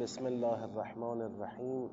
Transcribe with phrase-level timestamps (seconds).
[0.00, 1.90] بسم الله الرحمن الرحیم.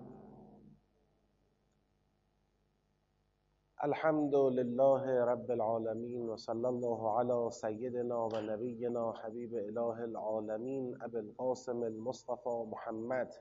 [3.83, 11.17] الحمد لله رب العالمين و صلی الله علی سیدنا و نبینا حبیب اله العالمین ابو
[11.17, 13.33] القاسم المصطفى محمد.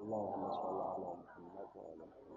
[0.00, 2.29] اللهم صل علی محمد و محمد.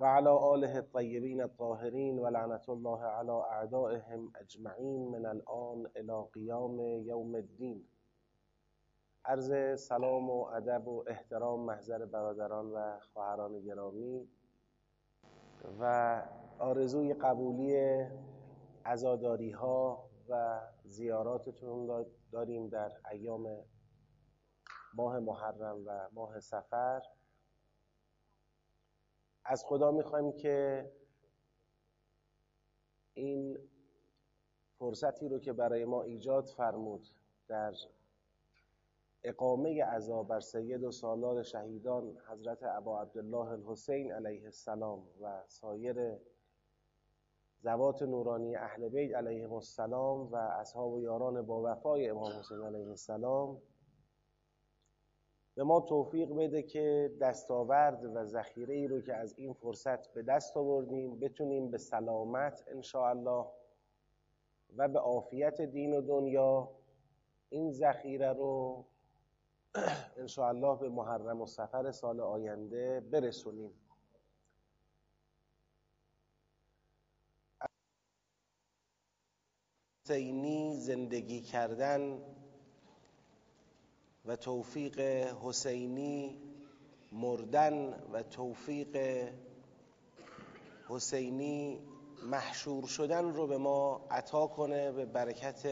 [0.00, 6.80] و علی آله الطیبین الطاهرین و لعنت الله علی اعدائهم اجمعین من الان الى قیام
[6.80, 7.84] یوم الدین.
[9.24, 14.28] عرض سلام و ادب و احترام محضر برادران و خواهران گرامی
[15.80, 16.22] و
[16.58, 18.04] آرزوی قبولی
[18.84, 23.64] عزاداری ها و زیاراتتون داریم در ایام
[24.94, 27.02] ماه محرم و ماه سفر.
[29.50, 30.90] از خدا می‌خوایم که
[33.14, 33.58] این
[34.78, 37.08] فرصتی رو که برای ما ایجاد فرمود
[37.48, 37.74] در
[39.24, 46.18] اقامه عزا بر سید و سالار شهیدان حضرت ابا عبدالله الحسین علیه السلام و سایر
[47.62, 52.88] زوات نورانی اهل بیت علیهم السلام و اصحاب و یاران با وفای امام حسین علیه
[52.88, 53.62] السلام
[55.58, 60.22] به ما توفیق بده که دستاورد و ذخیره ای رو که از این فرصت به
[60.22, 63.46] دست آوردیم بتونیم به سلامت الله
[64.76, 66.70] و به عافیت دین و دنیا
[67.48, 68.84] این ذخیره رو
[70.38, 73.72] الله به محرم و سفر سال آینده برسونیم.
[80.04, 82.20] حسینی زندگی کردن
[84.28, 85.00] و توفیق
[85.42, 86.38] حسینی
[87.12, 88.96] مردن و توفیق
[90.88, 91.80] حسینی
[92.22, 95.66] محشور شدن رو به ما عطا کنه به برکت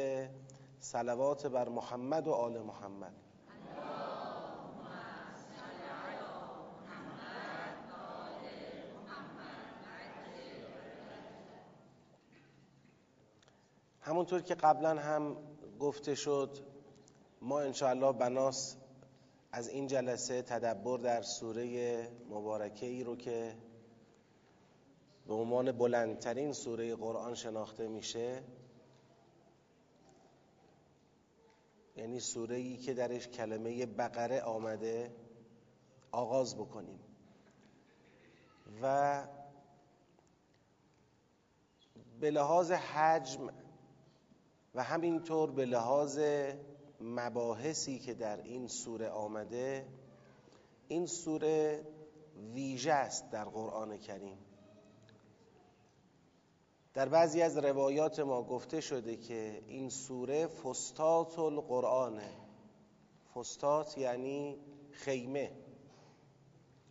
[0.80, 3.12] صلوات بر محمد و آل محمد.
[14.00, 15.36] همونطور که قبلا هم
[15.78, 16.75] گفته شد
[17.46, 18.76] ما انشاءالله بناس
[19.52, 23.56] از این جلسه تدبر در سوره مبارکه ای رو که
[25.26, 28.42] به عنوان بلندترین سوره قرآن شناخته میشه
[31.96, 35.14] یعنی سوره ای که درش کلمه بقره آمده
[36.12, 37.00] آغاز بکنیم.
[38.82, 39.22] و
[42.20, 43.48] به لحاظ حجم
[44.74, 46.18] و همینطور به لحاظ
[47.00, 49.86] مباحثی که در این سوره آمده
[50.88, 51.86] این سوره
[52.54, 54.38] ویژه است در قرآن کریم.
[56.94, 62.32] در بعضی از روایات ما گفته شده که این سوره فستات القرآنه
[63.34, 64.58] فستات یعنی
[64.90, 65.52] خیمه.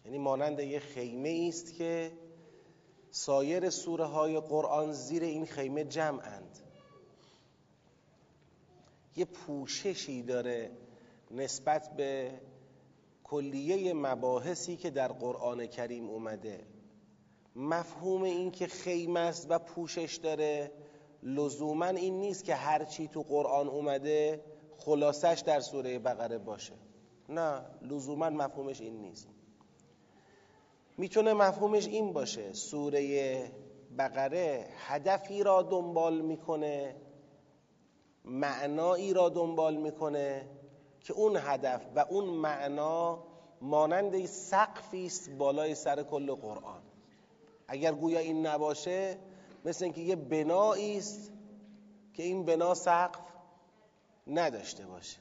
[0.06, 2.12] یعنی مانند یه خیمه است که
[3.12, 6.65] سایر سوره های قرآن زیر این خیمه جمعند.
[9.16, 10.72] یه پوششی داره
[11.32, 12.32] نسبت به
[13.24, 16.66] کلیه مباحثی که در قرآن کریم اومده.
[17.56, 20.72] مفهوم این که خیمه است و پوشش داره
[21.24, 24.44] لزوما این نیست که هرچی تو قرآن اومده
[24.78, 26.74] خلاصش در سوره بقره باشه.
[27.30, 29.28] نه لزوما مفهومش این نیست.
[30.98, 33.52] می‌تونه مفهومش این باشه سوره
[33.98, 36.96] بقره هدفی را دنبال می‌کنه
[38.26, 40.50] معنایی را دنبال می‌کنه
[41.00, 43.24] که اون هدف و اون معنا
[43.62, 46.82] مانند سقفی است بالای سر کل قرآن.
[47.68, 49.18] اگر گویا این نباشه
[49.66, 51.32] مثل اینکه یه بنایی است
[52.14, 53.22] که این بنا سقف
[54.28, 55.18] نداشته باشه.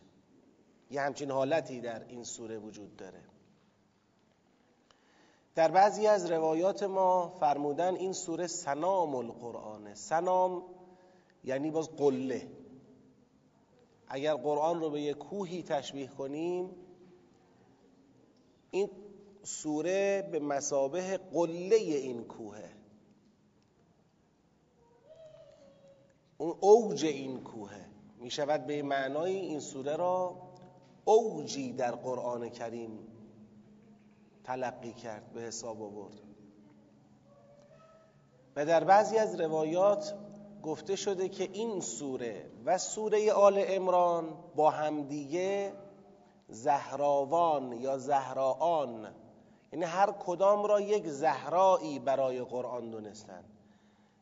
[0.91, 3.20] یه همچین حالتی در این سوره وجود داره.
[5.54, 10.62] در بعضی از روایات ما فرمودن این سوره سنام القرآنه سنام
[11.44, 12.48] یعنی باز قله.
[14.09, 16.70] اگر قرآن رو به یک کوهی تشبیه کنیم
[18.70, 18.90] این
[19.43, 22.70] سوره به مسابه قله این کوهه.
[26.38, 27.84] اون اوج این کوهه.
[28.19, 30.37] می شود به معنای این سوره را
[31.05, 32.99] اوجی در قرآن کریم
[34.44, 36.20] تلقی کرد به حساب آورد.
[38.56, 40.14] و در بعضی از روایات
[40.64, 45.72] گفته شده که این سوره و سوره آل امران با همدیگه
[46.49, 49.14] زهراوان یا زهراان
[49.72, 53.44] یعنی هر کدام را یک زهرایی برای قرآن دونستن.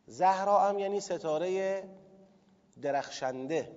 [0.06, 1.84] زهرا هم یعنی ستاره
[2.82, 3.72] درخشنده.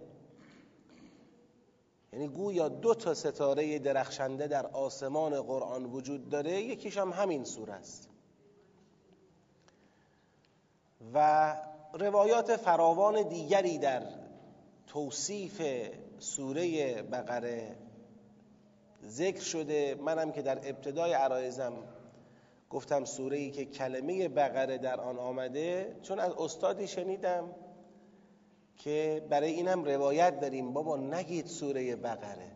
[2.13, 7.73] یعنی گویا دو تا ستاره درخشنده در آسمان قرآن وجود داره یکیش هم همین سوره
[7.73, 8.09] است.
[11.13, 11.55] و
[11.99, 14.01] روایات فراوان دیگری در
[14.87, 15.61] توصیف
[16.19, 17.75] سوره بقره
[19.05, 19.95] ذکر شده.
[19.95, 21.73] منم که در ابتدای عرایزم
[22.69, 27.55] گفتم سوره ای که کلمه بقره در آن آمده چون از استادی شنیدم
[28.77, 30.73] که برای این هم روایت داریم.
[30.73, 32.51] بابا نگید سوره بقره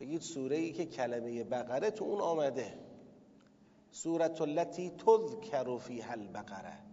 [0.00, 2.74] بگید سوره ای که کلمه بقره تو اون آمده.
[3.90, 6.89] سورت التي تذکر فیها البقره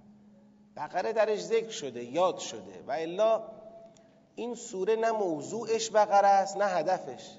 [0.77, 2.83] بقره درش ذکر شده یاد شده.
[2.87, 3.43] و الا
[4.35, 7.37] این سوره نه موضوعش بقره است نه هدفش.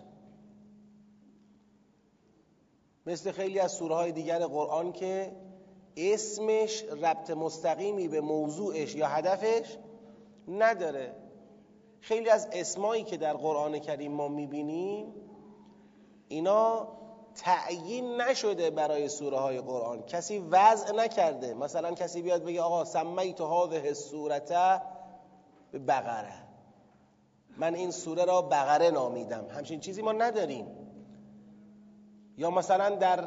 [3.06, 5.32] مثل خیلی از سوره های دیگر قرآن که
[5.96, 9.76] اسمش ربط مستقیمی به موضوعش یا هدفش
[10.49, 11.14] نداره.
[12.00, 15.14] خیلی از اسمایی که در قرآن کریم ما می‌بینیم
[16.29, 16.88] اینا
[17.38, 20.02] تعیین نشده برای سوره های قرآن.
[20.02, 21.55] کسی وضع نکرده.
[21.55, 24.82] مثلا کسی بیاد بگه آقا سمیت هذه السورته
[25.73, 26.35] به بقره.
[27.56, 29.46] من این سوره را بقره نامیدم.
[29.50, 30.67] همچین چیزی ما نداریم.
[32.37, 33.25] یا مثلا در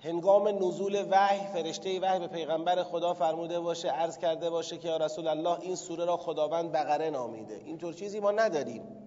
[0.00, 4.96] هنگام نزول وحی فرشته وحی به پیغمبر خدا فرموده باشه عرض کرده باشه که یا
[4.96, 7.54] رسول الله این سوره را خداوند بقره نامیده.
[7.64, 9.05] اینطور چیزی ما نداریم.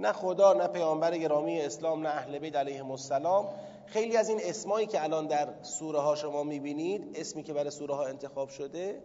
[0.00, 3.48] نه خدا نه پیامبر گرامی اسلام نه اهل بیت علیهم السلام.
[3.86, 7.94] خیلی از این اسمایی که الان در سوره ها شما می‌بینید اسمی که برای سوره
[7.94, 9.02] ها انتخاب شده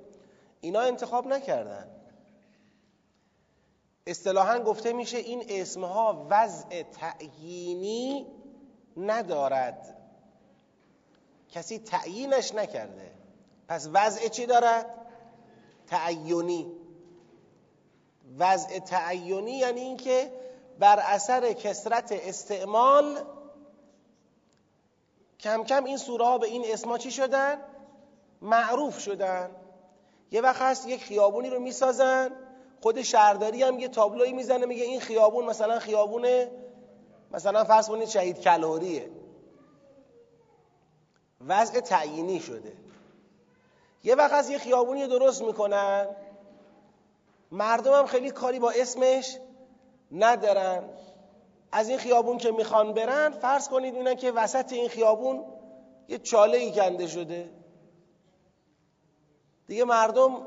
[0.62, 1.88] اینا انتخاب نکردن.
[4.08, 8.26] اصطلاحا گفته میشه این اسمها وضع تعیینی
[8.98, 9.98] ندارد.
[11.52, 13.12] کسی تعیینش نکرده.
[13.68, 14.86] پس وضع چی دارد؟
[15.88, 16.72] تعیونی.
[18.40, 20.32] وضع تعیونی یعنی اینکه
[20.80, 23.24] بر اثر کسرت استعمال
[25.40, 27.58] کم کم این سوره ها به این اسما چی شدن؟
[28.42, 29.50] معروف شدن.
[30.32, 32.32] یه وقت هست یک خیابونی رو می‌سازن
[32.82, 36.28] خود شهرداری هم یه تابلوی می‌زنه میگه این خیابون مثلا خیابون
[37.32, 39.10] مثلا فرض کنید شهید کلوریه
[41.48, 42.74] وضع تعیینی شده.
[44.04, 46.08] یه وقت از یه خیابونی درست می‌کنن.
[47.52, 49.38] مردم هم خیلی کاری با اسمش
[50.12, 50.84] ندارن.
[51.72, 55.44] از این خیابون که می‌خوان برن فرض کنید می‌بینن که وسط این خیابون
[56.08, 57.50] یه چاله ای کنده شده.
[59.68, 60.38] دیگه مردم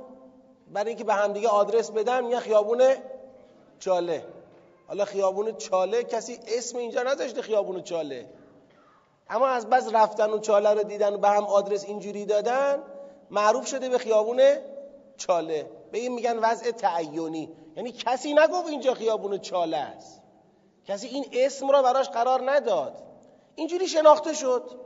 [0.73, 2.83] برای اینکه به همدیگه آدرس بدن یه خیابون
[3.79, 4.25] چاله.
[4.89, 8.29] حالا خیابون چاله کسی اسم اینجا نذاشته خیابون چاله.
[9.31, 12.83] اما از بس رفتن و چاله رو دیدن و به هم آدرس اینجوری دادن
[13.31, 14.43] معروف شده به خیابون
[15.17, 15.71] چاله.
[15.93, 20.23] به این میگن وضع تعیونی یعنی کسی نگفت اینجا خیابون چاله است.
[20.87, 23.03] کسی این اسم را براش قرار نداد.
[23.55, 24.81] اینجوری شناخته شد.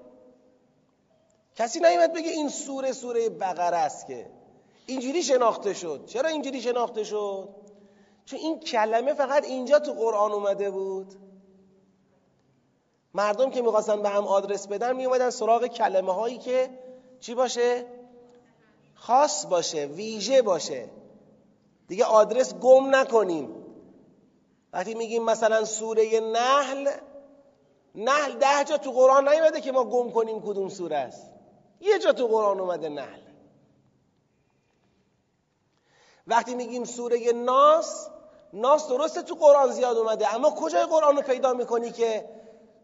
[1.56, 4.26] کسی نیومد بگه این سوره سوره بقره است که.
[4.86, 6.06] اینجوری شناخته شد.
[6.06, 7.48] چرا اینجوری شناخته شد؟
[8.24, 11.14] چون این کلمه فقط اینجا تو قرآن اومده بود.
[13.14, 16.70] مردم که می‌خواستن به هم آدرس بدن میومدن سراغ کلمه هایی که
[17.20, 17.86] چی باشه؟
[18.94, 21.01] خاص باشه ویژه باشه.
[21.92, 23.64] دیگه آدرس گم نکنیم.
[24.72, 26.90] وقتی میگیم مثلا سوره نحل
[27.94, 31.30] نحل ده جا تو قرآن نیومده که ما گم کنیم کدوم سوره است.
[31.80, 33.20] یه جا تو قرآن اومده نحل.
[36.26, 38.08] وقتی میگیم سوره ناس
[38.52, 42.28] ناس درسته تو قرآن زیاد اومده اما کجای قرآن رو پیدا می‌کنی که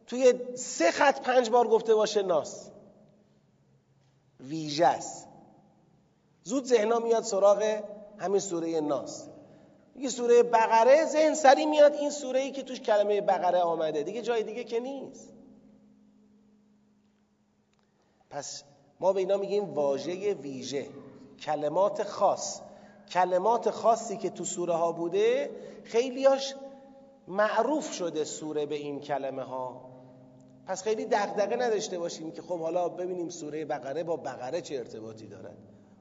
[0.06, 2.70] توی سه خط پنج بار گفته باشه ناس؟
[4.40, 5.28] ویژه است.
[6.42, 7.82] زود ذهنا میاد سراغ
[8.18, 9.28] همین سوره ناس.
[9.94, 14.02] میگه سوره بقره ذهن سری میاد این سوره ای که توش کلمه بقره آمده.
[14.02, 15.32] دیگه جای دیگه که نیست.
[18.30, 18.62] پس
[19.00, 20.86] ما به اینا میگیم واژه ویژه
[21.40, 22.60] کلمات خاص.
[23.10, 25.50] کلمات خاصی که تو سوره ها بوده
[25.84, 26.54] خیلیاش
[27.28, 29.88] معروف شده سوره به این کلمه ها.
[30.66, 35.26] پس خیلی دغدغه نداشته باشیم که خب حالا ببینیم سوره بقره با بقره چه ارتباطی
[35.26, 35.56] دارد.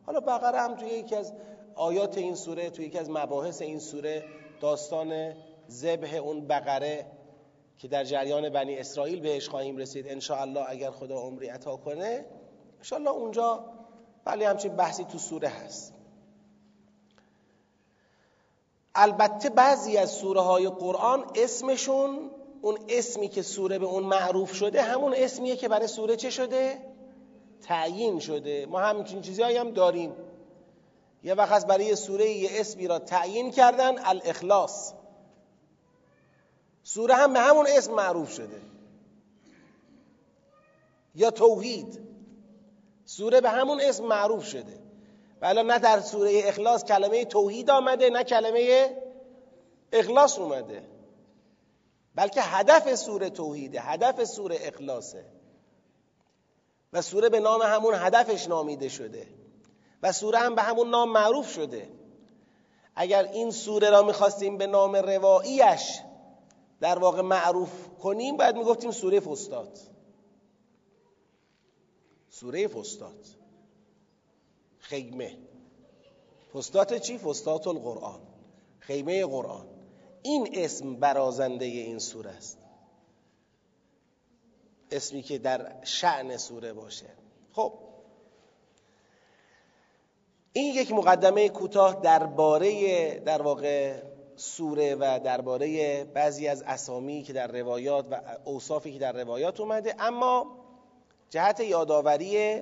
[0.06, 1.34] حالا بقره هم توی یکی از
[1.78, 4.24] آیات این سوره توی یکی از مباحث این سوره
[4.62, 5.34] داستان
[5.70, 7.06] ذبح اون بقره
[7.78, 10.08] که در جریان بنی اسرائیل بهش خواهیم رسید.
[10.08, 12.26] ان الله اگر خدا عمری عطا کنه
[12.92, 13.66] ان اونجا
[14.26, 15.94] ولی همچین بحثی تو سوره هست.
[18.96, 22.32] البته بعضی از سوره های قرآن اسمشون
[22.62, 26.78] اون اسمی که سوره به اون معروف شده همون اسمیه که برای سوره چه شده؟
[27.62, 28.66] تعیین شده.
[28.66, 30.14] ما همچین چیزی هم داریم.
[31.28, 34.94] یه وقت برای سوره یه اسمی را تعیین کردن الاخلاص.
[36.84, 38.62] سوره هم به همون اسم معروف شده.
[41.16, 42.00] یا توحید.
[43.06, 44.80] سوره به همون اسم معروف شده.
[45.42, 48.98] ولی نه در سوره اخلاص کلمه توحید آمده نه کلمه
[49.92, 50.84] اخلاص اومده.
[52.16, 55.26] بلکه هدف سوره توحیده هدف سوره اخلاصه.
[56.94, 59.28] و سوره به نام همون هدفش نامیده شده.
[60.04, 61.90] و سوره هم به همون نام معروف شده.
[62.96, 66.00] اگر این سوره را می‌خواستیم به نام رواییش
[66.80, 69.80] در واقع معروف کنیم باید می‌گفتیم سوره فستاد
[72.30, 73.26] سوره فستاد
[74.80, 75.38] خیمه.
[76.54, 78.20] فستات چی؟ فستات القرآن
[78.80, 79.68] خیمه قرآن.
[80.22, 82.58] این اسم برازنده این سوره است.
[84.92, 87.10] اسمی که در شعن سوره باشه.
[87.54, 87.74] خب
[90.58, 93.96] این یک مقدمه کوتاه درباره در واقع
[94.36, 99.96] سوره و درباره بعضی از اسامی که در روایات و اوصافی که در روایات اومده.
[100.00, 100.48] اما
[101.30, 102.62] جهت یادآوری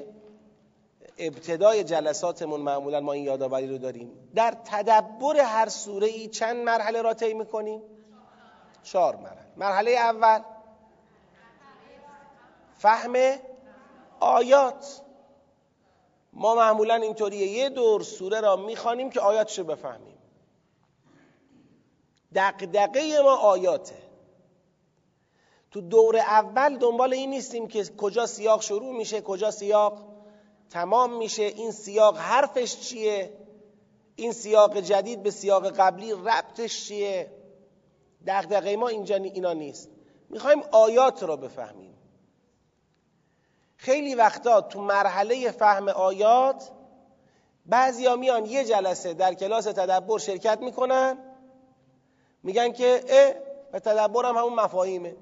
[1.17, 4.11] ابتدای جلساتمون معمولا ما این یادآوری رو داریم.
[4.35, 7.81] در تدبر هر سوره ای چند مرحله را طی می‌کنیم؟
[8.83, 9.47] چهار مرحله.
[9.57, 10.39] مرحله اول
[12.77, 13.13] فهم
[14.19, 15.01] آیات.
[16.35, 17.47] ما معمولا اینطوریه.
[17.47, 20.17] یه دور سوره را می‌خوانیم که آیاتش بفهمیم.
[22.35, 23.95] دقدقه ما آیاته.
[25.71, 30.03] تو دور اول دنبال این نیستیم که کجا سیاق شروع میشه کجا سیاق
[30.69, 31.43] تمام میشه.
[31.43, 33.33] این سیاق حرفش چیه؟
[34.15, 37.31] این سیاق جدید به سیاق قبلی ربطش چیه؟
[38.27, 39.89] دقدقه ما اینجا اینا نیست.
[40.29, 41.94] می‌خوایم آیات رو بفهمیم.
[43.85, 46.71] خیلی وقتا تو مرحله فهم آیات
[47.65, 51.17] بعضیا میان یه جلسه در کلاس تدبر شرکت می‌کنن
[52.43, 53.33] میگن که اه
[53.73, 55.15] و تدبر هم همون مفاهیمه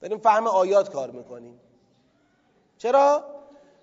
[0.00, 1.60] داریم فهم آیات کار می‌کنیم
[2.78, 3.24] چرا؟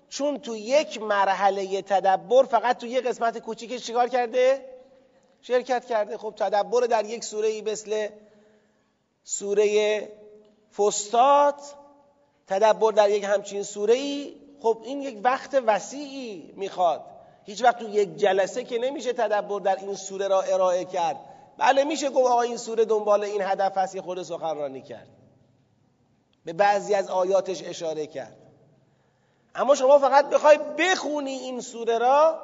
[0.08, 4.64] چون تو یک مرحله تدبر فقط تو یه قسمت کوچیکش چیکار کرده؟
[5.42, 8.08] شرکت کرده خب تدبر در یک سوره مثل
[9.24, 10.08] سوره
[10.76, 11.74] فستات
[12.48, 17.04] تدبر در یک همچین سوره ای خب این یک وقت وسیعی می‌خواد.
[17.44, 21.16] هیچ وقت تو یک جلسه که نمیشه تدبر در این سوره را ارائه کرد.
[21.58, 25.08] بله میشه گفت آقا این سوره دنبال این هدف هست خود سخنرانی کرد.
[26.44, 28.36] به بعضی از آیاتش اشاره کرد.
[29.54, 32.40] اما شما فقط بخوای بخونی این سوره را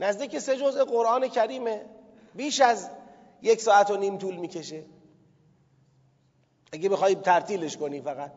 [0.00, 1.80] نزدیک سه جزء قرآن کریمه.
[2.34, 2.88] بیش از
[3.42, 4.84] یک ساعت و نیم طول می‌کشه.
[6.72, 8.32] اگه بخوای ترتیلش کنی فقط.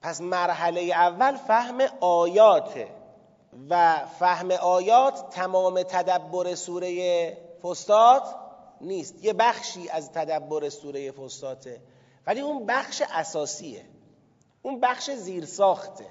[0.00, 2.88] پس مرحله اول فهم آیاته
[3.70, 8.22] و فهم آیات تمام تدبر سوره فستاد
[8.80, 9.24] نیست.
[9.24, 11.80] یه بخشی از تدبر سوره فستاته
[12.26, 13.84] ولی اون بخش اساسیه.
[14.62, 16.06] اون بخش زیرساخته.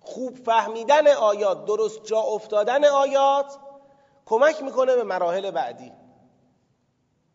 [0.00, 3.58] خوب فهمیدن آیات درست جا افتادن آیات
[4.26, 5.92] کمک می‌کنه به مراحل بعدی.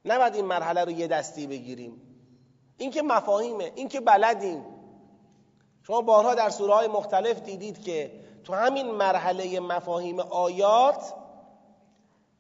[0.06, 2.02] نباید این مرحله رو یه دستی بگیریم.
[2.78, 4.66] این که مفاهیمه این که بلدیم.
[5.84, 8.12] شما بارها در سوره های مختلف دیدید که
[8.44, 11.14] تو همین مرحله مفاهیم آیات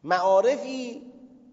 [0.04, 1.12] معارفی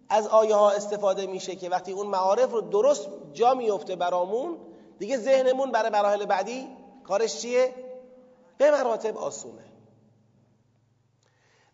[0.08, 4.58] از آیه ها استفاده میشه که وقتی اون معارف رو درست جا میفته برامون
[4.98, 6.68] دیگه ذهنمون برای مراحل بعدی
[7.04, 7.74] کارش چیه؟
[8.58, 9.64] به مراتب آسونه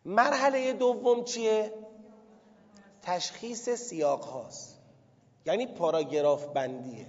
[0.05, 1.75] مرحله دوم چیه؟
[3.03, 4.81] تشخیص سیاق هاست
[5.47, 7.07] یعنی پاراگراف بندیه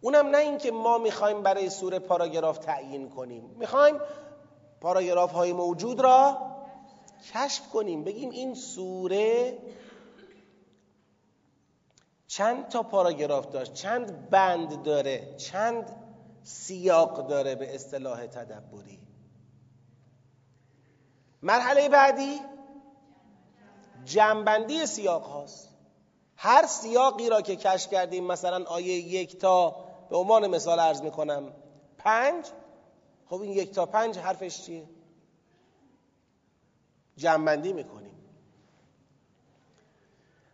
[0.00, 3.54] اونم نه اینکه ما می‌خوایم برای سوره پاراگراف تعیین کنیم.
[3.58, 4.00] می‌خوایم
[4.80, 6.38] پاراگراف های موجود را
[7.34, 8.04] کشف کنیم.
[8.04, 9.58] بگیم این سوره
[12.26, 15.96] چند تا پاراگراف داشت؟ چند بند داره؟ چند
[16.42, 18.98] سیاق داره به اصطلاح تدبری؟
[21.42, 22.40] مرحله بعدی
[24.04, 25.68] جنبندی سیاق هاست.
[26.36, 31.52] هر سیاقی را که کشف کردیم مثلا آیه یک تا به عنوان مثال عرض می‌کنم.
[31.98, 32.44] پنج؟
[33.30, 34.84] خب این یک تا پنج حرفش چیه؟
[37.16, 38.14] جمعبندی می‌کنیم.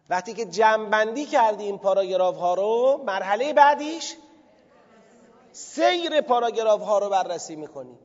[0.09, 4.17] وقتی که جمعبندی کردیم پاراگراف ها رو مرحله بعدیش
[5.53, 7.99] سیر پاراگراف ها رو بررسی می‌کنیم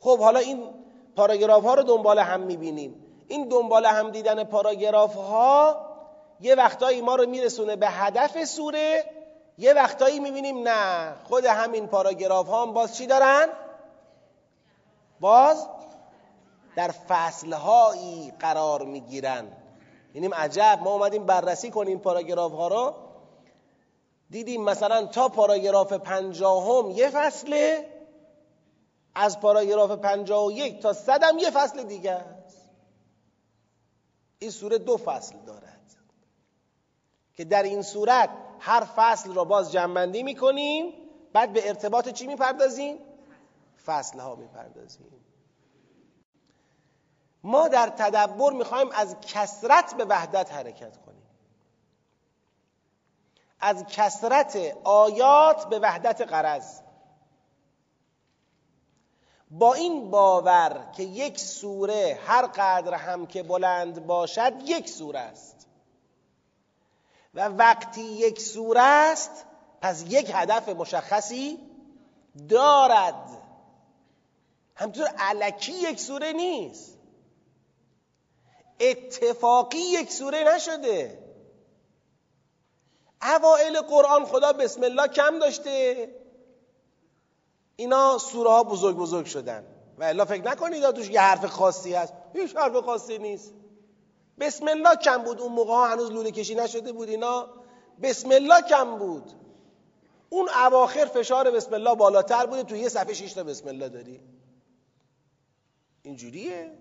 [0.00, 0.68] خب حالا این
[1.16, 3.00] پاراگراف ها رو دنبال هم می‌بینیم.
[3.28, 5.86] این دنبال هم دیدن پاراگراف ها
[6.40, 9.04] یه وقتایی ما رو میرسونه به هدف سوره
[9.58, 11.14] یه وقتایی می‌بینیم نه.
[11.24, 13.48] خود همین پاراگراف ها هم باز چی دارن؟
[15.20, 15.68] باز
[16.76, 19.52] در فصلهایی قرار می‌گیرن.
[20.14, 22.94] یعنی عجب ما اومدیم بررسی کنیم پاراگراف ها رو.
[24.30, 27.88] دیدیم مثلا تا پاراگراف پنجاهم یه فصله
[29.14, 32.70] از پاراگراف پنجاه و یک تا صدم یه فصل دیگه است.
[34.38, 35.80] این سوره دو فصل دارد.
[37.34, 38.30] که در این صورت
[38.66, 40.92] هر فصل را باز جنبندی می‌کنیم
[41.32, 42.98] بعد به ارتباط چی می‌پردازیم؟
[43.86, 45.06] فصل ها می‌پردازیم.
[47.42, 51.22] ما در تدبر می‌خوایم از کسرت به وحدت حرکت کنیم.
[53.60, 56.80] از کسرت آیات به وحدت قرض
[59.50, 65.53] با این باور که یک سوره هر قدر هم که بلند باشد یک سوره است.
[67.34, 69.46] و وقتی یک سوره است
[69.80, 71.58] پس یک هدف مشخصی
[72.48, 73.30] دارد.
[74.76, 76.98] همطور علکی یک سوره نیست.
[78.80, 81.24] اتفاقی یک سوره نشده.
[83.22, 86.08] اوائل قرآن خدا بسم الله کم داشته.
[87.76, 89.66] اینا سوره ها بزرگ بزرگ شدن.
[89.98, 92.12] و الا فکر نکنید توش یه حرف خاصی هست.
[92.32, 93.52] هیچ حرف خاصی نیست.
[94.40, 95.40] بسم الله کم بود.
[95.40, 97.48] اون موقع ها هنوز لوله کشی نشده بود اینا.
[98.02, 99.32] بسم الله کم بود.
[100.30, 102.62] اون اواخر فشار بسم الله بالاتر بوده.
[102.62, 104.20] تو یه صفحه شیش تا بسم الله داری.
[106.02, 106.72] اینجوریه؟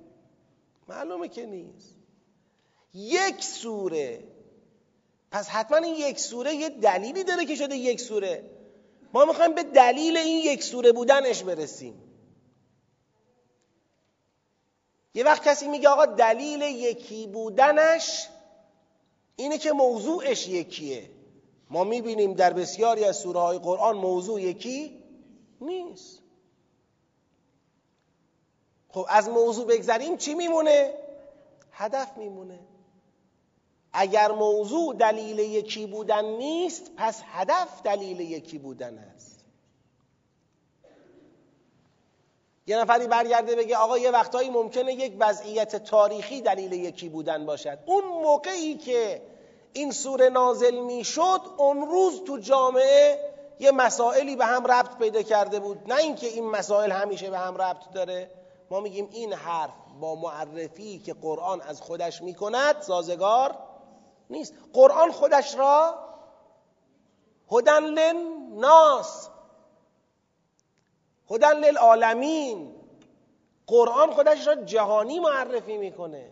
[0.88, 1.96] معلومه که نیست.
[2.94, 4.24] یک سوره.
[5.32, 8.50] پس حتما این یک سوره یه دلیلی داره که شده یک سوره.
[9.14, 12.03] ما می‌خوایم به دلیل این یک سوره بودنش برسیم.
[15.14, 18.28] یه وقت کسی میگه آقا دلیل یکی بودنش
[19.36, 21.10] اینه که موضوعش یکیه.
[21.70, 25.04] ما می‌بینیم در بسیاری از سوره های قرآن موضوع یکی
[25.62, 26.20] نیست.
[28.90, 30.94] خب از موضوع بگذریم چی میمونه؟
[31.72, 32.60] هدف میمونه.
[33.94, 39.33] اگر موضوع دلیل یکی بودن نیست پس هدف دلیل یکی بودن است.
[42.68, 47.78] یه نفری برگرده بگه آقا یه وقتایی ممکنه یک وضعیت تاریخی دلیل یکی بودن باشد.
[47.86, 49.22] اون موقعی که
[49.74, 55.22] این سوره نازل می شد اون روز تو جامعه یه مسائلی به هم ربط پیدا
[55.22, 55.78] کرده بود.
[55.88, 58.32] نه اینکه این مسائل همیشه به هم ربط داره.
[58.72, 63.56] ما میگیم این حرف با معرفی که قرآن از خودش می‌کند سازگار
[64.30, 64.54] نیست.
[64.74, 65.96] قرآن خودش را
[67.52, 69.30] هدن للناس.
[71.32, 72.76] هدن للعالمین.
[73.68, 76.30] قرآن خودش را جهانی معرفی می‌کنه.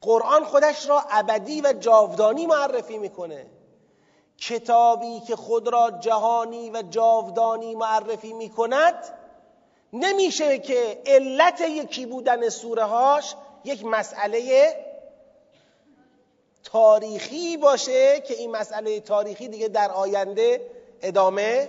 [0.00, 3.46] قرآن خودش را ابدی و جاودانی معرفی می‌کنه.
[4.38, 8.94] کتابی که خود را جهانی و جاودانی معرفی می‌کند
[9.92, 14.72] نمیشه که علت یکی بودن سوره هاش یک مسئله
[16.64, 20.70] تاریخی باشه که این مسئله تاریخی دیگه در آینده
[21.02, 21.68] ادامه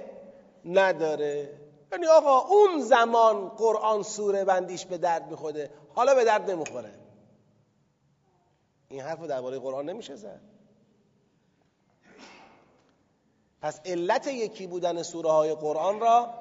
[0.65, 1.49] نداره.
[1.91, 5.69] یعنی آقا؟ اون زمان قرآن سوره بندیش به درد می‌خوره.
[5.95, 6.93] حالا به درد نمی‌خوره.
[8.89, 10.41] این حرف درباره قرآن نمیشه زد.
[13.61, 16.33] پس علت یکی بودن سوره های قرآن را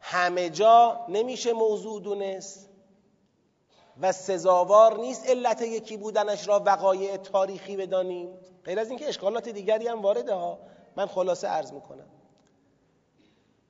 [0.00, 2.68] همه جا نمیشه موضوع دونست
[4.00, 8.38] و سزاوار نیست علت یکی بودنش را وقایع تاریخی بدانیم.
[8.64, 10.58] غیر از اینکه اشکالات دیگری هم وارده ها.
[10.96, 12.06] من خلاصه عرض می‌کنم.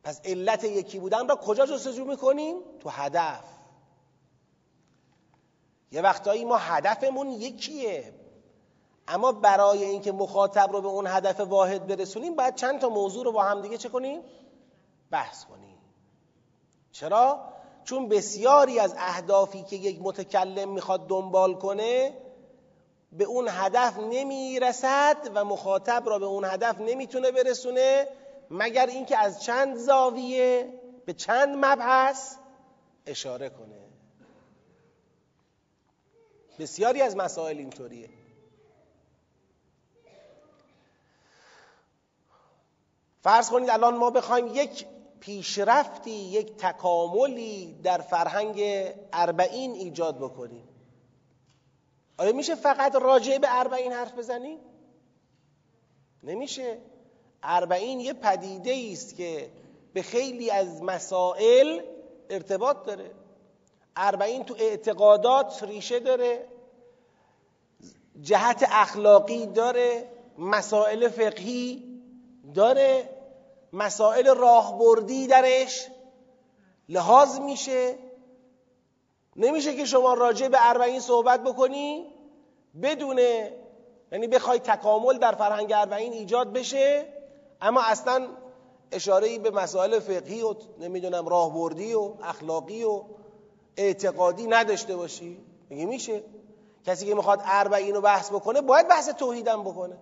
[0.04, 3.44] پس علت یکی بودن را کجا جستجو می‌کنیم؟ تو هدف
[5.92, 8.14] یه وقتایی ما هدفمون یکیه
[9.08, 13.32] اما برای اینکه مخاطب رو به اون هدف واحد برسونیم باید چند تا موضوع رو
[13.32, 14.20] با هم دیگه چه کنیم؟
[15.10, 15.78] بحث کنیم
[16.92, 17.40] چرا؟
[17.84, 22.18] چون بسیاری از اهدافی که یک متکلم می‌خواد دنبال کنه
[23.12, 28.06] به اون هدف نمی‌رسد و مخاطب را به اون هدف نمی‌تونه برسونه
[28.52, 32.36] مگر اینکه از چند زاویه به چند مبحث
[33.06, 33.82] اشاره کنه.
[36.58, 38.10] بسیاری از مسائل اینطوریه.
[43.22, 44.86] فرض کنید الان ما بخوایم یک
[45.20, 48.60] پیشرفتی یک تکاملی در فرهنگ
[49.12, 50.68] اربعین ایجاد بکنیم.
[52.18, 54.58] آیا میشه فقط راجع به اربعین حرف بزنیم؟
[56.22, 56.91] نمیشه.
[57.42, 59.50] اربعین یه پدیده است که
[59.94, 61.80] به خیلی از مسائل
[62.30, 63.10] ارتباط داره.
[63.96, 66.48] اربعین تو اعتقادات ریشه داره.
[68.20, 70.08] جهت اخلاقی داره.
[70.38, 71.82] مسائل فقهی
[72.54, 73.08] داره.
[73.72, 75.86] مسائل راهبردی درش
[76.88, 77.98] لحاظ میشه.
[79.36, 82.06] نمیشه که شما راجع به اربعین صحبت بکنی
[82.82, 83.18] بدون
[84.12, 87.11] یعنی بخوای تکامل در فرهنگ اربعین ایجاد بشه.
[87.62, 88.28] اما اصلا
[88.92, 93.04] اشاره به مسائل فقهی و نمی‌دونم راهبردی و اخلاقی و
[93.76, 96.24] اعتقادی نداشته باشی؟ میگه میشه.
[96.84, 99.96] کسی که می‌خواد اربعین رو بحث بکنه باید بحث توحیدم بکنه.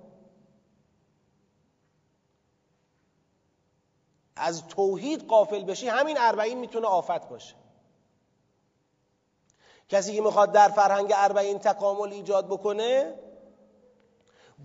[4.37, 7.55] از توحید قافل بشی همین اربعین می‌تونه آفت باشه.
[9.88, 13.14] کسی که می‌خواد در فرهنگ اربعین تکامل ایجاد بکنه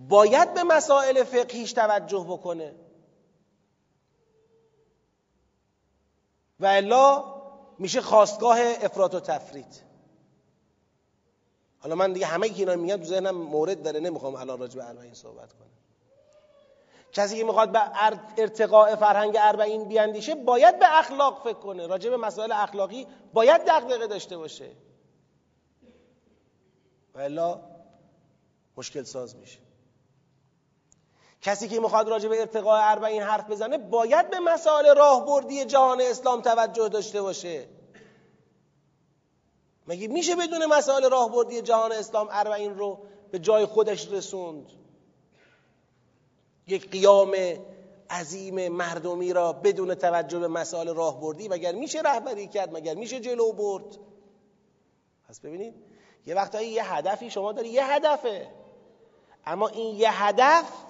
[0.08, 2.74] باید به مسائل فقهیش توجه بکنه.
[6.60, 7.24] و الا
[7.78, 9.82] میشه خواستگاه افراط و تفرید.
[11.78, 14.88] حالا من دیگه همه که اینا میگم تو ذهنم مورد داره نمی‌خوام الان راجع به
[14.88, 15.70] اربعین صحبت کنم.
[17.12, 17.80] کسی که می‌خواد به
[18.38, 21.86] ارتقاء فرهنگ اربعین بیاندیشه باید به اخلاق فکر کنه.
[21.86, 24.70] راجع به مسائل اخلاقی باید دغدغه داشته باشه.
[27.14, 27.60] و الا
[28.76, 29.65] مشکل ساز میشه.
[31.46, 36.40] کسی که می‌خواد راجع به ارتقاء اربعین حرف بزنه باید به مسائل راهبردی جهان اسلام
[36.40, 37.68] توجه داشته باشه.
[39.86, 42.98] مگه میشه بدون مسائل راهبردی جهان اسلام اربعین رو
[43.30, 44.66] به جای خودش رسوند؟
[46.66, 47.34] یک قیام
[48.10, 53.52] عظیم مردمی را بدون توجه به مسائل راهبردی مگر میشه رهبری کرد؟ مگر میشه جلو
[53.52, 53.98] برد؟
[55.28, 55.74] پس ببینید
[56.26, 58.48] یه وقتایی یه هدفی شما داری یه هدفه.
[59.46, 60.85] اما این یه هدف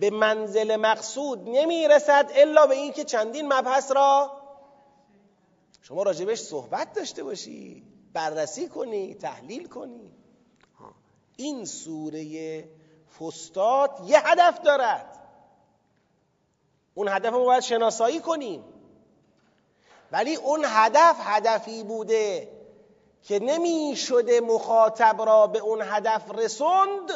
[0.00, 4.30] به منزل مقصود نمی‌رسد الا به اینکه چندین مبحث را
[5.82, 7.82] شما راجبش صحبت داشته باشی
[8.12, 10.10] بررسی کنی تحلیل کنی.
[11.36, 12.64] این سوره
[13.18, 15.18] فستاد یه هدف دارد.
[16.94, 18.64] اون هدف رو باید شناسایی کنیم.
[20.12, 22.48] ولی اون هدف هدفی بوده
[23.22, 27.10] که نمی شده مخاطب را به اون هدف رسوند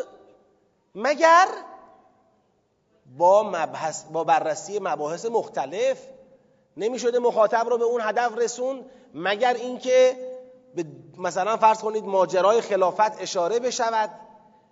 [0.94, 1.48] مگر
[3.16, 3.66] با,
[4.12, 5.98] با بررسی مباحث مختلف.
[6.76, 10.16] نمی شده مخاطب را به اون هدف رسوند مگر اینکه
[11.18, 14.10] مثلا فرض کنید ماجرای خلافت اشاره بشود.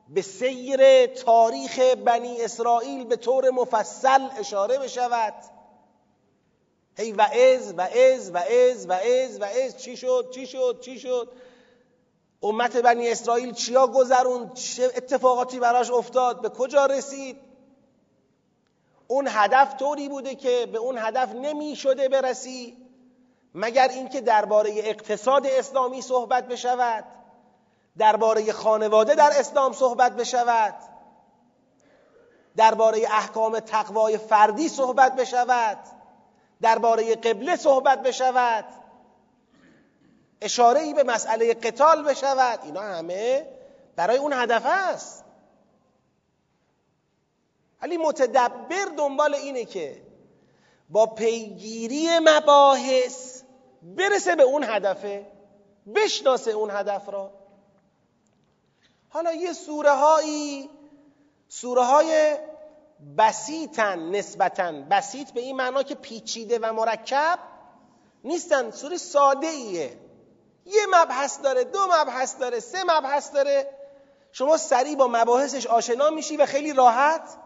[0.08, 5.34] به سیر تاریخ بنی اسرائیل به طور مفصل اشاره بشود.
[6.96, 9.82] هی و از و از و از و از و از.
[9.82, 11.28] چی شد؟ چی شد؟ چی شد؟
[12.42, 17.49] امت بنی اسرائیل چیا گذروند؟ چه اتفاقاتی براش افتاد؟ به کجا رسید؟
[19.10, 22.76] اون هدف طوری بوده که به اون هدف نمی شده برسی
[23.54, 27.04] مگر اینکه درباره اقتصاد اسلامی صحبت بشود
[27.98, 30.74] درباره خانواده در اسلام صحبت بشود
[32.56, 35.78] درباره احکام تقوای فردی صحبت بشود
[36.60, 38.64] درباره قبله صحبت بشود.
[40.40, 42.58] اشاره ای به مسئله قتال بشود.
[42.62, 43.46] اینا همه
[43.96, 45.24] برای اون هدف است.
[47.82, 50.02] ولی متدبر دنبال اینه که
[50.90, 53.42] با پیگیری مباحث
[53.82, 55.26] برسه به اون هدفه
[55.94, 57.32] بشناسه اون هدف را.
[59.08, 60.70] حالا یه سوره هایی
[61.48, 62.36] سوره های
[63.18, 64.72] بسیطن نسبتا.
[64.72, 67.38] بسیط به این معنا که پیچیده و مرکب
[68.24, 68.70] نیستن.
[68.70, 69.98] سوره ساده ایه
[70.66, 73.70] یه مبحث داره دو مبحث داره سه مبحث داره.
[74.32, 77.36] شما سریع با مباحثش آشنا میشی و خیلی راحت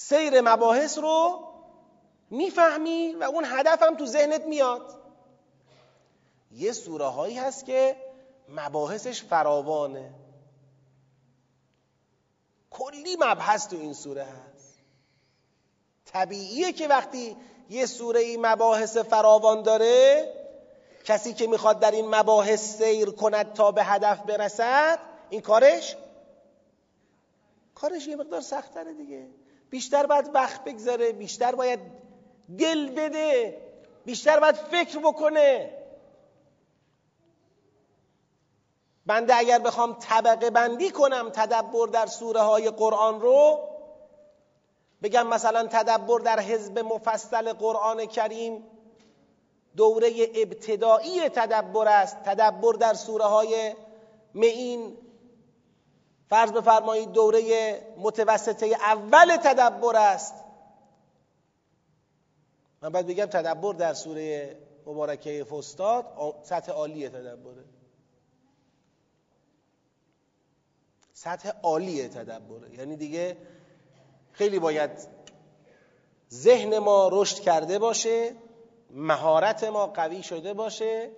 [0.00, 1.44] سیر مباحث رو
[2.30, 4.94] می‌فهمی و اون هدف هم تو ذهنت میاد.
[6.50, 7.96] یه سوره هایی هست که
[8.48, 10.14] مباحثش فراوانه.
[12.70, 14.78] کلی مبحث تو این سوره هست.
[16.04, 17.36] طبیعیه که وقتی
[17.70, 20.34] یه سوره ای مباحث فراوان داره
[21.04, 24.98] کسی که می‌خواد در این مباحث سیر کند تا به هدف برسد
[25.30, 25.96] این کارش؟
[27.74, 29.37] کارش یه مقدار سختره دیگه.
[29.70, 31.80] بیشتر باید وقت بگذاره بیشتر باید
[32.58, 33.62] دل بده
[34.04, 35.74] بیشتر باید فکر بکنه.
[39.06, 43.68] بنده اگر بخوام طبقه بندی کنم تدبر در سوره های قرآن رو
[45.02, 48.64] بگم مثلا تدبر در حزب مفصل قرآن کریم
[49.76, 52.16] دوره ابتدایی تدبر است.
[52.24, 53.74] تدبر در سوره های
[54.34, 54.96] معین
[56.28, 57.42] فرض بفرمایید دوره
[57.96, 60.34] متوسطه اول تدبر است.
[62.82, 66.06] من باید بگم تدبر در سوره مبارکه فستاد
[66.42, 67.64] سطح عالی تدبره.
[71.12, 73.36] سطح عالی تدبره یعنی دیگه
[74.32, 74.90] خیلی باید
[76.30, 78.34] ذهن ما رشد کرده باشه
[78.90, 81.10] مهارت ما قوی شده باشه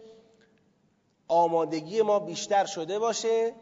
[1.29, 3.55] آمادگی ما بیشتر شده باشه.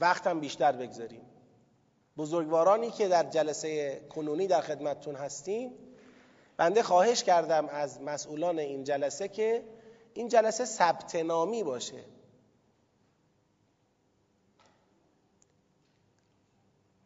[0.00, 1.22] وقتم بیشتر بگذاریم.
[2.16, 5.72] بزرگوارانی که در جلسه کنونی در خدمتتون هستیم
[6.56, 9.64] بنده خواهش کردم از مسئولان این جلسه که
[10.14, 12.04] این جلسه ثبت نامی باشه.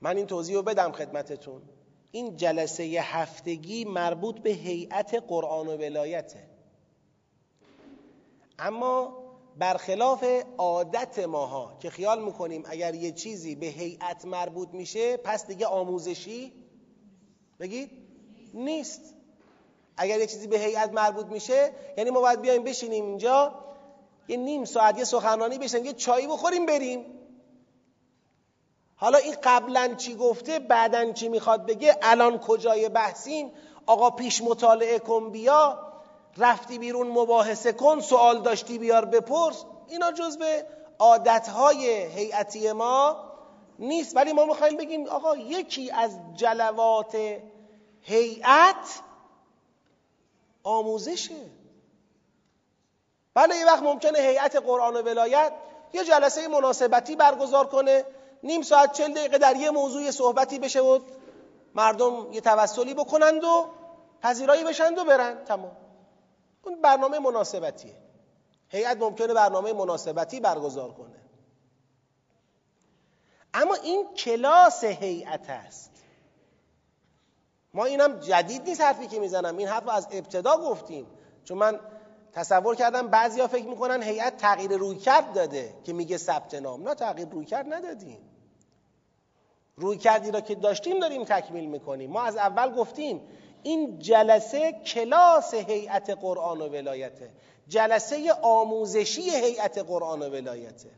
[0.01, 1.63] من این توضیح رو بدم خدمتتون.
[2.13, 6.51] این جلسه هفتگی مربوط به هیئت قرآن و ولایته.
[8.59, 9.17] اما
[9.59, 10.25] برخلاف
[10.59, 16.53] عادت ماها که خیال می‌کنیم اگر یه چیزی به هیئت مربوط میشه پس دیگه آموزشی
[17.61, 17.91] بگید
[18.55, 19.15] نیست.
[19.97, 23.55] اگر یه چیزی به هیئت مربوط میشه یعنی ما باید بیایم بشینیم اینجا
[24.29, 27.05] یه نیم ساعت یه سخنرانی بشنیم یه چایی بخوریم بریم.
[28.97, 33.53] حالا این قبلا چی گفته بعدا چی می‌خواد بگه؟ الان کجای بحثیم؟
[33.87, 35.90] آقا پیش مطالعه کن بیا.
[36.37, 39.65] رفتی بیرون مباحثه کن سوال داشتی بیار بپرس.
[39.89, 40.45] اینا جزو
[40.99, 43.17] عادتهای هیئتی ما
[43.79, 44.17] نیست.
[44.17, 47.17] ولی ما می‌خوایم بگیم آقا یکی از جلوات
[48.03, 49.01] هیئت
[50.63, 51.51] آموزشه.
[53.35, 55.53] بله یه وقت ممکنه هیئت قرآن و ولایت
[55.93, 58.05] یه جلسه مناسبتی برگزار کنه.
[58.43, 60.99] نیم ساعت چل دقیقه در یه موضوع صحبتی بشه و
[61.75, 63.67] مردم یه توسلی بکنند و
[64.23, 65.73] پذیرایی بشند و برن تمام.
[66.63, 67.97] اون برنامه مناسبتیه.
[68.69, 71.21] هیئت ممکنه برنامه مناسبتی برگزار کنه.
[73.55, 75.91] اما این کلاس هیئت است.
[77.75, 79.57] ما اینم جدید نیست حرفی که می‌زنم.
[79.57, 81.07] این حرف از ابتدا گفتیم.
[81.45, 81.81] چون من
[82.33, 86.89] تصور کردم بعضیا فکر می‌کنن هیئت تغییر روی کرد داده که میگه ثبت نام.
[86.89, 88.19] نه تغییر روی کرد ندادیم.
[89.77, 92.11] روی کردی را که داشتیم داریم تکمیل می‌کنیم.
[92.11, 93.29] ما از اول گفتیم
[93.63, 97.31] این جلسه کلاس هیئت قرآن و ولایته.
[97.69, 100.91] جلسه آموزشی هیئت قرآن و ولایته.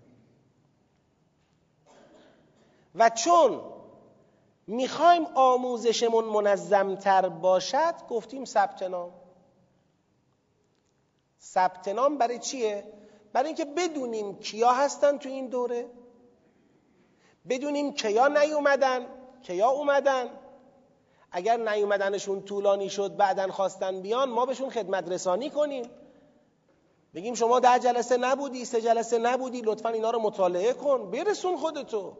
[2.94, 3.60] و چون
[4.66, 9.12] می‌خوایم آموزشمون منظمتر باشد گفتیم ثبت نام.
[11.42, 12.84] ثبت نام برای چیه؟
[13.32, 15.86] برای اینکه بدونیم کیا هستن تو این دوره
[17.48, 19.06] بدونیم کیا نیومدن
[19.42, 20.26] کیا اومدن.
[21.32, 25.90] اگر نیومدنشون طولانی شد بعدا خواستن بیان ما بهشون خدمت رسانی کنیم.
[27.14, 31.10] بگیم شما ده جلسه نبودی سه جلسه نبودی لطفا اینا رو مطالعه کن.
[31.10, 32.16] برسون خودتو.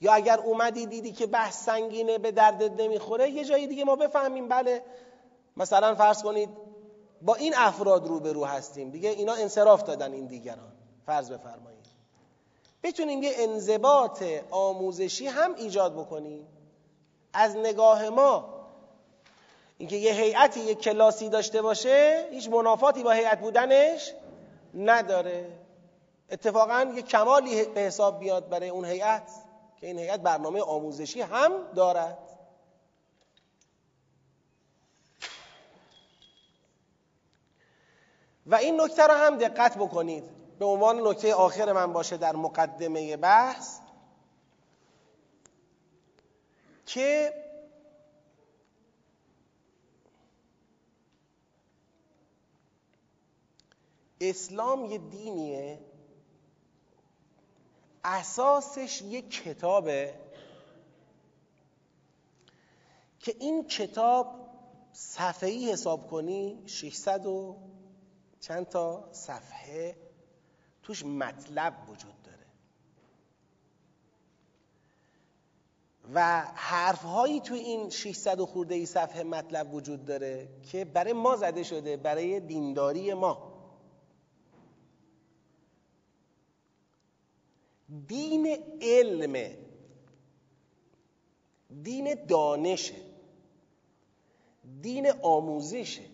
[0.00, 4.48] یا اگر اومدی دیدی که بحث سنگینه به دردت نمی‌خوره یه جایی دیگه ما بفهمیم.
[4.48, 4.82] بله.
[5.56, 6.50] مثلا فرض کنید
[7.22, 8.90] با این افراد روبرو هستیم.
[8.90, 10.72] دیگه اینا انصراف دادن این دیگران.
[11.06, 11.79] فرض بفرمایید.
[12.82, 16.46] بتونیم یه انضباط آموزشی هم ایجاد بکنیم.
[17.32, 18.60] از نگاه ما
[19.78, 24.14] اینکه یه هیئتی یه کلاسی داشته باشه هیچ منافاتی با هیئت بودنش
[24.74, 25.58] نداره.
[26.30, 29.30] اتفاقا یه کمالی به حساب بیاد برای اون هیئت
[29.76, 32.18] که این هیئت برنامه آموزشی هم دارد.
[38.46, 40.39] و این نکته رو هم دقت بکنید.
[40.60, 43.78] به عنوان نکته آخر من باشه در مقدمه بحث
[46.86, 47.34] که
[54.20, 55.80] اسلام یه دینیه
[58.04, 60.14] اساسش یه کتابه
[63.20, 64.48] که این کتاب
[64.92, 67.56] صفحه‌ای حساب کنی 600 و
[68.40, 70.09] چند تا صفحه
[70.90, 72.46] توش مطلب وجود داره.
[76.14, 81.12] و حرف هایی تو این 600 و خورده ای صفحه مطلب وجود داره که برای
[81.12, 83.52] ما زده شده برای دینداری ما.
[88.06, 89.56] دین علم
[91.82, 92.94] دین دانشه
[94.82, 96.04] دین آموزشه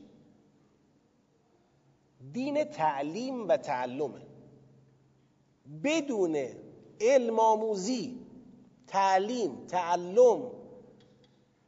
[2.33, 4.36] دین تعلیم و تعلمه
[5.85, 6.47] بدون
[7.01, 8.27] علم آموزی
[8.87, 10.53] تعلیم تعلم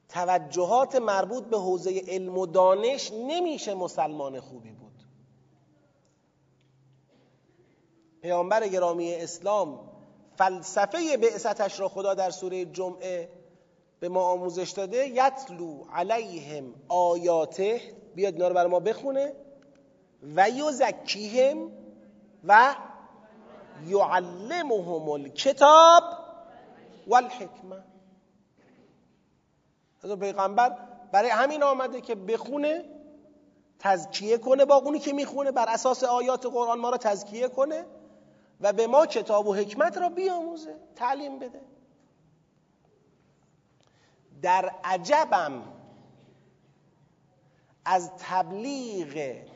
[0.09, 5.03] توجهات مربوط به حوزه علم و دانش نمیشه مسلمان خوبی بود.
[8.23, 9.81] پیامبر گرامی اسلام
[10.37, 13.29] فلسفه بعثتش را خدا در سوره جمعه
[14.01, 17.81] به ما آموزش داده یتلو علیهم آیاته
[18.15, 19.33] بیاد اینا رو برای ما بخونه
[20.37, 21.73] و یزکیهم
[22.45, 22.75] و
[23.87, 26.03] یعلمهم الکتاب
[27.07, 27.83] والحکمه.
[30.03, 30.79] از پیغمبر
[31.13, 32.85] برای همین آمده که بخونه
[33.79, 37.87] تزکیه کنه با اونی که می‌خونه بر اساس آیات قرآن ما را تزکیه کنه
[38.61, 41.61] و به ما کتاب و حکمت را بیاموزه تعلیم بده.
[44.43, 45.63] در عجبم
[47.85, 49.48] از تبلیغ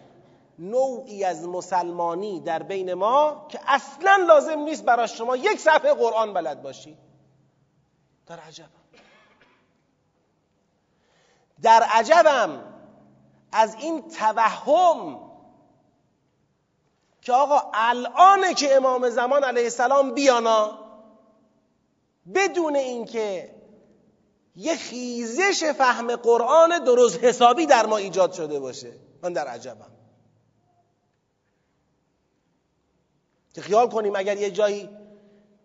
[0.63, 6.35] نوعی از مسلمانی در بین ما که اصلا لازم نیست برای شما یک صفحه قرآن
[6.35, 6.99] بلد باشی
[8.27, 8.69] در عجبم.
[11.63, 12.65] در عجبم
[13.53, 15.21] از این توهم
[17.21, 20.79] که آقا الانه که امام زمان علیه السلام بیانا
[22.35, 23.55] بدون اینکه
[24.57, 28.93] یه خیزش فهم قرآن درست حسابی در ما ایجاد شده باشه.
[29.23, 30.02] من در عجبم.
[33.55, 34.89] که خیال کنیم اگر یه جایی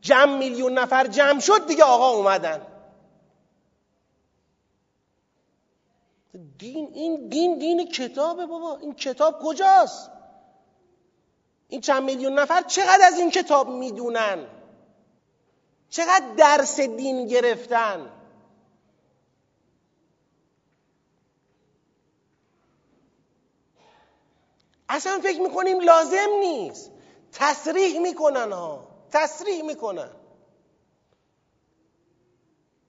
[0.02, 2.68] جمع میلیون نفر جمع شد دیگه آقا اومدن.
[6.58, 8.78] دین این دین دین کتابه بابا.
[8.78, 10.12] این کتاب کجاست؟
[11.68, 14.48] این چند میلیون نفر چقدر از این کتاب می‌دونن؟
[15.90, 18.12] چقدر درس دین گرفتن؟
[24.90, 26.92] اصلا فکر می‌کنیم لازم نیست.
[27.40, 28.88] تصریح می‌کنن ها.
[29.12, 30.10] تصریح می‌کنن.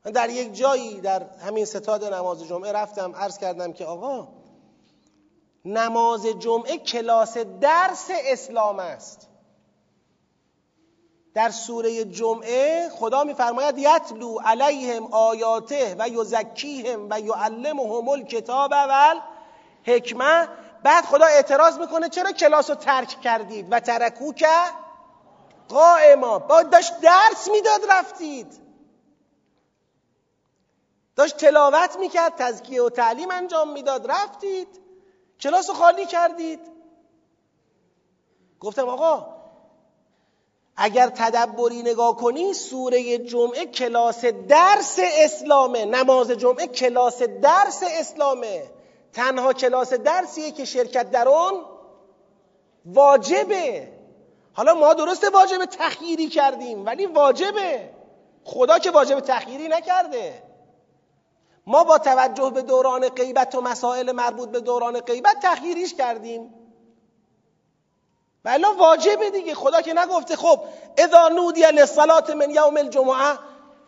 [0.05, 4.29] من در یک جایی در همین ستاد نماز جمعه رفتم عرض کردم که آقا
[5.65, 9.29] نماز جمعه کلاس درس اسلام است.
[11.35, 19.15] در سوره جمعه خدا میفرماید یتلو علیهم آیاته و یزکیهم و یعلمهم الکتاب و
[19.85, 20.49] حکمه
[20.83, 24.49] بعد خدا اعتراض می‌کنه چرا کلاس رو ترک کردید و ترکو که
[25.69, 28.61] قائما؟ با داشت درس می‌داد رفتید.
[31.17, 34.81] داشت تلاوت می‌کرد تزکیه و تعلیم انجام می‌داد رفتید.
[35.41, 36.61] کلاس رو خالی کردید.
[38.61, 39.39] گفتم آقا
[40.77, 48.78] اگر تدبری نگاه کنی سوره جمعه کلاس درس اسلامه نماز جمعه کلاس درس اسلامه.
[49.13, 51.65] تنها کلاس درسیه که شرکت در اون
[52.85, 53.89] واجبه.
[54.53, 57.91] حالا ما درست واجب تخییری کردیم ولی واجبه.
[58.45, 60.43] خدا که واجب تخییری نکرده.
[61.67, 66.55] ما با توجه به دوران غیبت و مسائل مربوط به دوران غیبت تخییریش کردیم.
[68.45, 69.55] ولی واجبه دیگه.
[69.55, 70.61] خدا که نگفته خب
[70.99, 73.39] اذا نودی للصلاه من یوم الجمعه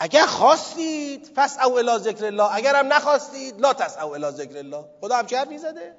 [0.03, 2.55] اگر خواستید فس او الی ذکر الله.
[2.55, 4.85] اگر هم نخواستید لا تس او الی ذکر الله.
[5.01, 5.97] خدا هم چه حرفی زده؟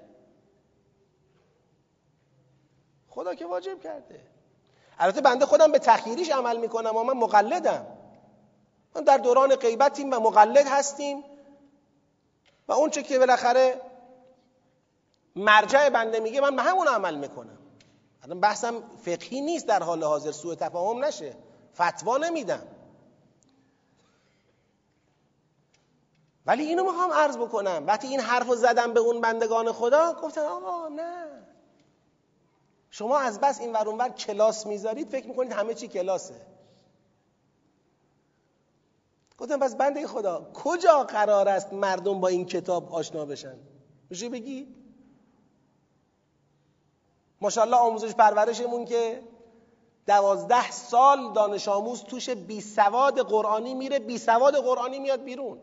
[3.10, 4.20] خدا که واجب کرده.
[5.00, 7.86] البته بنده خودم به تخییریش عمل می‌کنم و من مقلدم.
[8.96, 11.24] من در دوران غیبتیم و مقلد هستیم.
[12.68, 13.82] و اون چه که بالاخره
[15.36, 17.58] مرجع بنده میگه من به همون عمل می‌کنم.
[18.24, 21.36] الان بحثم فقهی نیست در حال حاضر سوء تفاهم نشه.
[21.76, 22.68] فتوا نمیدم.
[26.46, 27.84] ولی اینو می‌خوام عرض بکنم.
[27.88, 31.26] وقتی این حرف رو زدم به اون بندگان خدا گفتن آقا نه.
[32.90, 36.42] شما از بس این ور کلاس می‌ذارید فکر می‌کنید همه چی کلاسه.
[39.38, 43.56] گفتم پس بنده خدا کجا قرار است مردم با این کتاب آشنا بشن؟
[44.10, 44.76] میشه بگی؟
[47.42, 49.24] ماشاءالله آموزش پرورشمون که
[50.08, 55.60] دوازده سال دانش آموز توش بی سواد قرآنی میره بی سواد قرآنی میاد بیرون.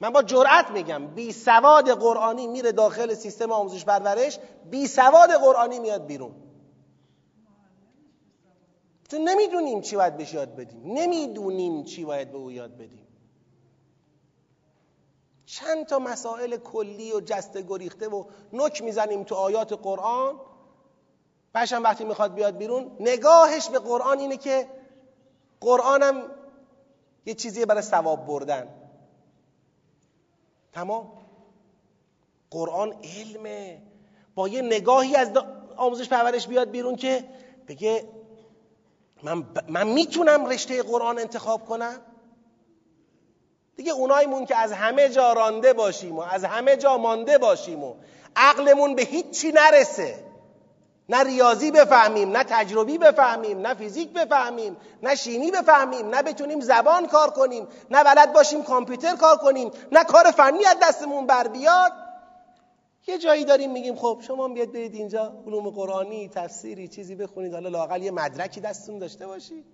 [0.00, 4.38] من با جرأت میگم بی سواد قرآنی میره داخل سیستم آموزش پرورش
[4.70, 6.34] بی سواد قرآنی میاد بیرون.
[9.10, 10.82] چون نمی‌دونیم چی باید بهش یاد بدیم.
[10.84, 13.06] نمی‌دونیم چی باید به او یاد بدیم.
[15.46, 20.40] چند تا مسائل کلی و جسته گریخته و نک می‌زنیم تو آیات قرآن.
[21.54, 24.68] بشم وقتی می‌خواد بیاد بیرون نگاهش به قرآن اینه که
[25.60, 26.22] قرآنم
[27.26, 28.79] یه چیزیه برای ثواب بردن.
[30.72, 31.12] تمام.
[32.50, 33.82] قرآن علمه.
[34.34, 35.30] با یه نگاهی از
[35.76, 37.24] آموزش پرورش بیاد بیرون که
[37.68, 38.08] بگه
[39.22, 42.00] من, من می‌تونم رشته قرآن انتخاب کنم؟
[43.76, 47.94] دیگه اونایمون که از همه جا رانده باشیم و از همه جا مانده باشیم و
[48.36, 50.29] عقلمون به هیچی نرسه.
[51.10, 57.06] نه ریاضی بفهمیم نه تجربی بفهمیم نه فیزیک بفهمیم نه شیمی بفهمیم نه بتونیم زبان
[57.06, 61.92] کار کنیم نه بلد باشیم کامپیوتر کار کنیم نه کار فنی از دستمون بر بیاد.
[63.06, 67.54] یه جایی داریم میگیم خب شما بیاد برید اینجا علوم قرآنی تفسیری چیزی بخونید.
[67.54, 69.64] حالا لاقل یه مدرکی دستتون داشته باشی.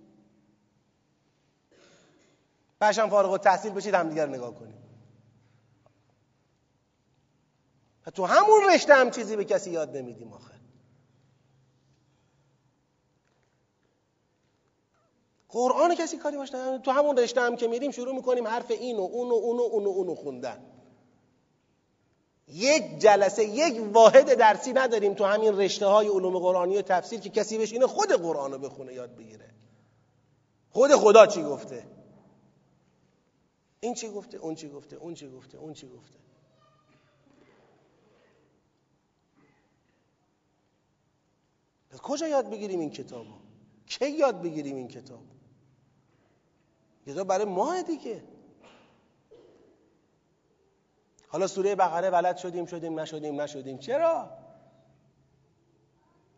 [2.79, 4.77] بعدشم فارغ التحصیل بشید هم دیگر نگاه کنید.
[8.13, 10.56] تو همون رشته هم چیزی به کسی یاد نمیدیم آخه.
[15.57, 16.49] قرآن کسی کاری باش
[16.83, 20.63] تو همون رشته هم که میریم شروع می‌کنیم حرف اینو اونو اونو اونو اونو خوندن.
[22.47, 27.29] یک جلسه یک واحد درسی نداریم تو همین رشته های علوم قرآنی و تفسیر که
[27.29, 29.49] کسی بهش اینه خود قرآن رو بخونه یاد بگیره.
[30.69, 31.87] خود خدا چی گفته؟
[33.79, 36.19] این چی گفته؟ اون چی گفته؟ اون چی گفته؟ اون چی گفته؟
[42.03, 43.33] کجا یاد بگیریم این کتابو؟
[43.87, 45.36] کی یاد بگیریم این کتاب
[47.07, 48.23] کتاب برای ماه دیگه.
[51.27, 53.77] حالا سوره بقره بلد شدیم شدیم نشدیم نشدیم.
[53.77, 54.29] چرا؟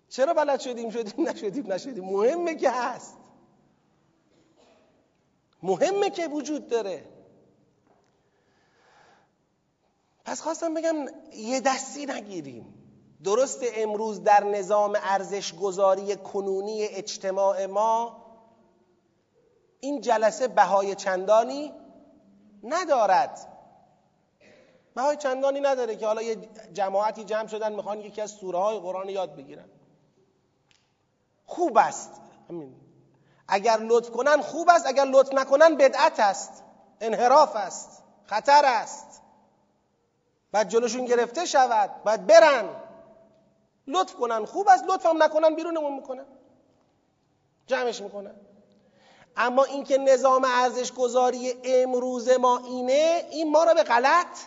[0.09, 3.17] چرا بلد شدیم شدیم نشدیم نشدیم؟ مهمه که هست.
[5.63, 7.05] مهمه که وجود داره.
[10.25, 10.95] پس خواستم بگم
[11.33, 12.73] یه دستی نگیریم.
[13.23, 18.28] درست امروز در نظام ارزش گذاری کنونی اجتماع ما
[19.79, 21.73] این جلسه بهای چندانی
[22.63, 23.47] ندارد.
[24.95, 26.35] بهای چندانی نداره که حالا یه
[26.73, 29.69] جماعتی جمع شدن می‌خوان یکی از سوره های قرآن یاد بگیرن.
[31.45, 32.21] خوب است.
[33.47, 36.63] اگر لطف کنن خوب است اگر لطف نکنن بدعت است.
[37.01, 38.03] انحراف است.
[38.25, 39.21] خطر است.
[40.53, 42.03] باید جلوشون گرفته شود.
[42.03, 42.69] باید برن.
[43.87, 46.25] لطف کنن خوب است لطف هم نکنن بیرونمون می‌کنن.
[47.67, 48.35] جمعش می‌کنن.
[49.39, 54.37] اما اینکه نظام ارزش گذاری امروز ما اینه این ما را به غلط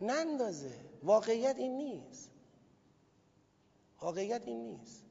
[0.00, 0.72] نندازه.
[1.02, 2.30] واقعیت این نیست.
[4.00, 5.02] واقعیت این نیست.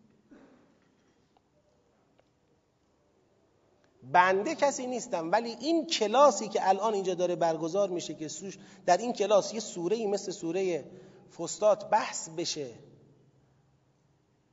[4.12, 8.30] بنده کسی نیستم ولی این کلاسی که الان اینجا داره برگزار میشه که
[8.86, 10.86] در این کلاس یه سوره مثل سوره
[11.38, 12.70] فستات بحث بشه.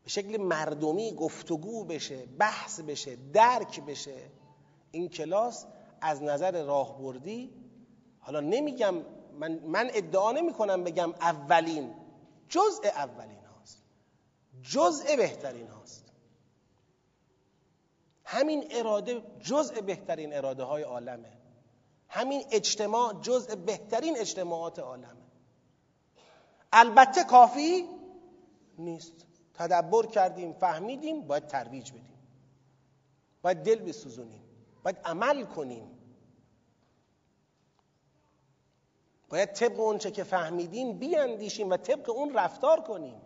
[0.05, 4.31] به شکل مردمی گفتگو بشه بحث بشه درک بشه.
[4.91, 5.67] این کلاس
[6.01, 7.51] از نظر راهبردی
[8.19, 8.95] حالا نمیگم
[9.39, 11.95] من, من ادعا نمی کنم بگم اولین
[12.49, 13.83] جزء اولین هاست.
[14.63, 16.13] جزء بهترین هاست.
[18.25, 21.33] همین اراده جزء بهترین اراده های عالمه.
[22.09, 25.23] همین اجتماع جزء بهترین اجتماعات عالمه.
[26.73, 27.89] البته کافی
[28.79, 29.27] نیست.
[29.55, 32.19] تدبر کردیم فهمیدیم باید ترویج بدیم.
[33.43, 34.43] باید دل بسوزونیم.
[34.83, 35.99] باید عمل کنیم.
[39.29, 43.21] باید طبق اونچه که فهمیدیم بیاندیشیم و طبق اون رفتار کنیم.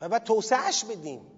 [0.00, 1.30] و باید توسعش بدیم.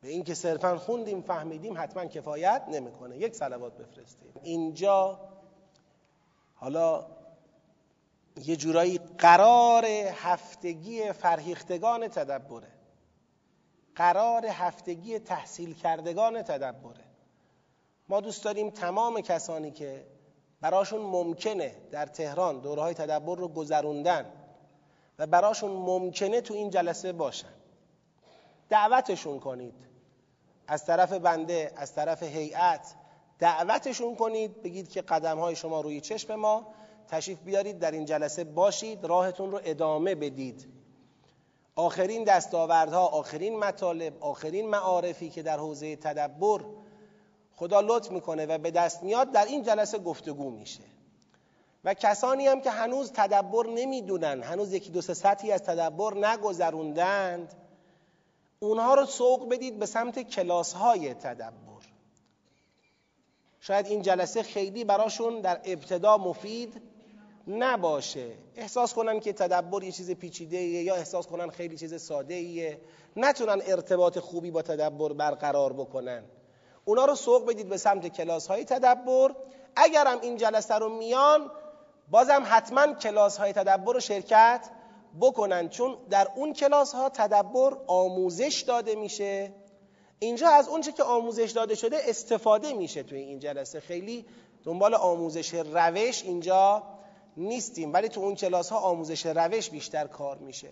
[0.00, 3.18] به اینکه صرفا خوندیم فهمیدیم حتما کفایت نمی‌کنه.
[3.18, 4.32] یک صلوات بفرستیم.
[4.42, 5.20] اینجا
[6.54, 7.15] حالا
[8.44, 9.84] یه جورایی قرار
[10.14, 12.68] هفتگی فرهیختگان تدبره.
[13.94, 17.04] قرار هفتگی تحصیل کردگان تدبره.
[18.08, 20.06] ما دوست داریم تمام کسانی که
[20.60, 24.32] براشون ممکنه در تهران دوره های تدبر رو گذروندن
[25.18, 27.54] و براشون ممکنه تو این جلسه باشن.
[28.68, 29.74] دعوتشون کنید.
[30.66, 32.94] از طرف بنده از طرف هیئت
[33.38, 34.62] دعوتشون کنید.
[34.62, 36.66] بگید که قدم های شما روی چشم ما.
[37.08, 40.68] تشریف بیارید در این جلسه باشید راهتون رو ادامه بدید.
[41.76, 46.60] آخرین دستاوردها آخرین مطالب آخرین معارفی که در حوزه تدبر
[47.56, 50.82] خدا لطف می‌کنه و به دست میاد در این جلسه گفتگو میشه.
[51.84, 57.54] و کسانی هم که هنوز تدبر نمی‌دونن هنوز یکی دو سه سطحی از تدبر نگذروندند
[58.60, 61.66] اونها رو سوق بدید به سمت کلاس های تدبر.
[63.60, 66.82] شاید این جلسه خیلی براشون در ابتدا مفید
[67.46, 68.32] نباشه.
[68.56, 72.80] احساس کنن که تدبر یه چیز پیچیده یا احساس کنن خیلی چیز ساده ایه
[73.16, 76.24] نتونن ارتباط خوبی با تدبر برقرار بکنن.
[76.84, 79.34] اونا رو سوق بدید به سمت کلاس های تدبر.
[79.76, 81.50] اگرم این جلسه رو میان
[82.10, 84.70] بازم حتما کلاس های تدبر رو شرکت
[85.20, 85.68] بکنن.
[85.68, 89.52] چون در اون کلاس ها تدبر آموزش داده میشه.
[90.18, 93.80] اینجا از اونچه که آموزش داده شده استفاده میشه توی این جلسه.
[93.80, 94.26] خیلی
[94.64, 96.82] دنبال آموزش روش اینجا
[97.36, 100.70] نیستیم ولی تو اون کلاس ها آموزش روش بیشتر کار میشه.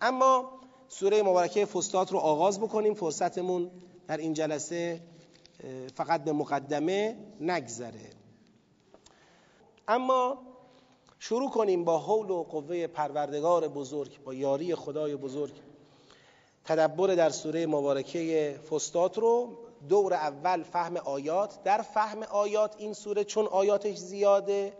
[0.00, 0.50] اما
[0.88, 3.70] سوره مبارکه فستات رو آغاز بکنیم فرصتمون
[4.06, 5.00] در این جلسه
[5.94, 8.10] فقط به مقدمه نگذره.
[9.88, 10.38] اما
[11.18, 15.52] شروع کنیم با حول و قوه پروردگار بزرگ با یاری خدای بزرگ.
[16.64, 21.62] تدبر در سوره مبارکه فستات رو دور اول فهم آیات.
[21.62, 24.72] در فهم آیات این سوره چون آیاتش زیاده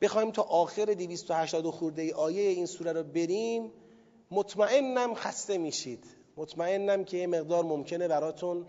[0.00, 3.72] بخوایم تا آخر 280 خورده آیه این سوره رو بریم
[4.30, 6.04] مطمئنم خسته میشید.
[6.36, 8.66] مطمئنم که یه مقدار ممکنه براتون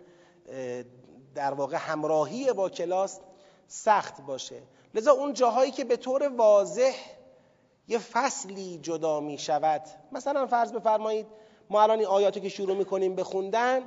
[1.35, 3.19] در واقع همراهی با کلاس
[3.67, 4.61] سخت باشه.
[4.95, 6.95] لذا اون جاهایی که به طور واضح
[7.87, 11.27] یه فصلی جدا می شود مثلا فرض بفرمایید
[11.69, 13.81] ما الان این آیاتی که شروع می‌کنیم بخوندن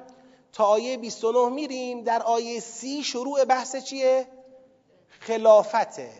[0.53, 4.27] تا آیه 29 میریم در آیه 30 شروع بحث چیه؟
[5.09, 6.11] خلافته.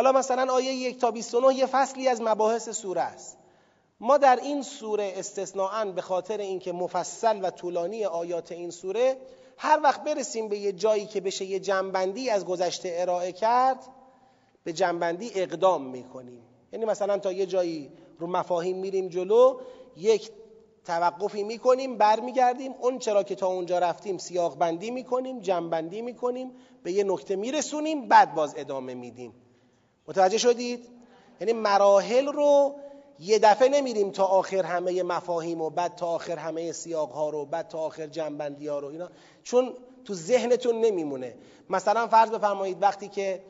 [0.00, 3.38] حالا مثلا آیه 1 تا 29 یه فصلی از مباحث سوره است.
[4.00, 9.16] ما در این سوره استثناعا به خاطر اینکه مفصل و طولانی آیات این سوره
[9.56, 13.78] هر وقت برسیم به یه جایی که بشه یه جنبندی از گذشته ارائه کرد
[14.64, 16.42] به جنبندی اقدام می‌کنیم.
[16.72, 19.60] یعنی مثلا تا یه جایی رو مفاهیم میریم جلو
[19.96, 20.30] یک
[20.84, 22.74] توقفی می‌کنیم برمیگردیم.
[22.80, 28.08] اون چرا که تا اونجا رفتیم سیاق بندی می‌کنیم جنبندی می‌کنیم به یه نکته میرسونیم
[28.08, 29.34] بعد باز ادامه میدیم.
[30.10, 30.88] متوجه شدید؟
[31.40, 32.74] یعنی مراحل رو
[33.18, 37.44] یه دفعه نمیریم تا آخر همه مفاهیم و بعد تا آخر همه سیاق ها رو
[37.44, 39.08] بعد تا آخر جنبندی ها رو اینا.
[39.42, 39.72] چون
[40.04, 41.34] تو ذهنتون نمیمونه.
[41.70, 43.42] مثلا فرض بفرمایید وقتی که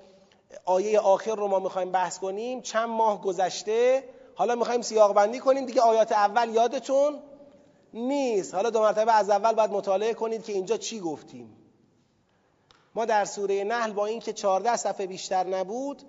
[0.65, 4.05] آیه آخر رو ما می‌خوایم بحث کنیم چند ماه گذشته
[4.35, 7.19] حالا می‌خوایم سیاق بندی کنیم دیگه آیات اول یادتون
[7.95, 8.55] نیست.
[8.55, 11.57] حالا دو مرتبه از اول باید مطالعه کنید که اینجا چی گفتیم.
[12.95, 16.03] ما در سوره نحل با اینکه 14 صفحه بیشتر نبود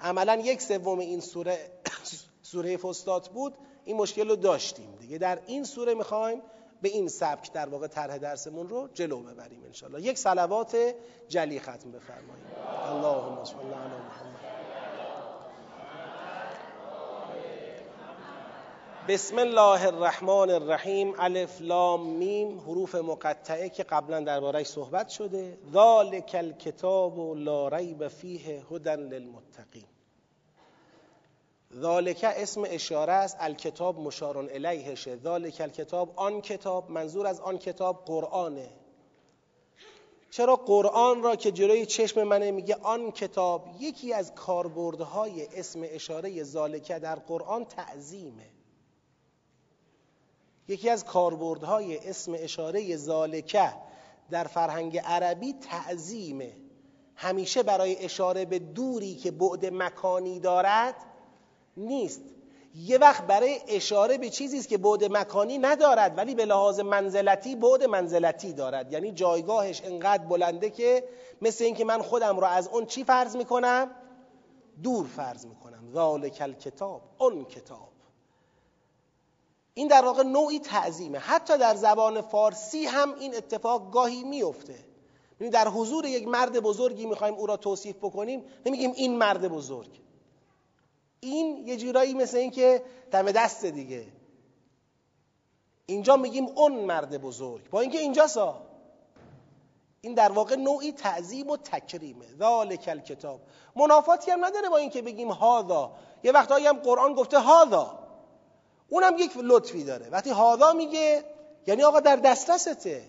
[0.00, 1.58] عملا یک سوم این سوره
[2.42, 3.54] سوره فستات بود.
[3.84, 5.18] این مشکل رو داشتیم دیگه.
[5.18, 6.42] در این سوره می‌خوایم
[6.82, 10.94] به این سبک در واقع طرح درسمون رو جلو ببریم انشالله یک صلوات
[11.28, 12.46] جلی ختم بفرماییم
[12.86, 14.47] اللهم صل علی محمد.
[19.08, 25.58] بسم الله الرحمن الرحیم الف لام میم حروف مقطعه که قبلا دربارهش صحبت شده.
[25.72, 29.84] ذالک الکتاب لا ریب فیه هدى للمتقین.
[31.74, 35.16] ذالک اسم اشاره است الکتاب مشارون الیهشه.
[35.16, 38.70] ذالک الکتاب آن کتاب منظور از آن کتاب قرآنه.
[40.30, 46.42] چرا قرآن را که جلوی چشم منه میگه آن کتاب یکی از کاربردهای اسم اشاره
[46.42, 48.57] ذالکه در قرآن تعظیمه.
[50.68, 53.72] یکی از کاربردهای اسم اشاره ذالکه
[54.30, 56.52] در فرهنگ عربی تعظیمه
[57.14, 60.94] همیشه برای اشاره به دوری که بعد مکانی دارد
[61.76, 62.20] نیست.
[62.74, 67.56] یه وقت برای اشاره به چیزی است که بعد مکانی ندارد ولی به لحاظ منزلتی
[67.56, 68.92] بعد منزلتی دارد.
[68.92, 71.04] یعنی جایگاهش انقدر بلنده که
[71.42, 73.90] مثل اینکه من خودم رو از اون چی فرض می‌کنم؟
[74.82, 75.92] دور فرض می‌کنم.
[75.92, 77.97] ذالک الکتاب اون کتاب.
[79.78, 81.18] این در واقع نوعی تعظیمه.
[81.18, 84.74] حتی در زبان فارسی هم این اتفاق گاهی میفته.
[85.40, 90.00] یعنی در حضور یک مرد بزرگی می‌خوایم او را توصیف بکنیم نمیگیم این مرد بزرگ.
[91.20, 94.06] این یه جورایی مثل این که دم دست دیگه.
[95.86, 97.70] اینجا میگیم اون مرد بزرگ.
[97.70, 98.62] با اینکه اینجا سا
[100.00, 102.26] این در واقع نوعی تعظیم و تکریمه.
[102.38, 103.40] ذالک الکتاب.
[103.76, 108.07] منافاتی هم نداره با اینکه بگیم هادا یه وقتایی هم قرآن گفته هادا
[108.88, 110.08] اونم یک لطفی داره.
[110.08, 111.24] وقتی هادا میگه
[111.66, 113.02] یعنی آقا در دسترسته.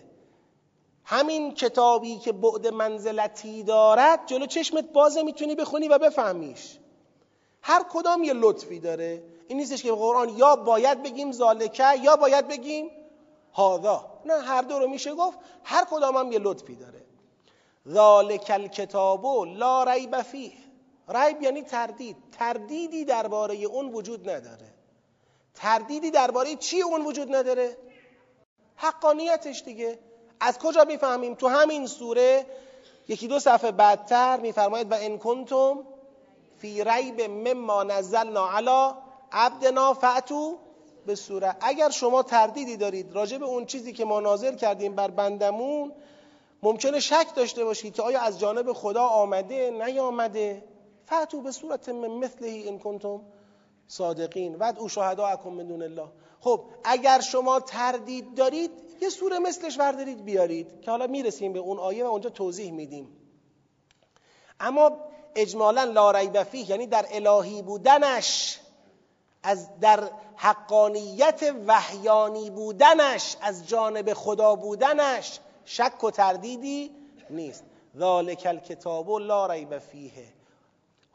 [1.04, 6.78] همین کتابی که بعد منزلتی دارد جلو چشمت بازه می‌تونی بخونی و بفهمیش.
[7.62, 9.22] هر کدام یه لطفی داره.
[9.48, 12.90] این نیستش که قرآن یا باید بگیم زالکه یا باید بگیم
[13.52, 15.38] هادا نه هر دو رو میشه گفت.
[15.64, 17.02] هر کدام هم یه لطفی داره.
[17.88, 20.52] ذالک الکتاب لا ریب فیه.
[21.08, 22.16] ریب یعنی تردید.
[22.32, 24.79] تردیدی درباره اون وجود نداره.
[25.54, 27.76] تردیدی درباره چی اون وجود نداره؟
[28.76, 29.98] حقانیتش دیگه.
[30.40, 32.46] از کجا می‌فهمیم؟ تو همین سوره
[33.08, 35.84] یکی دو صفحه بعدتر میفرماید و ان کنتم
[36.58, 38.94] فی ریب مما نزلنا علی
[39.32, 40.58] عبدنا فعتو
[41.06, 45.10] به سوره اگر شما تردیدی دارید راجع به اون چیزی که ما نازل کردیم بر
[45.10, 45.92] بندمون
[46.62, 50.64] ممکنه شک داشته باشید که آیا از جانب خدا آمده نیامده.
[51.06, 53.20] فعتو به صورت من مثلهی ان کنتم.
[53.90, 54.56] صادقین.
[54.60, 56.08] ود او شهدا اکن من دون الله.
[56.40, 58.70] خب اگر شما تردید دارید
[59.00, 63.08] یه سوره مثلش وردارید بیارید که حالا می‌رسیم به اون آیه و اونجا توضیح میدیم.
[64.60, 64.90] اما
[65.34, 68.60] اجمالا لا ریب فیه یعنی در الهی بودنش
[69.42, 76.90] از در حقانیت وحیانی بودنش از جانب خدا بودنش شک و تردیدی
[77.30, 77.64] نیست.
[77.98, 80.39] ذالک الکتاب لا ریب فیه.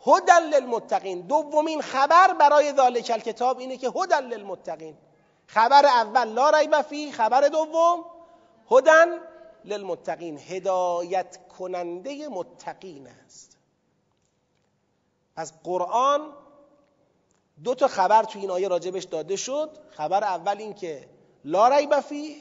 [0.07, 1.21] هدن للمتقین.
[1.21, 4.97] دومین خبر برای ذالک الکتاب اینه که هدن للمتقین.
[5.47, 8.05] خبر اول لا ریب فیه خبر دوم
[8.71, 9.19] هدن
[9.65, 10.37] للمتقین.
[10.37, 13.57] هدایت کننده متقین است.
[15.35, 16.33] از قرآن
[17.63, 19.77] دو تا خبر تو این آیه راجبش داده شد.
[19.89, 21.09] خبر اول این که
[21.45, 22.35] لا ریب فیه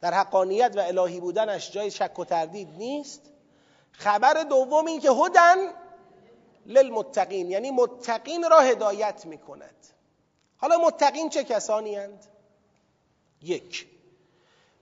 [0.00, 3.30] در حقانیت و الهی بودنش جای شک و تردید نیست.
[3.92, 5.56] خبر دوم این که هدن
[6.66, 9.86] للمتقین یعنی متقین را هدایت می کند
[10.56, 12.26] حالا متقین چه کسانی هند؟
[13.42, 13.86] یک.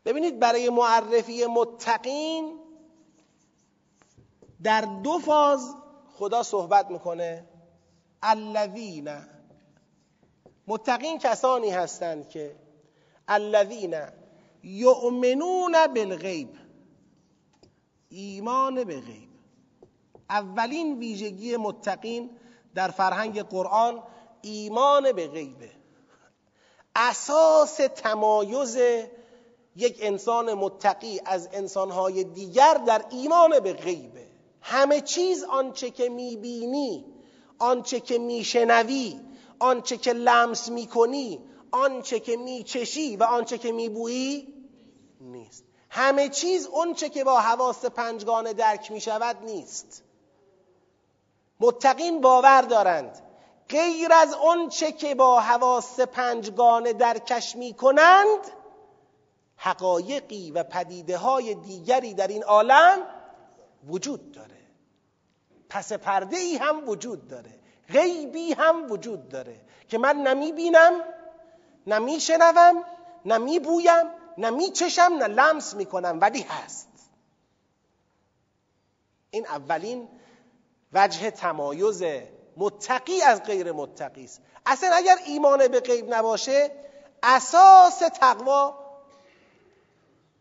[0.04, 2.58] ببینید برای معرفی متقین
[4.62, 5.74] در دو فاز
[6.14, 7.44] خدا صحبت می‌کنه.
[8.22, 9.10] الذین.
[10.66, 12.56] متقین کسانی هستند که
[13.28, 13.94] الذین
[14.62, 16.58] یؤمنون بالغیب
[18.08, 19.31] ایمان به غیب.
[20.32, 22.30] اولین ویژگی متقین
[22.74, 24.02] در فرهنگ قرآن
[24.42, 25.70] ایمان به غیبه.
[26.96, 28.78] اساس تمایز
[29.76, 34.26] یک انسان متقی از انسانهای دیگر در ایمان به غیبه.
[34.60, 37.04] همه چیز آنچه که می‌بینی
[37.58, 39.20] آنچه که میشنوی
[39.58, 44.54] آنچه که لمس می‌کنی آنچه که میچشی و آنچه که میبویی
[45.20, 45.64] نیست.
[45.90, 50.02] همه چیز آنچه که با حواس پنجگانه درک می‌شود نیست.
[51.62, 53.22] متقین باور دارند.
[53.68, 58.38] غیر از آنچه که با حواس پنجگانه درکش می‌کنند
[59.56, 62.98] حقایقی و پدیده های دیگری در این عالم
[63.88, 64.62] وجود داره.
[65.68, 67.58] پس پرده ای هم وجود داره.
[67.88, 69.60] غیبی هم وجود داره.
[69.88, 71.00] که من نمی بینم
[71.86, 72.84] نمی شنوم
[73.24, 74.06] نمی بویم
[74.38, 76.88] نمی چشم نه لمس می کنم ولی هست.
[79.30, 80.08] این اولین
[80.92, 82.02] وجه تمایز
[82.56, 84.40] متقی از غیر متقی است.
[84.66, 86.70] اصلا اگر ایمان به غیب نباشه
[87.22, 88.74] اساس تقوا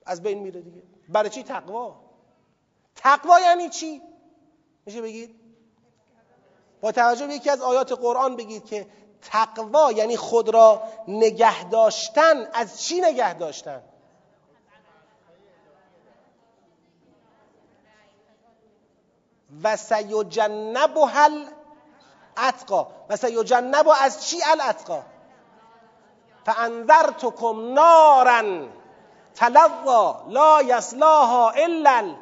[0.06, 0.84] از بین میره دیگه.
[1.10, 1.96] برای چی تقوا؟
[2.96, 4.02] تقوا یعنی چی؟
[4.86, 5.36] میشه بگید؟
[6.82, 8.88] با توجه به یکی از آیات قرآن بگید که
[9.22, 12.48] تقوا یعنی خود را نگه داشتن.
[12.54, 13.84] از چی نگه داشتن؟
[19.64, 21.30] و سیجنبها
[22.38, 25.04] الاتقا و سیجنب از چی الاتقا
[26.46, 28.68] فانذرتکم نارا
[29.36, 32.16] تلظا لا یصلاها الا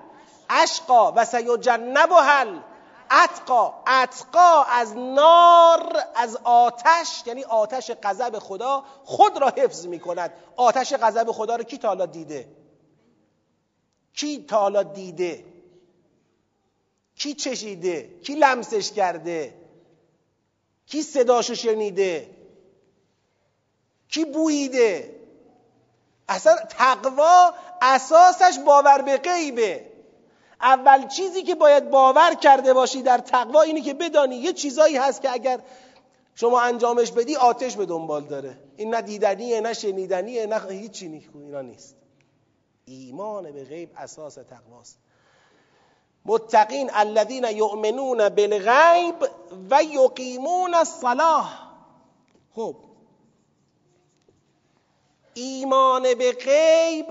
[0.50, 1.12] الاشقا.
[1.16, 2.46] و سیجنبها
[3.12, 3.74] اتقا.
[3.88, 10.94] اتقا از نار از آتش یعنی آتش غضب خدا خود را حفظ می کند آتش
[10.94, 12.48] غضب خدا رو کی تا حالا دیده؟
[14.14, 15.46] کی تا حالا دیده؟
[17.20, 19.54] کی چشیده؟ کی لمسش کرده؟
[20.86, 22.30] کی صداشو شنیده؟
[24.10, 25.16] کی بوییده؟
[26.30, 29.86] اصلا تقوا اساسش باور به غیبه.
[30.62, 35.22] اول چیزی که باید باور کرده باشی در تقوا اینه که بدانی یه چیزایی هست
[35.22, 35.60] که اگر
[36.36, 38.58] شما انجامش بدی آتش به دنبال داره.
[38.78, 41.96] این نه دیدنیه نه شنیدنیه نه هیچی اینا نیست.
[42.86, 44.98] ایمان به غیب اساس تقواست.
[46.30, 49.16] متقین الذین یؤمنون بالغیب
[49.72, 51.72] و یقیمون الصلاه
[52.56, 52.76] خب.
[55.34, 57.06] ایمان به غیب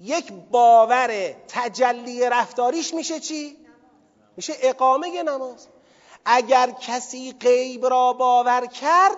[0.00, 3.56] یک باور تجلی رفتاریش میشه چی؟
[4.36, 5.66] میشه اقامه نماز.
[6.24, 9.16] اگر کسی غیب را باور کرد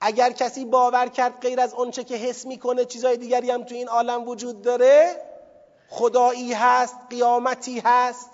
[0.00, 3.88] اگر کسی باور کرد غیر از اونچه که حس می‌کنه چیزای دیگری هم تو این
[3.88, 5.16] عالم وجود داره
[5.88, 8.30] خدایی هست قیامتی هست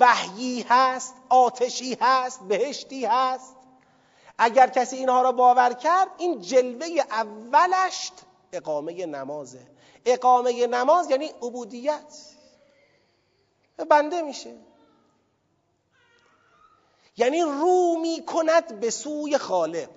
[0.00, 3.56] وحیی هست آتشی هست بهشتی هست.
[4.38, 8.12] اگر کسی اینها را باور کرد این جلوه اولش
[8.52, 9.66] اقامه نمازه.
[10.06, 12.16] اقامه نماز یعنی عبودیت.
[13.90, 14.56] بنده میشه.
[17.16, 19.90] یعنی رو می کند به سوی خالق.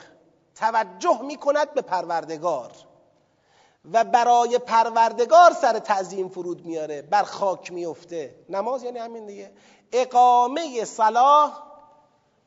[0.56, 2.72] توجه می کند به پروردگار.
[3.92, 8.36] و برای پروردگار سر تعظیم فرود میاره بر خاک میفته.
[8.50, 9.52] نماز یعنی همین دیگه.
[9.92, 11.64] اقامه صلاح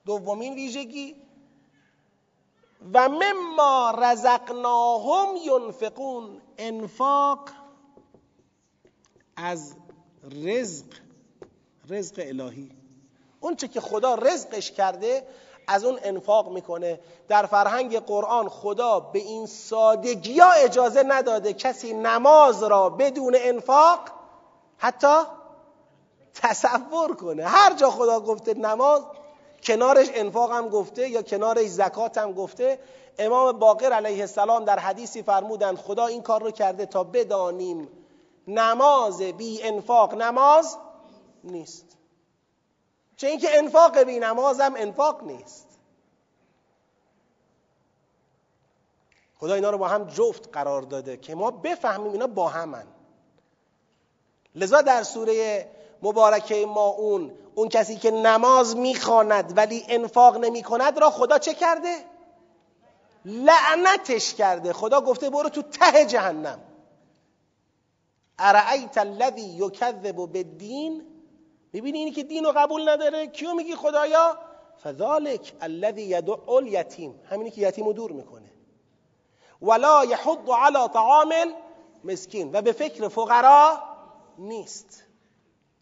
[0.06, 1.16] دومین ویژگی.
[2.94, 6.42] و مما رزقناهم ینفقون.
[6.58, 7.48] انفاق
[9.36, 9.74] از
[10.44, 10.86] رزق
[11.88, 12.70] رزق الهی.
[13.40, 15.26] اون چه که خدا رزقش کرده
[15.66, 17.00] از اون انفاق می‌کنه.
[17.28, 24.00] در فرهنگ قرآن خدا به این سادگی ها اجازه نداده کسی نماز را بدون انفاق
[24.78, 25.16] حتی
[26.34, 27.44] تصور کنه.
[27.44, 29.02] هر جا خدا گفته نماز
[29.62, 32.78] کنارش انفاق هم گفته یا کنارش زکات هم گفته
[33.18, 37.88] امام باقر علیه السلام در حدیثی فرمودند خدا این کار رو کرده تا بدانیم
[38.48, 40.76] نماز بی انفاق نماز
[41.44, 41.85] نیست.
[43.16, 45.66] چه اینکه انفاق بی نماز هم انفاق نیست.
[49.38, 52.86] خدا اینا رو با هم جفت قرار داده که ما بفهمیم اینا با همن.
[54.54, 55.68] لذا در سوره
[56.02, 61.96] مبارکه ما اون اون کسی که نماز می‌خواند ولی انفاق نمی‌کند را خدا چه کرده؟
[63.24, 64.72] لعنتش کرده.
[64.72, 66.60] خدا گفته برو تو ته جهنم.
[68.38, 71.15] ارعیت الذی یکذب بالدین؟
[71.72, 74.38] می‌بینی اینی که دین رو قبول نداره؟ کیو میگی خدایا؟
[74.84, 77.20] فذالک الذی یدع الیتیم.
[77.30, 78.50] همینی که یتیم رو دور می‌کنه.
[79.62, 81.34] ولا یحض علی طعام
[82.04, 83.78] مسکین و به فکر فقرا
[84.38, 85.04] نیست.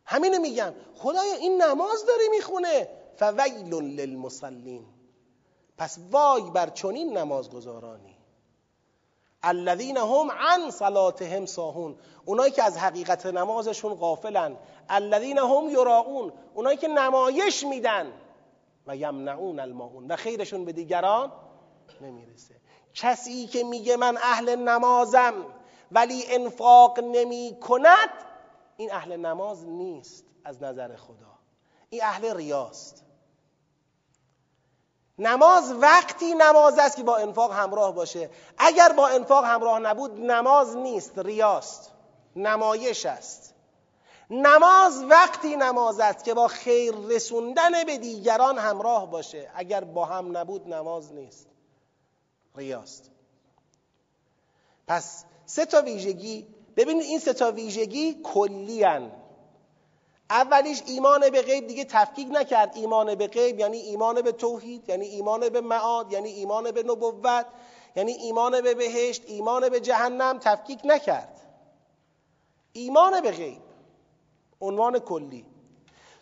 [0.05, 0.75] همینو میگم.
[0.95, 2.89] خدایا این نماز داره می‌خونه.
[3.17, 4.85] فویل للمصلین.
[5.79, 8.14] پس وای بر چنین نمازگزارانی.
[9.45, 11.97] الذین هم عن صلاتهم ساهون.
[12.25, 14.57] اونایی که از حقیقت نمازشون غافلن.
[14.89, 16.33] الذین هم یراؤون.
[16.55, 18.13] اونایی که نمایش میدن.
[18.87, 21.33] و یمنعون الماعون و خیرشون به دیگران
[22.01, 22.55] نمی‌رسه.
[22.95, 25.35] کسی که میگه من اهل نمازم
[25.93, 28.11] ولی انفاق نمی کند
[28.77, 31.39] این اهل نماز نیست از نظر خدا.
[31.91, 33.04] این اهل ریاست.
[35.19, 38.31] نماز وقتی نماز است که با انفاق همراه باشه.
[38.59, 41.93] اگر با انفاق همراه نبود نماز نیست ریاست
[42.37, 43.55] نمایش است.
[44.31, 49.51] نماز وقتی نماز است که با خیر رسوندن به دیگران همراه باشه.
[49.55, 51.47] اگر با هم نبود نماز نیست.
[52.57, 53.11] ریاست.
[54.87, 56.47] پس سه تا ویژگی.
[56.77, 59.13] ببینید این سه تا ویژگی کلی هن.
[60.31, 62.73] اولیش ایمان به غیب دیگه تفکیک نکرد.
[62.77, 67.47] ایمان به غیب یعنی ایمان به توحید یعنی ایمان به معاد یعنی ایمان به نبوت
[67.97, 71.41] یعنی ایمان به بهشت ایمان به جهنم تفکیک نکرد.
[72.73, 73.63] ایمان به غیب
[74.61, 75.47] عنوان کلی.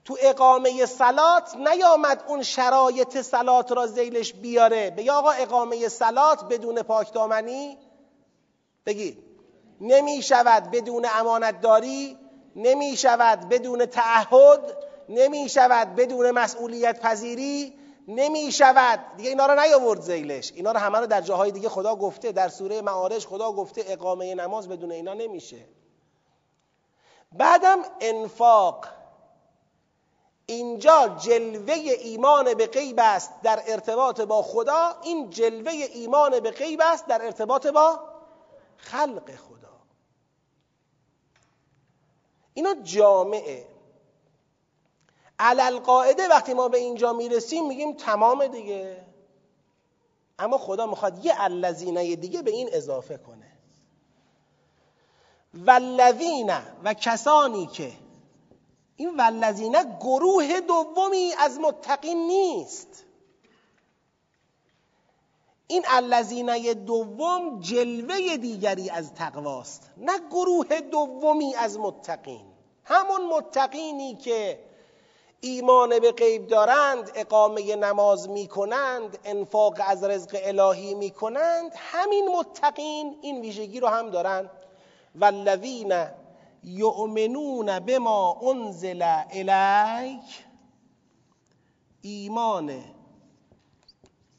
[0.05, 4.91] تو اقامه سلات نیامد اون شرایط سلات را زیلش بیاره.
[4.91, 7.79] به آقا اقامه سلات بدون پاکدامنی؟
[8.87, 9.19] بگید
[9.81, 12.19] نمی شود بدون امانتداری
[12.57, 14.77] نمی شود بدون تعهد
[15.09, 17.75] نمی شود بدون مسئولیت پذیری
[18.09, 21.97] نمی شود دیگه اینا رو نیاورد زیلش اینا رو همه رو در جاهای دیگه خدا
[21.97, 25.65] گفته در سوره معارج خدا گفته اقامه نماز بدون اینا نمیشه.
[27.33, 28.87] بعدم انفاق.
[30.47, 34.97] اینجا جلوه ایمان به غیب است در ارتباط با خدا.
[35.03, 38.01] این جلوه ایمان به غیب است در ارتباط با
[38.77, 39.62] خلق خدا.
[42.55, 43.67] اینا جامعه.
[45.39, 49.05] علل قاعده وقتی ما به اینجا می‌رسیم میگیم تمام دیگه.
[50.39, 53.53] اما خدا می‌خواد یه الذینه دیگه به این اضافه کنه.
[55.55, 56.53] والذین
[56.85, 57.93] و کسانی که
[58.97, 63.05] این والذینه گروه دومی از متقین نیست.
[65.73, 72.47] این الذینه دوم جلوه دیگری از تقواست نه گروه دومی از متقین.
[72.85, 74.59] همون متقینی که
[75.41, 83.41] ایمان به غیب دارند اقامه نماز می‌کنند انفاق از رزق الهی می‌کنند همین متقین این
[83.41, 84.51] ویژگی رو هم دارند
[85.15, 86.07] والذین
[86.65, 90.45] یؤمنون بما انزل الیک
[92.03, 92.85] ایمان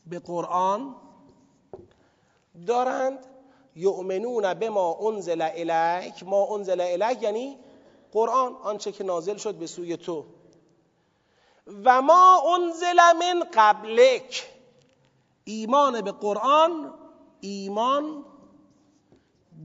[0.07, 0.95] به قرآن
[2.67, 3.25] دارند.
[3.75, 6.23] یؤمنون به ما انزل الیک.
[6.23, 7.57] ما انزل الیک یعنی
[8.11, 10.25] قرآن آنچه که نازل شد به سوی تو.
[11.85, 14.49] و ما انزل من قبلک.
[15.43, 16.93] ایمان به قرآن
[17.41, 18.25] ایمان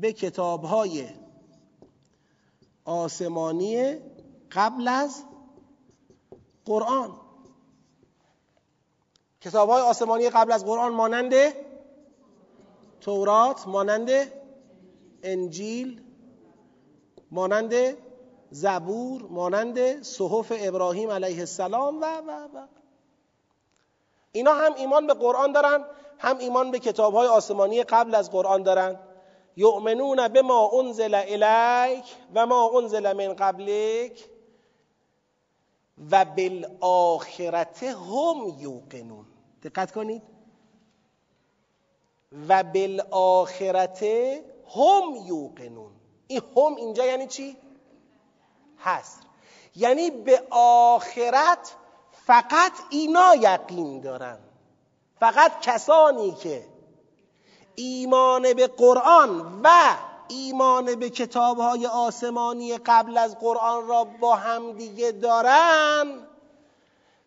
[0.01, 1.09] به کتابهای
[2.85, 3.97] آسمانی
[4.53, 5.25] قبل از
[6.65, 7.21] قرآن.
[9.41, 11.68] کتابهای آسمانی قبل از قرآن ماننده
[13.01, 14.11] تورات مانند
[15.23, 16.03] انجیل
[17.31, 17.75] مانند
[18.51, 22.67] زبور مانند صحف ابراهیم علیه السلام و و و.
[24.33, 25.85] اینا هم ایمان به قرآن دارن
[26.19, 29.01] هم ایمان به کتاب های آسمانی قبل از قرآن دارن.
[29.57, 34.29] یؤمنون به ما انزل الیک و ما انزل من قبلک
[36.11, 39.27] و بالآخرت هم یوقنون.
[39.63, 40.38] دقت کنید.
[42.49, 45.91] و بالآخرت هم یوقنون.
[46.27, 47.57] این هم اینجا یعنی چی؟
[48.79, 49.21] هست
[49.77, 51.75] یعنی به آخرت
[52.27, 54.39] فقط اینا یقین دارن.
[55.21, 56.65] فقط کسانی که
[57.75, 59.97] ایمان به قرآن و
[60.29, 66.27] ایمان به کتابهای آسمانی قبل از قرآن را با همدیگه دارن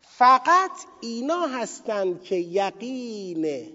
[0.02, 0.72] فقط
[1.02, 3.74] اینا هستند که یقین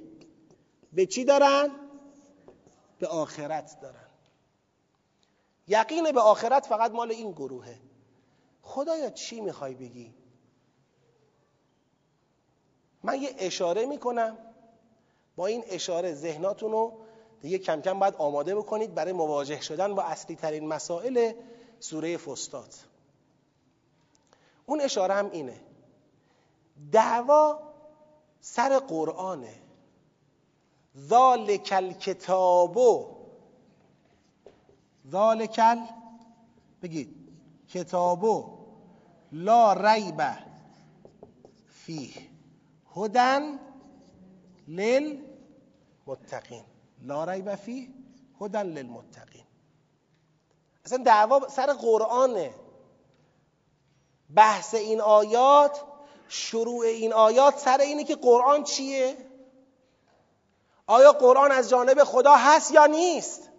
[0.97, 1.71] به چی دارن؟
[2.99, 4.07] به آخرت دارن.
[5.69, 7.79] یقین به آخرت فقط مال این گروهه.
[8.63, 10.15] خدایا چی می‌خوای بگی؟
[13.03, 14.39] من یه اشاره می‌کنم.
[15.37, 16.99] با این اشاره ذهناتون رو
[17.41, 21.33] دیگه کم کم باید آماده بکنید برای مواجه شدن با اصلی ترین مسائل
[21.81, 22.75] سوره فستاد
[24.67, 25.61] اون اشاره هم اینه.
[26.93, 27.61] دعوا
[28.41, 29.66] سر قرآنه.
[30.99, 33.17] ذالک الکتابو
[35.11, 35.61] ذالک
[36.83, 37.17] بگید.
[37.69, 38.45] کتابو
[39.33, 40.23] لا ریب
[41.69, 42.15] فیه.
[42.97, 43.59] هدن
[44.69, 46.65] للمتقین.
[47.03, 47.89] لا ریب فیه.
[48.41, 49.45] هدن للمتقین.
[50.85, 52.55] اصلا دعوا سر قرآنه.
[54.35, 55.81] بحث این آیات
[56.29, 59.17] شروع این آیات سر اینه که قرآن چیه؟
[60.87, 63.51] آیا قرآن از جانب خدا هست یا نیست؟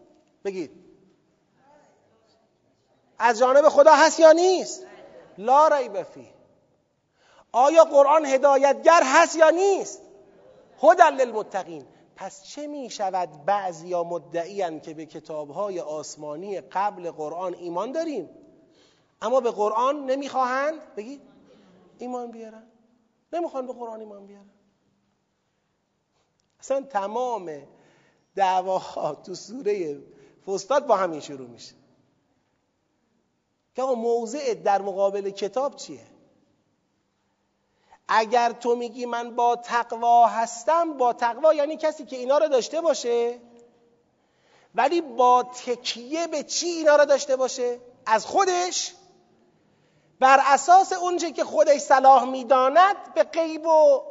[0.45, 0.71] بگید.
[3.19, 4.85] از جانب خدا هست یا نیست؟
[5.37, 6.33] لا ریب فیه.
[7.51, 10.01] آیا قرآن هدایتگر هست یا نیست؟
[10.83, 11.85] هدن للمتقین.
[12.15, 18.29] پس چه می شود بعضی یا مدعی که به کتابهای آسمانی قبل قرآن ایمان داریم؟
[19.21, 21.21] اما به قرآن نمی‌خواهند؟ بگید.
[21.97, 22.67] ایمان بیارن.
[23.33, 24.49] نمی‌خوان به قرآن ایمان بیارن.
[26.59, 27.67] اصلا تمام
[28.35, 30.01] دعواها تو سوره
[30.47, 31.75] فستاد با همین شروع میشه.
[33.75, 36.07] که موضع در مقابل کتاب چیه؟
[38.07, 42.81] اگر تو میگی من با تقوا هستم با تقوا یعنی کسی که اینا رو داشته
[42.81, 43.39] باشه
[44.75, 48.93] ولی با تکیه به چی اینا رو داشته باشه؟ از خودش.
[50.19, 54.01] بر اساس اونچه که خودش صلاح می‌داند به غیب و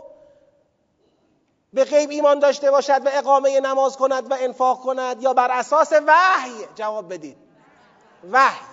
[1.76, 5.92] به غیب ایمان داشته باشد و اقامه نماز کند و انفاق کند یا بر اساس
[5.92, 7.36] وحی؟ جواب بدید.
[8.30, 8.66] وحی.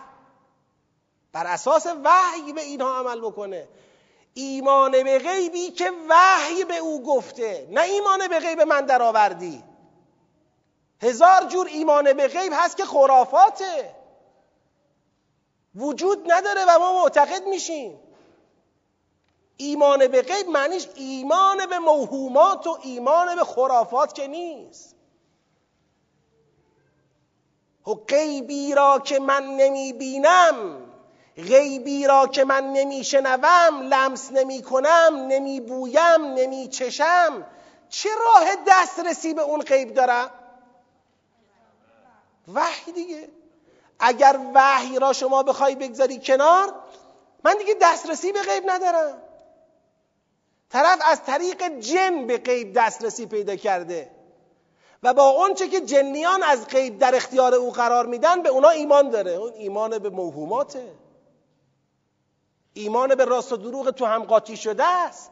[1.34, 3.68] بر اساس وحی به اینها عمل بکنه.
[4.34, 9.64] ایمان به غیبی که وحی به او گفته نه ایمان به غیب من درآوردی.
[11.02, 13.96] هزار جور ایمان به غیب هست که خرافاته.
[15.76, 18.00] وجود نداره و ما معتقد میشیم.
[19.58, 24.96] ایمان به غیب معنیش ایمان به موهومات و ایمان به خرافات که نیست.
[27.88, 30.84] و غیبی را که من نمی بینم
[31.38, 37.46] غیبی را که من نمی شنوم لمس نمی کنم نمی بویم نمی چشم
[37.90, 40.32] چه راه دسترسی به اون غیب دارم؟
[42.54, 43.30] وحی دیگه.
[44.00, 46.74] اگر وحی را شما بخوای بگذاری کنار
[47.44, 49.23] من دیگه دسترسی به غیب ندارم.
[50.74, 54.12] طرف از طریق جن به غیب دسترسی پیدا کرده.
[55.04, 59.10] و با اونچه که جنیان از غیب در اختیار او قرار میدن به اونا ایمان
[59.10, 59.32] داره.
[59.32, 60.92] اون ایمان به موهوماته.
[62.74, 65.32] ایمان به راست و دروغ تو هم قاطی شده است.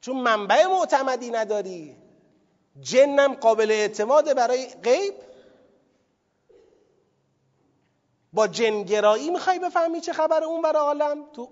[0.00, 1.96] چون منبع معتمدی نداری.
[2.80, 5.14] جنم قابل اعتماده برای غیب.
[8.32, 11.48] با جنگرایی می‌خوای بفهمی چه خبر اون بر عالم؟ تو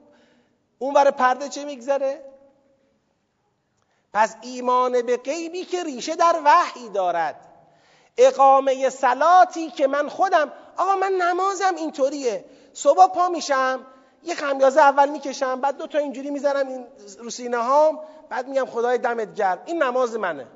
[0.79, 2.25] اون بر پرده چه میگذره؟
[4.13, 7.49] پس ایمان به غیبی که ریشه در وحی دارد.
[8.17, 12.45] اقامه سلاتی که من خودم آقا من نمازم اینطوریه.
[12.73, 13.87] صبح پا میشم
[14.23, 16.87] یه خمیازه اول می‌کشم بعد دو تا اینجوری می‌زنم این
[17.19, 19.63] رو سینه هام بعد میگم خدای دمت گرم.
[19.67, 20.47] این نماز منه.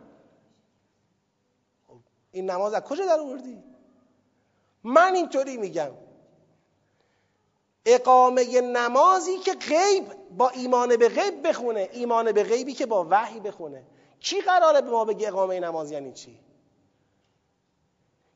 [1.86, 1.96] خب،
[2.30, 3.62] این نماز از کجا در آوردی؟
[4.84, 5.90] من اینطوری میگم.
[7.86, 13.40] اقامه نمازی که غیب با ایمان به غیب بخونه ایمان به غیبی که با وحی
[13.40, 13.82] بخونه.
[14.20, 16.38] کی قراره به ما بگه اقامه نماز یعنی چی؟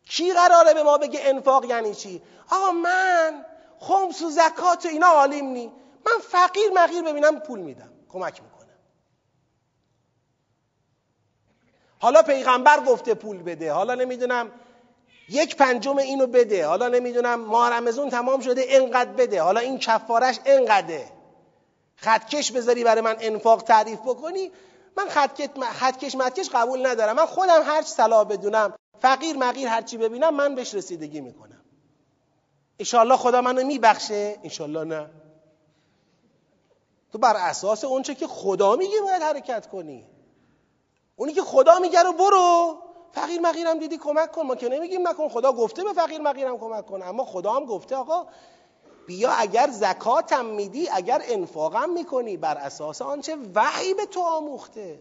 [0.08, 3.44] کی قراره به ما بگه انفاق یعنی چی؟ آقا من
[3.78, 5.72] خمس و زکات و اینا عالیم نی.
[6.06, 8.56] من فقیر مغیر ببینم پول میدم کمک می‌کنم.
[11.98, 14.52] حالا پیغمبر گفته پول بده حالا نمی‌دونم
[15.28, 16.66] یک پنجم اینو بده.
[16.66, 19.42] حالا نمی‌دونم ماه رمزون تمام شده انقدر بده.
[19.42, 21.08] حالا این کفارش انقدره
[21.96, 24.52] خطکش بذاری برای من انفاق تعریف بکنی.
[24.96, 25.08] من
[25.72, 27.16] خطکش مدکش قبول ندارم.
[27.16, 31.60] من خودم صلاح بدونم فقیر مغیر هرچی ببینم من بهش رسیدگی می‌کنم.
[32.78, 34.38] انشالله خدا منو میبخشه.
[34.44, 35.10] انشالله نه.
[37.12, 40.06] تو بر اساس اونچه که خدا میگه باید حرکت کنی.
[41.16, 42.78] اونی که خدا میگه رو برو.
[43.12, 44.42] فقیر مقیرم دیدی کمک کن.
[44.42, 47.02] ما که نمیگیم نکن خدا گفته به فقیر مقیرم کمک کن.
[47.02, 48.26] اما خدا هم گفته آقا
[49.06, 54.98] بیا اگر زکاتم میدی اگر انفاقم می‌کنی بر اساس آنچه وحی به تو آموخته.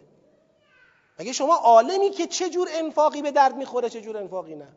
[1.19, 4.67] مگه شما عالمی که چه جور انفاقی به درد می‌خوره چه جور انفاقی نه؟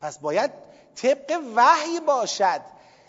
[0.00, 0.50] پس باید
[0.94, 2.60] طبق وحی باشد.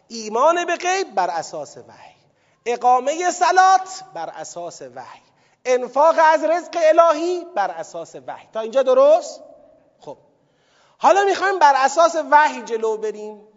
[0.07, 2.13] ایمان به غیب بر اساس وحی.
[2.65, 5.22] اقامه سلات بر اساس وحی.
[5.65, 8.47] انفاق از رزق الهی بر اساس وحی.
[8.53, 9.43] تا اینجا درست؟
[9.99, 10.17] خب.
[10.97, 13.47] حالا می‌خوایم بر اساس وحی جلو بریم.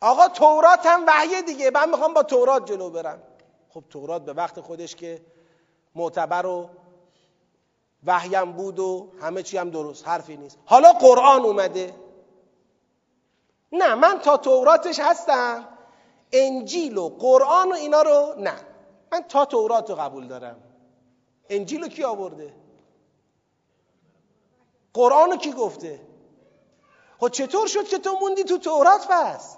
[0.00, 1.70] آقا تورات هم وحی دیگه.
[1.70, 3.22] من می‌خوام با تورات جلو برم.
[3.68, 5.22] خب تورات به وقت خودش که
[5.94, 6.68] معتبر و
[8.04, 10.08] وحیم بود و همه چی هم درست.
[10.08, 10.58] حرفی نیست.
[10.64, 11.94] حالا قرآن اومده.
[13.72, 15.68] نه من تا توراتش هستم.
[16.32, 18.54] انجیل و قرآن و اینا رو نه.
[19.12, 20.62] من تا تورات رو قبول دارم.
[21.48, 22.54] انجیل رو کی آورده؟
[24.94, 26.00] قرآن رو کی گفته؟
[27.20, 29.56] خب چطور شد که تو موندی تو تورات پس؟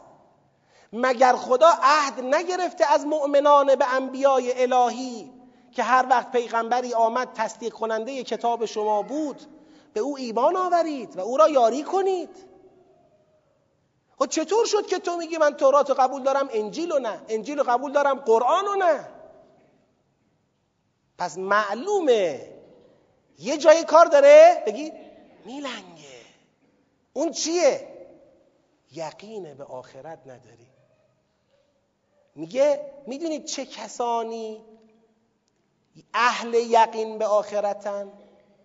[0.92, 5.32] مگر خدا عهد نگرفته از مؤمنان به انبیای الهی
[5.72, 9.42] که هر وقت پیغمبری آمد تصدیق کننده کتاب شما بود
[9.92, 12.30] به او ایمان آورید و او را یاری کنید؟
[14.18, 17.92] خب چطور شد که تو میگی من تورات قبول دارم انجیل و نه؟ انجیل قبول
[17.92, 19.08] دارم قرآن و نه؟
[21.18, 22.52] پس معلومه.
[23.38, 24.92] یه جای کار داره بگی
[25.44, 26.18] میلنگه.
[27.12, 27.88] اون چیه؟
[28.92, 30.66] یقین به آخرت نداری.
[32.34, 34.64] میگه می‌دونید چه کسانی
[36.14, 38.12] اهل یقین به آخرتن؟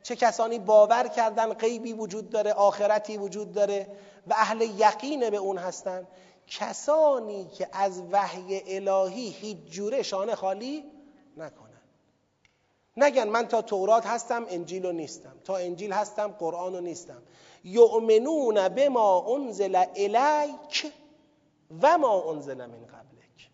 [0.04, 3.88] چه کسانی باور کردن غیبی وجود داره آخرتی وجود داره
[4.28, 6.08] و اهل یقین به اون هستن؟
[6.48, 10.84] کسانی که از وحی الهی هیچ جوره شانه خالی
[11.38, 11.63] نکنن
[12.98, 15.34] نگن من تا تورات هستم انجیل نیستم.
[15.44, 17.22] تا انجیل هستم قرآن نیستم.
[17.64, 20.94] یؤمنون بما انزل الیک
[21.82, 23.50] و ما انزل من قبلک.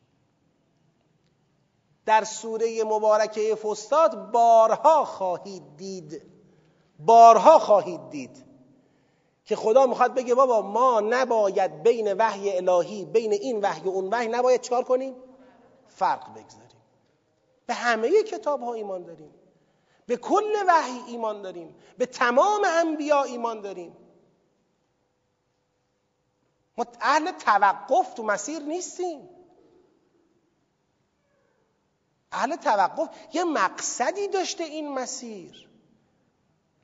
[2.05, 6.21] در سوره مبارکه فستاد بارها خواهید دید.
[6.99, 8.45] بارها خواهید دید.
[9.45, 14.09] که خدا می‌خواد بگه بابا ما نباید بین وحی الهی بین این وحی و اون
[14.09, 15.15] وحی نباید چکار کنیم؟
[15.87, 16.68] فرق بگذاریم
[17.69, 19.33] به همه کتاب ها ایمان داریم.
[20.05, 21.75] به کل وحی ایمان داریم.
[21.97, 23.97] به تمام انبیا ایمان داریم.
[26.77, 29.29] ما اهل توقف تو مسیر نیستیم.
[32.31, 35.69] اهل توقف یه مقصدی داشته این مسیر.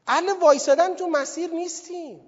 [0.07, 2.21] اهل وایسادن تو مسیر نیستیم.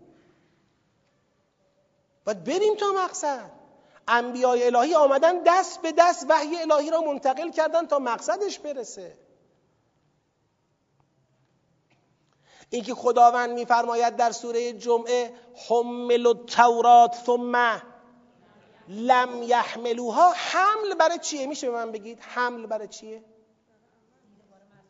[2.26, 3.57] باید بریم تا مقصد.
[4.08, 9.18] انبیای الهی آمدن دست به دست وحی الهی را منتقل کردن تا مقصدش برسه.
[12.70, 15.34] اینکه خداوند میفرماید در سوره جمعه
[15.70, 17.82] حمل التورات ثم
[18.88, 23.24] لم یحملوها حمل برای چیه؟ میشه به من بگید؟ حمل برای چیه؟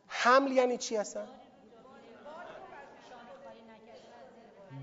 [0.07, 1.28] حمل یعنی چی هستن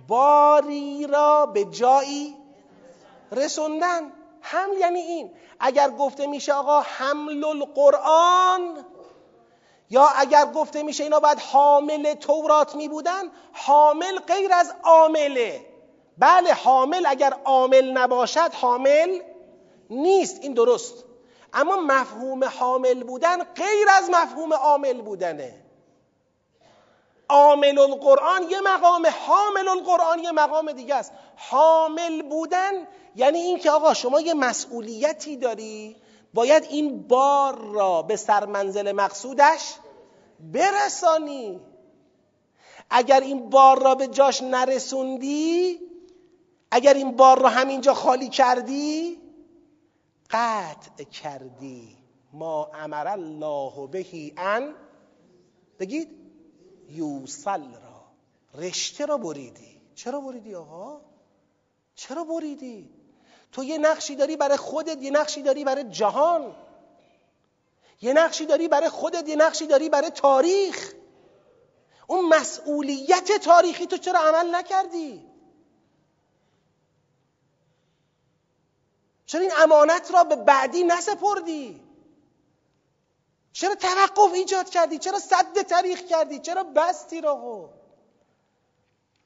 [0.08, 2.36] باری را به جایی
[3.32, 4.12] رسوندن.
[4.46, 5.30] حمل یعنی این.
[5.60, 8.84] اگر گفته میشه آقا حمل القرآن
[9.90, 13.22] یا اگر گفته میشه اینا باید حامل تورات می بودن
[13.52, 15.66] حامل غیر از عامله.
[16.18, 19.20] بله حامل اگر عامل نباشد حامل
[19.90, 21.04] نیست این درست.
[21.52, 25.63] اما مفهوم حامل بودن غیر از مفهوم عامل بودنه.
[27.28, 31.12] عامل القرآن یه مقام حامل القرآن یه مقام دیگه است.
[31.36, 32.72] حامل بودن
[33.16, 35.96] یعنی اینکه آقا شما یه مسئولیتی داری
[36.34, 39.74] باید این بار را به سرمنزل مقصودش
[40.40, 41.60] برسانی.
[42.90, 45.80] اگر این بار را به جاش نرسوندی
[46.70, 49.18] اگر این بار را همینجا خالی کردی
[50.30, 51.96] قطع کردی.
[52.32, 54.74] ما امر الله بهی ان
[55.78, 56.23] بگید؟
[56.88, 58.04] یوسل را.
[58.54, 59.80] رشته را بریدی.
[59.94, 61.00] چرا بریدی آقا؟
[61.94, 62.90] چرا بریدی؟
[63.52, 66.56] تو یه نقشی داری برای خودت یه نقشی داری برای جهان.
[68.00, 70.92] یه نقشی داری برای خودت یه نقشی داری برای تاریخ.
[72.06, 75.26] اون مسئولیت تاریخی تو چرا عمل نکردی؟
[79.26, 81.83] چرا این امانت را به بعدی نسپردی؟
[83.54, 87.68] چرا توقف ایجاد کردی؟ چرا صد تاریخ کردی؟ چرا بستی راهو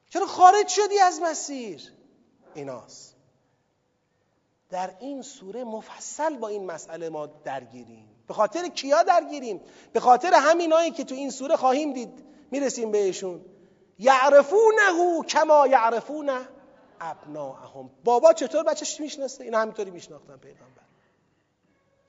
[0.09, 1.93] چرا خارج شدی از مسیر؟
[2.53, 3.15] ایناست.
[4.69, 8.09] در این سوره مفصل با این مسئله ما درگیریم.
[8.27, 9.61] به خاطر کیا درگیریم؟
[9.93, 12.25] به خاطر همینایی که تو این سوره خواهیم دید.
[12.51, 13.45] می‌رسیم بهشون.
[13.99, 16.31] یعرفونه کما یعرفون
[17.01, 20.88] ابناءهم بابا چطور بچهش می‌شناسه؟ این همینطوری میشناختن پیغمبر.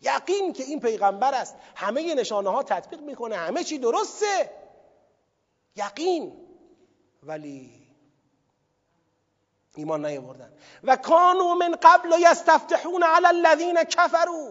[0.00, 1.56] یقین که این پیغمبر است.
[1.76, 4.50] همه نشانه ها تطبیق می‌کنه همه چی درسته.
[5.76, 6.32] یقین.
[7.22, 7.80] ولی
[9.76, 10.52] ایمان نیاوردن.
[10.84, 14.48] و کانو من قبل یستفتحون علی الذین کفروا.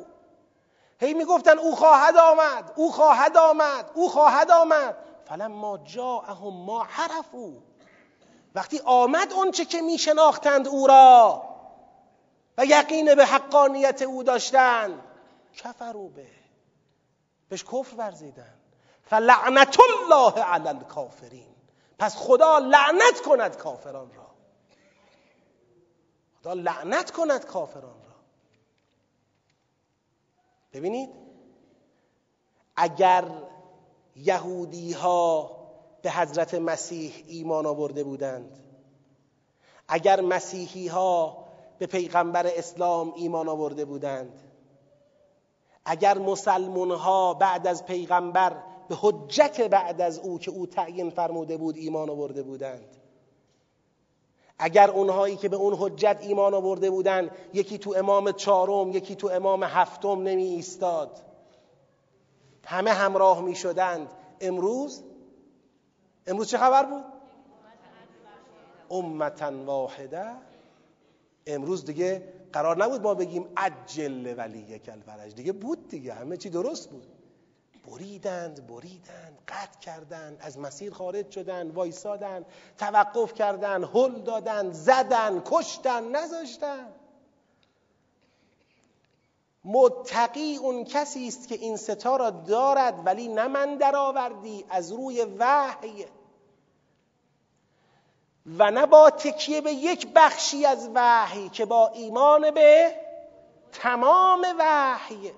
[1.00, 4.98] هی می‌گفتن او خواهد آمد او خواهد آمد او خواهد آمد.
[5.26, 7.54] فلما جاءهم ما حرفو
[8.56, 11.44] وقتی آمد اونچه که میشناختند او را.
[12.58, 15.09] و یقین به حقانیت او داشتند
[15.64, 16.28] کفرو به.
[17.50, 18.54] بهش کفر ورزیدن.
[19.04, 21.56] فلعنت الله علی الکافرین.
[22.00, 24.30] پس خدا لعنت کند کافران را.
[26.40, 28.16] خدا لعنت کند کافران را.
[30.74, 31.10] ببینید؟
[32.76, 33.26] اگر
[34.16, 35.60] یهودی ها
[36.02, 38.60] به حضرت مسیح ایمان آورده بودند
[39.88, 41.46] اگر مسیحی ها
[41.80, 44.49] به پیغمبر اسلام ایمان آورده بودند
[45.90, 51.58] اگر مسلمون ها بعد از پیغمبر به حجت بعد از او که او تعیین فرموده
[51.58, 52.96] بود ایمان آورده بودند.
[54.60, 59.28] اگر اونهایی که به اون حجت ایمان آورده بودند یکی تو امام چهارم یکی تو
[59.28, 61.20] امام هفتم نمی ایستاد.
[62.66, 64.08] همه همراه می شدند.
[64.42, 65.04] امروز؟
[66.28, 67.04] امروز چه خبر بود؟
[68.92, 70.26] امتا واحده.
[71.48, 76.50] امروز دیگه قرار نبود ما بگیم عجل ولی کل فرج دیگه بود دیگه همه چی
[76.50, 77.08] درست بود.
[77.92, 82.46] بریدند بریدند قطع کردند از مسیر خارج شدند وایسادند
[82.78, 86.94] توقف کردند هل دادند زدند کشتند نذاشتند.
[89.66, 95.22] متقی اون کسی است که این ستا را دارد ولی نه من درآوردی از روی
[95.22, 96.06] وحی
[98.46, 102.96] و نه با تکیه به یک بخشی از وحی که با ایمان به
[103.72, 105.32] تمام وحی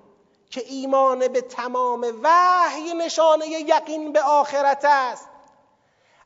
[0.50, 5.28] که ایمان به تمام وحی نشانه یقین به آخرت است.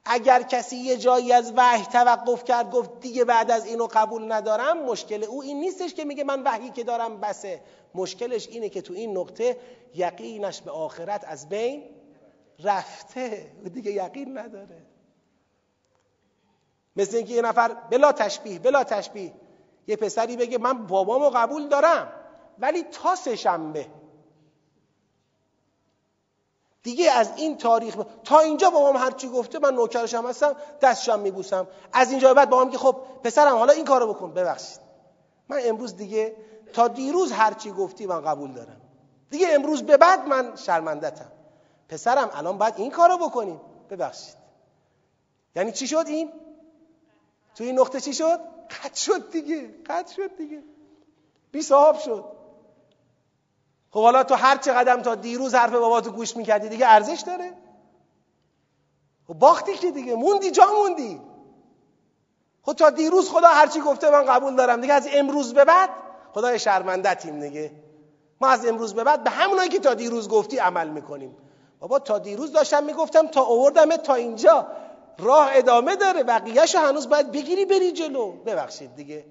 [0.04, 4.82] اگر کسی یه جایی از وحی توقف کرد گفت دیگه بعد از اینو قبول ندارم
[4.84, 7.60] مشکل او این نیستش که میگه من وحی که دارم بسه.
[7.94, 9.60] مشکلش اینه که تو این نقطه
[9.94, 11.82] یقینش به آخرت از بین
[12.64, 14.86] رفته و دیگه یقین نداره.
[16.97, 19.32] مثل اینکه یه نفر بلا تشبیه بلا تشبیه
[19.86, 22.12] یه پسری بگه من بابامو قبول دارم
[22.59, 23.86] ولی تا سه شنبه
[26.86, 31.68] دیگه از این تاریخ تا اینجا بابام هرچی گفته من نوکرشم هستم دستشم میبوسم.
[31.92, 34.80] از اینجا بعد بابام که خب پسرم حالا این کارو بکن ببخشید.
[35.49, 36.36] من امروز دیگه
[36.72, 38.80] تا دیروز هرچی گفتی من قبول دارم.
[39.30, 41.32] دیگه امروز به بعد من شرمندتم
[41.88, 43.61] پسرم الان باید این کارو بکنیم.
[43.90, 44.36] ببخشید.
[45.57, 46.32] یعنی چی شد این؟
[47.57, 48.40] تو این نقطه چی شد؟
[48.70, 50.62] قطع شد دیگه قطع شد دیگه.
[51.52, 52.24] بی صاحب شد.
[53.90, 57.22] خب حالا تو هر چه قدم تا دیروز حرف بابا تو گوش می‌کردی دیگه ارزش
[57.26, 57.52] داره.
[59.28, 61.20] خب باختی که دیگه موندی جا موندی.
[62.62, 64.80] خب تا دیروز خدا هرچی گفته من قبول دارم.
[64.80, 65.91] دیگه از امروز به بعد
[66.33, 67.72] خدای شرمندتیم دیگه.
[68.41, 71.37] ما از امروز به بعد به همونایی که تا دیروز گفتی عمل می‌کنیم.
[71.80, 74.66] بابا تا دیروز داشتم می‌گفتم تا آوردم تا اینجا.
[75.18, 78.33] راه ادامه داره بقیهشو هنوز باید بگیری بری جلو.
[78.33, 79.25] ببخشید دیگه.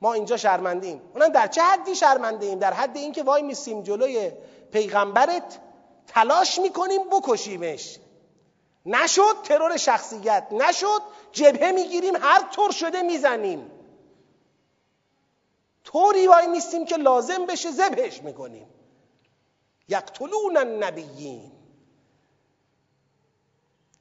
[0.00, 4.32] ما اینجا شرمندیم اونم در چه حدی شرمنده در حد اینکه وای میسیم جلوی
[4.72, 5.60] پیغمبرت
[6.06, 7.98] تلاش می‌کنیم بکشیمش.
[8.86, 11.02] نشد ترور شخصیت نشد
[11.32, 13.70] جبهه می‌گیریم هر طور شده می‌زنیم.
[15.84, 18.68] طوری وای میستیم که لازم بشه ذبحش می‌کنیم.
[19.88, 21.52] یقتلون النبیین.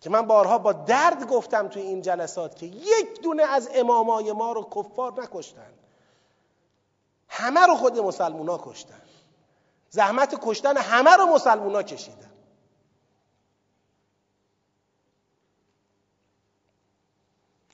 [0.06, 4.52] که من بارها با درد گفتم توی این جلسات که یک دونه از امامای ما
[4.52, 5.74] رو کفار نکشتن.
[7.28, 9.02] همه رو خود مسلمونا کشتن.
[9.90, 12.32] زحمت کشتن همه رو مسلمونا کشیدن.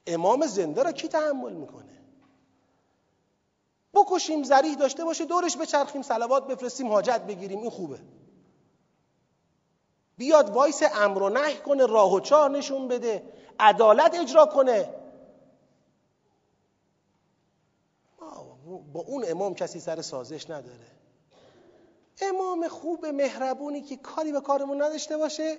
[0.08, 2.02] امام زنده را کی تحمل می‌کنه؟
[3.94, 8.00] بکشیم زریح داشته باشه دورش بچرخیم سلوات بفرستیم حاجت بگیریم این خوبه.
[10.22, 13.24] بیاد وایس امر و نهی کنه راه و چاه نشون بده
[13.60, 14.94] عدالت اجرا کنه.
[18.94, 20.88] با اون امام کسی سر سازش نداره.
[22.22, 25.58] امام خوب مهربونی که کاری به کارمون نداشته باشه.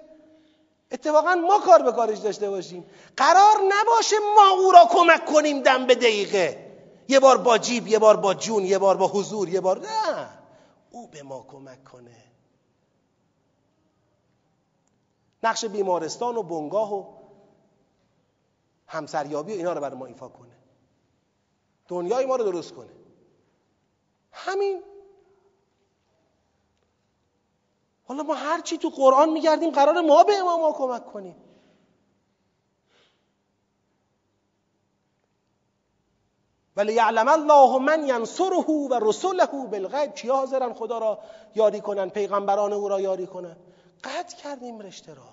[0.92, 2.90] اتفاقا ما کار به کارش داشته باشیم.
[3.16, 6.72] قرار نباشه ما او را کمک کنیم دم به دقیقه.
[7.08, 10.28] یه بار با جیب یه بار با جون یه بار با حضور یه بار نه.
[10.90, 12.31] او به ما کمک کنه.
[15.42, 17.04] نقش بیمارستان و بنگاه و
[18.86, 20.56] همسریابی و اینا رو برای ما ایفا کنه.
[21.88, 22.90] دنیای ما رو درست کنه.
[24.32, 24.82] همین.
[28.04, 31.36] حالا ما هر چی تو قرآن میگردیم قرار ما به امام کمک کنیم.
[36.76, 40.14] ولی یعلم الله من ینصره و رسوله بالغیب.
[40.14, 41.18] کیا حاضرن خدا را
[41.54, 43.56] یاری کنن پیغمبران او را یاری کنن؟
[44.04, 45.28] قطع کردیم رشته را.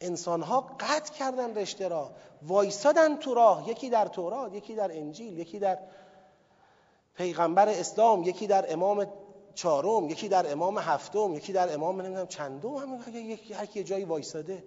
[0.00, 2.10] انسان ها قطع کردن رشته را.
[2.42, 5.78] وایسادن تو راه یکی در تورات یکی در انجیل یکی در
[7.16, 9.06] پیغمبر اسلام یکی در امام
[9.54, 13.00] چهارم یکی در امام هفتم یکی در امام نمی‌دونم چندم.
[13.14, 14.64] یکی هر کی جایی وایساده.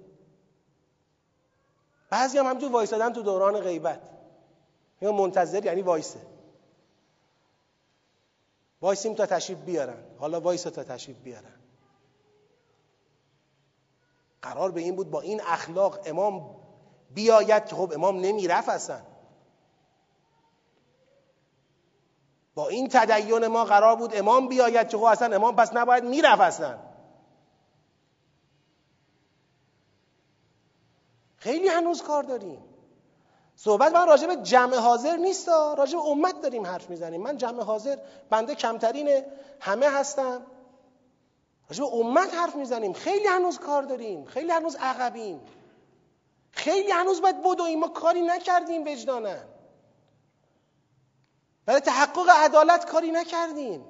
[2.09, 4.01] بعضی هم همجور وایسادن تو دوران غیبت.
[5.01, 6.19] یا منتظر یعنی وایسه.
[8.81, 10.03] وایسیم تا تشریف بیارن.
[10.19, 11.56] حالا وایسه تا تشریف بیارن.
[14.47, 16.55] قرار به این بود با این اخلاق امام
[17.13, 18.99] بیاید که خب امام نمی‌رفت اصلا.
[22.55, 26.41] با این تدین ما قرار بود امام بیاید که خب اصلا امام پس نباید می‌رفت
[26.41, 26.77] اصلا.
[31.37, 32.63] خیلی هنوز کار داریم.
[33.55, 37.21] صحبت من راجع به جمع حاضر نیست راجع به امت داریم حرف می‌زنیم.
[37.21, 37.97] من جمع حاضر
[38.29, 39.23] بنده کمترین
[39.59, 40.41] همه هستم
[41.69, 42.93] راجع به امت حرف می‌زنیم.
[42.93, 44.25] خیلی هنوز کار داریم.
[44.25, 45.41] خیلی هنوز عقبیم.
[46.51, 49.43] خیلی هنوز باید بدویم ما کاری نکردیم وجدانن
[51.65, 53.85] برای تحقق عدالت کاری نکردیم.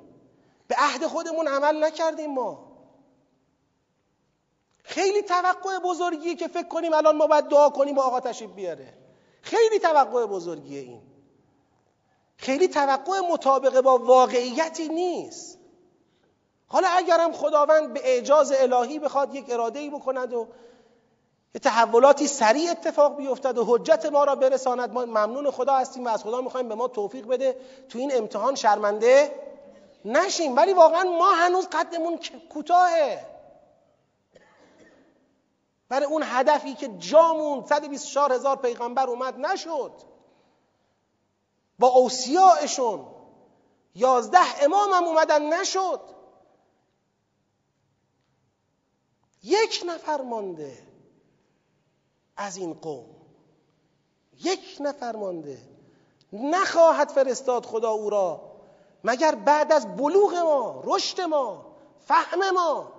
[0.68, 2.68] به عهد خودمون عمل نکردیم ما.
[4.84, 8.94] خیلی توقع بزرگیه که فکر کنیم الان ما باید دعا کنیم و آقا تشریف بیاره.
[9.42, 11.02] خیلی توقع بزرگیه این.
[12.38, 15.57] خیلی توقع مطابق با واقعیتی نیست.
[16.68, 20.48] حالا اگرم خداوند به اعجاز الهی بخواد یک اراده ای بکند و
[21.56, 26.10] یه تحولاتی سریع اتفاق بیفتد و حجت ما را برساند ما ممنون خدا هستیم و
[26.10, 27.58] از خدا می‌خوایم به ما توفیق بده.
[27.90, 29.32] تو این امتحان شرمنده
[30.06, 30.56] نشیم.
[30.56, 32.20] ولی واقعا ما هنوز قدمون
[32.50, 33.26] کوتاهه.
[35.90, 39.92] برای اون هدفی که جامون 124 هزار پیغمبر اومد نشد.
[41.80, 43.08] با اوسیاءشون
[43.96, 46.17] یازده امام هم اومدن نشد.
[49.48, 50.88] یک نفر مانده
[52.38, 53.16] از این قوم.
[54.44, 55.62] یک نفر مانده.
[56.34, 58.52] نخواهد فرستاد خدا او را
[59.04, 62.94] مگر بعد از بلوغ ما رشد ما فهم ما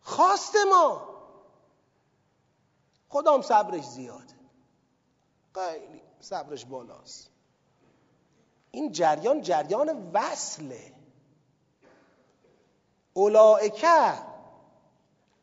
[0.00, 1.08] خواست ما.
[3.08, 4.34] خدام صبرش زیاده
[5.54, 7.30] خیلی صبرش بالاست.
[8.70, 10.93] این جریان جریان وصله.
[13.14, 14.12] اولائکه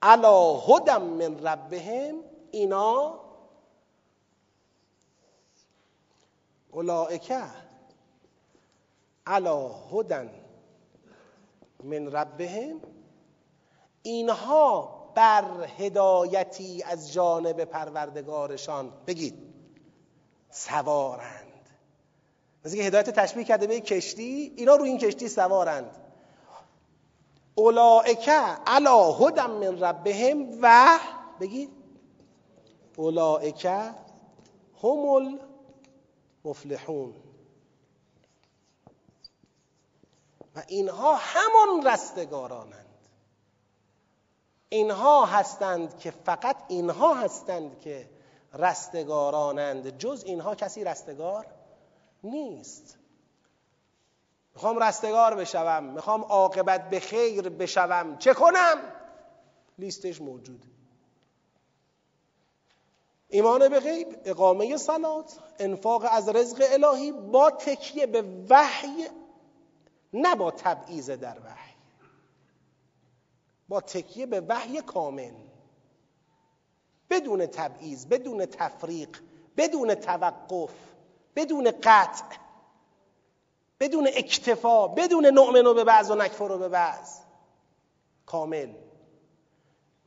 [0.02, 2.16] علا هدم من ربهم
[2.52, 3.20] اینا
[6.72, 7.44] اولائکه
[9.28, 10.30] علا هدن
[11.84, 12.82] من ربهم
[14.04, 19.54] اینها بر هدایتی از جانب پروردگارشان بگید
[20.50, 21.70] سوارند.
[22.66, 25.98] مثل که هدایت تشبیه کرده به کشتی اینا رو این کشتی سوارند.
[27.56, 28.32] اولائکه
[28.68, 31.00] علا هدم من ربهم و
[31.40, 31.70] بگید
[32.98, 33.94] اولائکه
[34.84, 35.40] هم
[36.44, 37.14] المفلحون.
[40.56, 42.86] و اینها همان رستگارانند.
[44.70, 48.10] اینها هستند که فقط اینها هستند که
[48.54, 49.98] رستگارانند.
[49.98, 51.46] جز اینها کسی رستگار
[52.24, 52.98] نیست.
[54.56, 58.18] می‌خوام رستگار بشوم می‌خوام عاقبت به خیر بشوم.
[58.18, 58.78] چه کنم؟
[59.80, 60.66] لیستش موجود.
[63.30, 69.08] ایمان به غیب اقامه سلات انفاق از رزق الهی با تکیه به وحی
[70.14, 71.76] نه با تبعیض در وحی.
[73.70, 75.34] با تکیه به وحی کامل.
[77.10, 79.18] بدون تبعیض بدون تفریق
[79.58, 80.74] بدون توقف
[81.36, 82.41] بدون قطع.
[83.82, 87.18] بدون اکتفا بدون نؤمن به بعض و نکفر به بعض.
[88.26, 88.74] کامل.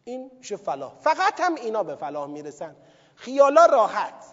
[0.04, 0.94] این میشه فلاح.
[1.00, 2.76] فقط هم اینا به فلاح می‌رسن.
[3.14, 4.24] خیالا راحت.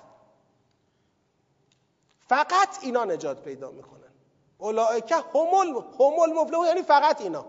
[2.29, 4.11] فقط اینا نجات پیدا می‌کنن.
[4.57, 7.45] اولائکه همول همول مفلحون یعنی فقط اینا.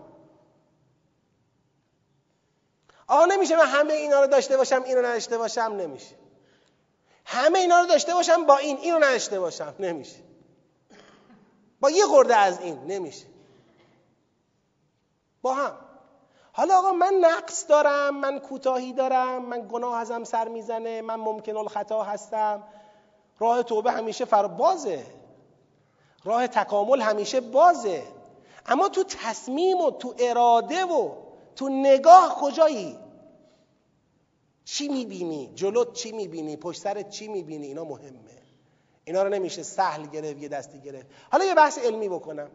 [3.07, 6.15] آه نمیشه من همه اینا رو داشته باشم اینو نداشته باشم؟ نمیشه.
[7.25, 10.32] همه اینا رو داشته باشم با این اینو نداشته باشم؟ نمیشه.
[11.83, 13.25] با یه خورده از این نمیشه.
[15.41, 15.77] با هم.
[16.53, 21.57] حالا آقا من نقص دارم من کوتاهی دارم من گناه ازم سر می‌زنه من ممکن
[21.57, 22.63] الخطا هستم.
[23.39, 25.05] راه توبه همیشه فر بازه.
[26.23, 28.03] راه تکامل همیشه بازه.
[28.65, 31.11] اما تو تصمیم و تو اراده و
[31.55, 32.99] تو نگاه کجایی؟
[34.65, 38.42] چی می‌بینی؟ جلوت چی می‌بینی؟ پشت سرت چی می‌بینی؟ اینا مهمه.
[39.05, 41.05] اینا رو نمیشه سهل گرفت یه دستی گرفت.
[41.31, 42.49] حالا یه بحث علمی بکنم.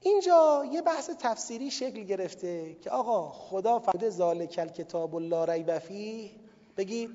[0.00, 6.30] اینجا یه بحث تفسیری شکل گرفته که آقا خدا فرموده ذالک کتاب الله ریب فیه.
[6.76, 7.10] بگید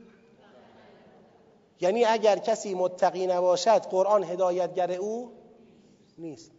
[1.82, 5.32] یعنی اگر کسی متقی نباشد قرآن هدایتگر او
[6.18, 6.52] نیست.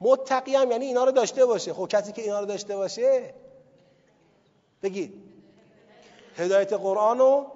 [0.00, 1.72] متقی هم یعنی اینا رو داشته باشه.
[1.72, 3.34] خب کسی که اینا رو داشته باشه؟
[4.82, 5.14] بگید.
[6.36, 7.46] هدایت قرآن رو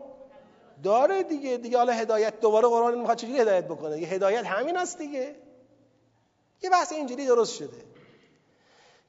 [0.82, 1.56] داره دیگه.
[1.56, 5.36] دیگه حالا هدایت دوباره قرآن می‌خواد چجوری هدایت بکنه؟ یه هدایت همین است دیگه.
[6.62, 7.84] یه بحث اینجوری درست شده.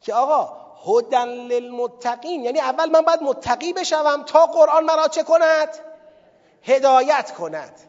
[0.02, 5.70] که آقا هدن للمتقین یعنی اول من باید متقی بشوم تا قرآن مرا چه کند؟
[6.64, 7.80] هدایت کند.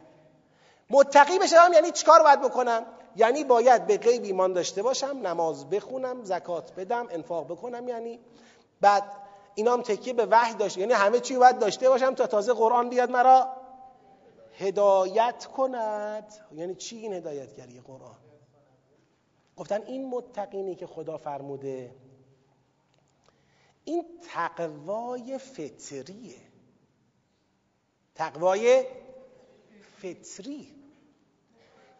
[0.91, 2.87] متقی بشم یعنی چیکار باید بکنم؟
[3.17, 8.21] یعنی باید به غیب ایمان داشته باشم نماز بخونم زکات بدم انفاق بکنم یعنی
[8.81, 9.05] بعد
[9.55, 12.89] اینا هم تکیه به وحی داشته یعنی همه چی باید داشته باشم تا تازه قرآن
[12.89, 13.49] بیاد مرا
[14.61, 16.35] هدایت کند.
[16.53, 18.17] یعنی چی این هدایتگری قرآن؟
[19.57, 21.95] گفتن این متقینی که خدا فرموده
[23.85, 26.37] این تقوای فطریه.
[28.15, 28.87] تقوای
[29.99, 30.75] فطری.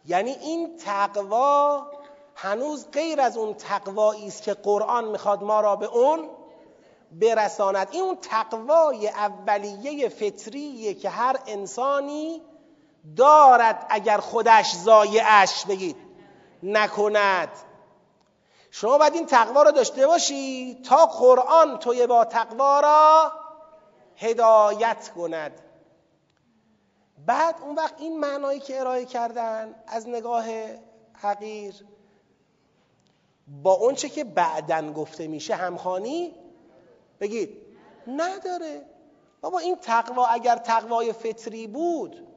[0.05, 1.91] یعنی این تقوا
[2.35, 6.29] هنوز غیر از اون تقوایی است که قرآن می‌خواد ما را به اون
[7.11, 7.87] برساند.
[7.91, 12.41] این اون تقوای اولیه فطریه که هر انسانی
[13.17, 15.95] دارد اگر خودش زایعش بگید.
[16.63, 17.49] نکند.
[18.71, 23.31] شما باید این تقوا را داشته باشی تا قرآن توی با تقوا را
[24.17, 25.61] هدایت کند.
[27.25, 30.45] بعد اون وقت این معنایی که ارائه کردن از نگاه
[31.13, 31.85] حقیر
[33.47, 36.35] با اونچه که بعدن گفته میشه همخانی
[37.19, 37.57] بگید.
[38.07, 38.85] نداره.
[39.41, 42.30] بابا این تقوا اگر تقوای فطری بود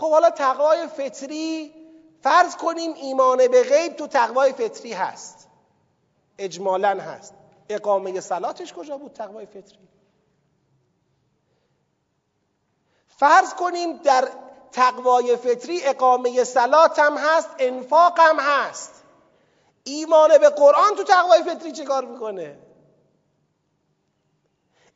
[0.00, 1.74] خب حالا تقوای فطری
[2.22, 5.48] فرض کنیم ایمان به غیب تو تقوای فطری هست.
[6.38, 7.34] اجمالا هست.
[7.68, 9.88] اقامه سلاتش کجا بود تقوای فطری؟
[13.08, 14.28] فرض کنیم در
[14.72, 19.02] تقوای فطری اقامه سلات هم هست انفاق هم هست.
[19.84, 22.58] ایمان به قرآن تو تقوای فطری چه کار می‌کنه؟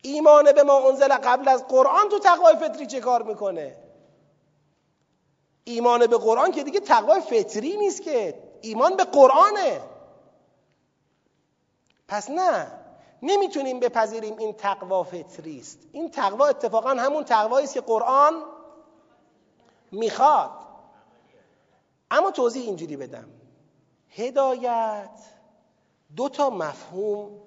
[0.02, 3.83] ایمان به ما انزل قبل از قرآن تو تقوای فطری چه کار می‌کنه؟
[5.64, 8.42] ایمان به قرآن که دیگه تقوای فطری نیست که.
[8.62, 9.80] ایمان به قرآنه.
[12.08, 12.72] پس نه.
[13.22, 15.78] نمی‌تونیم بپذیریم این تقوا فطری است.
[15.92, 18.42] این تقوا اتفاقا همون تقوایی است که قرآن
[19.92, 20.50] می‌خواد.
[22.10, 23.28] اما توضیح اینجوری بدم.
[24.08, 25.18] هدایت
[26.16, 27.40] دو تا مفهوم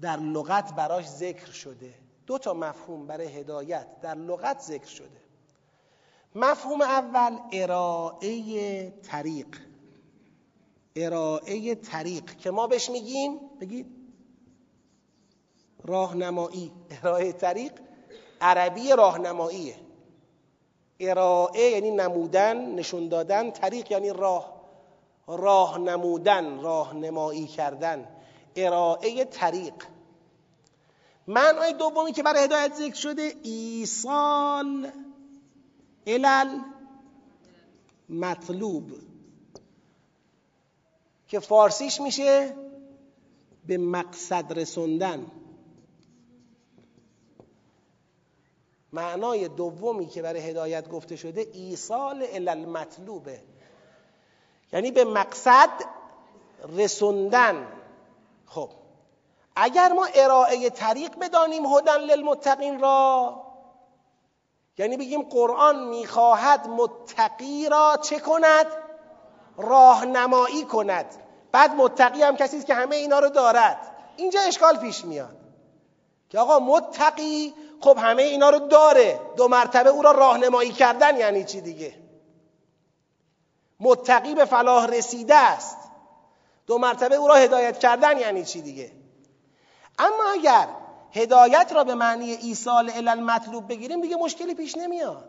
[0.00, 1.94] در لغت براش ذکر شده.
[2.26, 5.25] دو تا مفهوم برای هدایت در لغت ذکر شده.
[6.36, 9.46] مفهوم اول ارائه طریق.
[10.96, 12.36] ارائه طریق.
[12.38, 13.86] که ما بهش میگیم بگید.
[15.84, 16.72] راهنمایی.
[17.02, 17.72] ارائه طریق
[18.40, 19.76] عربی راهنماییه
[21.00, 23.50] ارائه یعنی نمودن نشون دادن.
[23.50, 24.52] طریق یعنی راه.
[25.26, 28.08] راه نمودن راهنمایی کردن.
[28.56, 29.74] ارائه طریق.
[31.26, 34.92] معنای دومی که برای هدایت ذکر شده ایصال
[36.06, 36.60] علل
[38.08, 38.92] مطلوب
[41.28, 42.56] که فارسیش میشه
[43.66, 45.26] به مقصد رسوندن.
[48.92, 53.40] معنای دومی که برای هدایت گفته شده ایصال علل مطلوبه
[54.72, 55.70] یعنی به مقصد
[56.76, 57.66] رسوندن.
[58.46, 58.70] خب
[59.56, 63.45] اگر ما ارائه طریق بدانیم هدن للمتقین را
[64.78, 68.66] یعنی بگیم قرآن می‌خواهد متقی را چه کند؟
[69.56, 71.06] راهنمایی کند.
[71.52, 73.96] بعد متقی هم کسی است که همه اینا رو دارد.
[74.16, 75.36] اینجا اشکال پیش میاد.
[76.30, 79.20] که آقا متقی خب همه اینا رو داره.
[79.36, 81.94] دو مرتبه او را راهنمایی کردن یعنی چی دیگه؟
[83.80, 85.78] متقی به فلاح رسیده است.
[86.66, 88.92] دو مرتبه او را هدایت کردن یعنی چی دیگه؟
[89.98, 90.68] اما اگر
[91.16, 95.28] هدایت را به معنی ایصال علل مطلوب بگیریم دیگه مشکلی پیش نمیاد.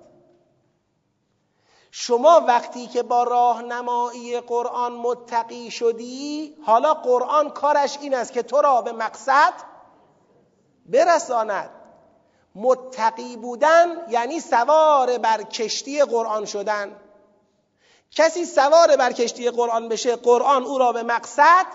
[1.92, 8.62] شما وقتی که با راهنمایی قرآن متقی شدی حالا قرآن کارش این است که تو
[8.62, 9.54] را به مقصد
[10.86, 11.70] برساند.
[12.56, 16.96] متقی بودن یعنی سوار بر کشتی قرآن شدن.
[18.12, 21.66] کسی سوار بر کشتی قرآن بشه قرآن او را به مقصد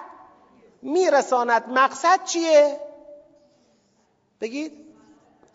[0.83, 1.69] میرساند.
[1.69, 2.92] مقصد چیه؟
[4.43, 4.73] بگید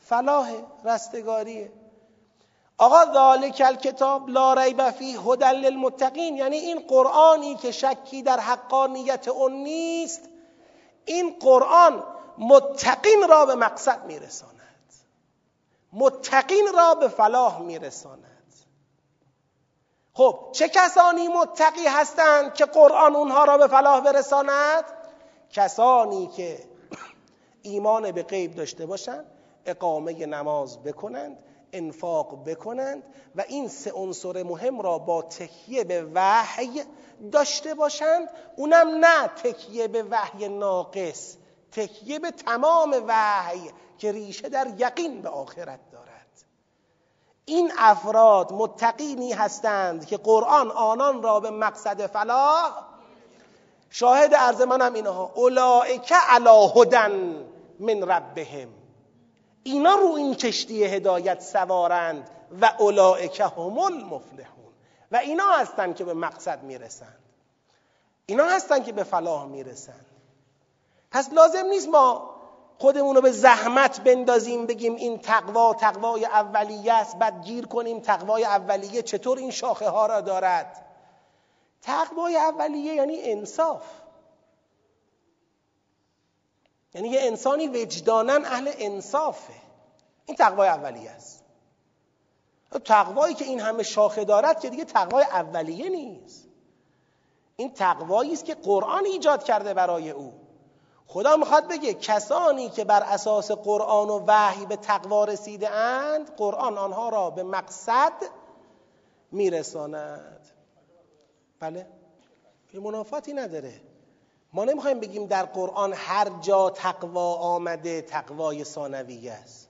[0.02, 0.52] فلاح
[0.86, 1.72] رستگاریه.
[2.78, 6.38] آقا ذالک الکتاب لا ریب فیه هدى للمتقین.
[6.38, 10.22] یعنی این قرآنی که شکی در حقانیت اون نیست
[11.06, 12.04] این قرآن
[12.38, 14.54] متقین را به مقصد میرساند.
[15.94, 18.24] متقین را به فلاح میرساند.
[20.14, 24.84] خب چه کسانی متقی هستند که قرآن اونها را به فلاح برساند؟
[25.52, 26.77] کسانی که
[27.68, 29.26] ایمان به غیب داشته باشند
[29.66, 31.38] اقامه نماز بکنند
[31.74, 33.04] انفاق بکنند
[33.36, 36.84] و این سه عنصر مهم را با تکیه به وحی
[37.32, 38.30] داشته باشند.
[38.56, 41.36] اونم نه تکیه به وحی ناقص
[41.72, 46.08] تکیه به تمام وحی که ریشه در یقین به آخرت دارد.
[47.46, 52.72] این افراد متقینی هستند که قرآن آنان را به مقصد فلاح
[53.90, 57.46] شاهد عرض منم اینها اولائک علی هدن.
[57.80, 58.70] من ربهم.
[59.64, 62.30] اینا رو این کشتی هدایت سوارند
[62.62, 64.74] و اولائک هم المفلحون.
[65.12, 67.20] و اینا هستند که به مقصد می‌رسند.
[68.26, 70.06] اینا هستند که به فلاح می‌رسند.
[71.12, 72.38] پس لازم نیست ما
[72.78, 78.46] خودمون رو به زحمت بندازیم بگیم این تقوا تقوای اولیه است بعد گیر کنیم تقوای
[78.46, 80.86] اولیه چطور این شاخه ها را دارد؟
[81.82, 83.84] تقوای اولیه یعنی انصاف.
[86.94, 89.54] یعنی یه انسانی وجدانن اهل انصافه.
[90.26, 91.44] این تقوای اولیه است.
[92.86, 96.48] تقوایی که این همه شاخه دارد که دیگه تقوای اولیه نیست.
[97.56, 100.34] این تقوایی است که قرآن ایجاد کرده برای او.
[101.08, 106.78] خدا می‌خواد بگه کسانی که بر اساس قرآن و وحی به تقوا رسیده اند قرآن
[106.78, 108.14] آنها را به مقصد
[109.32, 110.50] میرساند.
[111.60, 111.88] بله؟
[112.74, 113.82] یه منافاتی نداره.
[114.58, 119.70] ما نمی‌خوایم بگیم در قرآن هر جا تقوا آمده تقوای ثانویه است.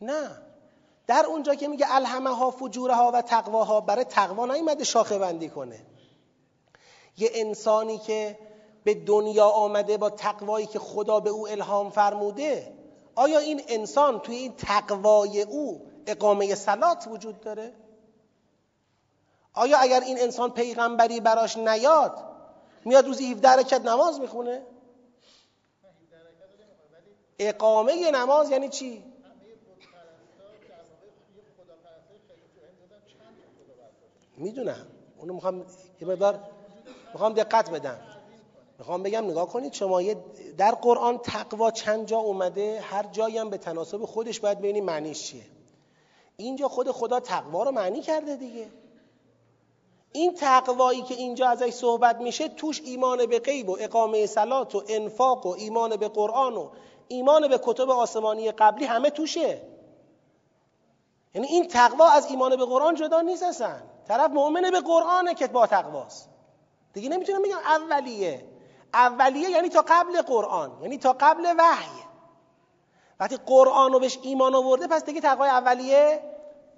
[0.00, 0.30] نه.
[1.06, 5.80] در اونجا که میگه الهمه ها فجورها و تقواها برای تقوا نیومده شاخه بندی کنه.
[7.16, 8.38] یه انسانی که
[8.84, 12.72] به دنیا آمده با تقوایی که خدا به او الهام فرموده
[13.14, 17.72] آیا این انسان توی این تقوای او اقامه سلات وجود داره؟
[19.54, 22.27] آیا اگر این انسان پیغمبری براش نیاد
[22.84, 24.62] میاد روزی 17 رکت نماز می‌خونه؟
[27.38, 29.04] اقامه نماز یعنی چی؟
[34.36, 34.86] می‌دونم.
[35.18, 35.66] اونو می‌خوام
[36.00, 36.40] یه مقدار
[37.12, 37.98] می‌خوام دقت بدم.
[38.78, 40.02] می‌خوام بگم نگاه کنید شما
[40.58, 45.22] در قرآن تقوا چند جا اومده؟ هر جایی هم به تناسب خودش باید ببینیم معنیش
[45.22, 45.42] چیه.
[46.36, 48.68] اینجا خود خدا تقوا رو معنی کرده دیگه.
[50.12, 54.82] این تقوایی که اینجا ازش صحبت میشه توش ایمان به غیب و اقامه سلات و
[54.88, 56.70] انفاق و ایمان به قرآن و
[57.08, 59.62] ایمان به کتب آسمانی قبلی همه توشه.
[61.34, 63.76] یعنی این تقوا از ایمان به قرآن جدا نیست اصلا.
[64.08, 66.28] طرف مؤمنه به قرآنه که با تقواست.
[66.92, 68.44] دیگه نمی‌تونم بگم اولیه.
[68.94, 70.78] اولیه یعنی تا قبل قرآن.
[70.82, 72.02] یعنی تا قبل وحی.
[73.20, 76.20] وقتی قرآن رو بهش ایمان آورده پس دیگه تقوای اولیه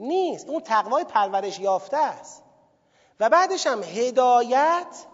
[0.00, 0.48] نیست.
[0.48, 2.42] اون تقوای پرورش یافته است.
[3.20, 5.06] و بعدش هم هدایت.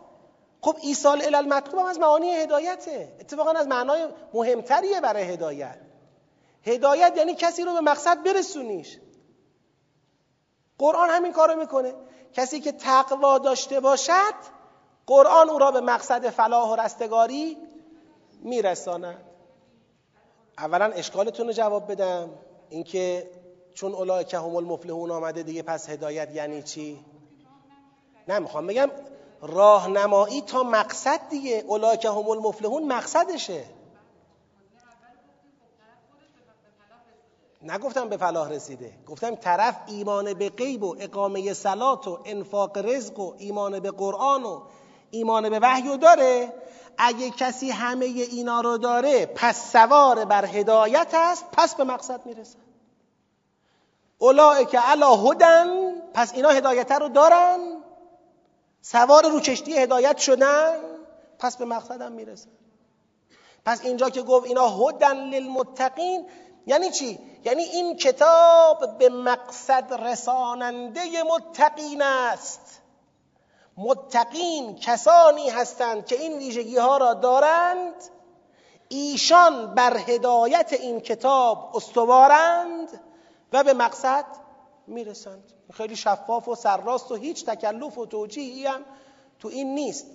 [0.60, 3.16] خب ایصال المطلوب هم از معانی هدایته.
[3.20, 5.78] اتفاقا از معنای مهمتریه برای هدایت.
[6.62, 8.98] هدایت یعنی کسی رو به مقصد برسونیش.
[10.78, 11.94] قرآن همین کارو می‌کنه.
[12.32, 14.34] کسی که تقوا داشته باشد
[15.06, 17.56] قرآن او را به مقصد فلاح و رستگاری
[18.42, 19.24] میرساند.
[20.58, 22.30] اولا اشکالتون رو جواب بدم.
[22.68, 23.30] اینکه
[23.74, 27.04] چون که هم المفلحون آمده دیگه پس هدایت یعنی چی؟
[28.28, 28.90] نه می‌خوام بگم
[29.42, 31.64] راهنمایی تا مقصد دیگه.
[32.00, 33.64] که هم المفلحون مقصدشه.
[37.62, 38.92] نگفتم به فلاح رسیده.
[39.06, 44.44] گفتم طرف ایمان به غیب و اقامه سلات و انفاق رزق و ایمان به قرآن
[44.44, 44.60] و
[45.10, 46.52] ایمان به وحی داره.
[46.98, 52.58] اگه کسی همه اینا رو داره پس سوار بر هدایت است پس به مقصد می‌رسه
[54.18, 55.66] اولئک علا هدن
[56.14, 57.75] پس اینا هدایت رو دارن.
[58.90, 60.80] سوار رو کشتی هدایت شدن
[61.38, 62.48] پس به مقصدم می‌رسن
[63.64, 66.26] پس اینجا که گفت اینا هدن للمتقین
[66.66, 72.82] یعنی چی؟ یعنی این کتاب به مقصد رساننده متقین است
[73.76, 77.94] متقین کسانی هستند که این ویژگی ها را دارند
[78.88, 83.00] ایشان بر هدایت این کتاب استوارند
[83.52, 84.45] و به مقصد
[84.86, 85.52] می‌رسند.
[85.72, 88.80] خیلی شفاف و سرراست و هیچ تکلف و توجیهی هم
[89.38, 90.06] تو این نیست.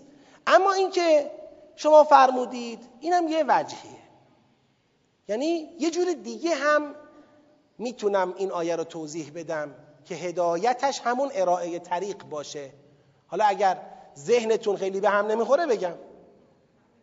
[0.48, 1.32] اما اینکه
[1.76, 4.02] شما فرمودید اینم یه وجهیه.
[5.28, 6.96] یعنی یه جور دیگه هم
[7.78, 9.76] می‌تونم این آیه رو توضیح بدم
[10.06, 12.72] که هدایتش همون ارائه طریق باشه.
[13.28, 13.78] حالا اگر
[14.18, 15.94] ذهنتون خیلی به هم نمی‌خوره بگم.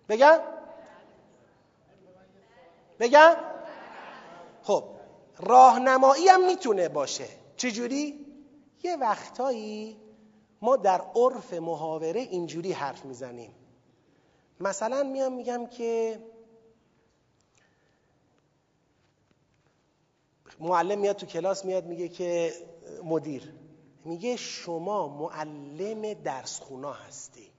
[0.08, 0.38] بگم؟
[3.00, 3.36] بگم؟
[4.62, 4.84] خب
[5.40, 7.28] راهنمایی هم می‌تونه باشه.
[7.58, 8.26] چجوری؟
[8.82, 9.96] یه وقتایی
[10.62, 13.54] ما در عرف محاوره اینجوری حرف می‌زنیم.
[14.60, 16.18] مثلا میام میگم که
[20.60, 22.52] معلم میاد تو کلاس میاد میگه که
[23.04, 23.54] مدیر
[24.04, 27.50] میگه شما معلم درس خونا هستی.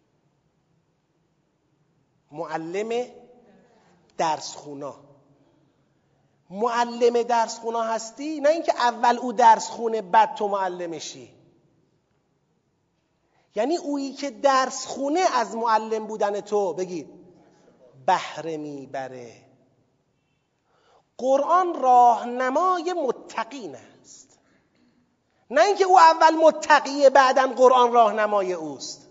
[2.32, 3.06] معلم
[4.18, 5.09] درس خونا.
[6.50, 11.34] معلم درس خونا هستی؟ نه اینکه اول او درس خونه بعد تو معلمشی.
[13.56, 17.10] یعنی اویی که درس خونه از معلم بودن تو بگید
[18.06, 19.34] بهره می‌بره.
[21.18, 24.40] قرآن راهنمای متقین است.
[25.50, 29.10] نه اینکه او اول متقیه بعدا قرآن راهنمای اوست.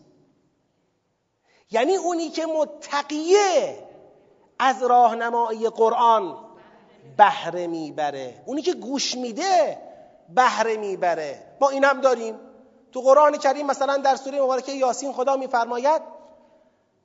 [1.70, 3.88] یعنی اونی که متقیه
[4.58, 6.47] از راهنمایی قرآن
[7.16, 8.42] بهره می‌بره.
[8.46, 9.78] اونی که گوش میده
[10.34, 11.42] بهره می‌بره.
[11.60, 12.34] ما این هم داریم.
[12.92, 16.02] تو قرآن کریم مثلا در سوره مبارکه یاسین خدا میفرماید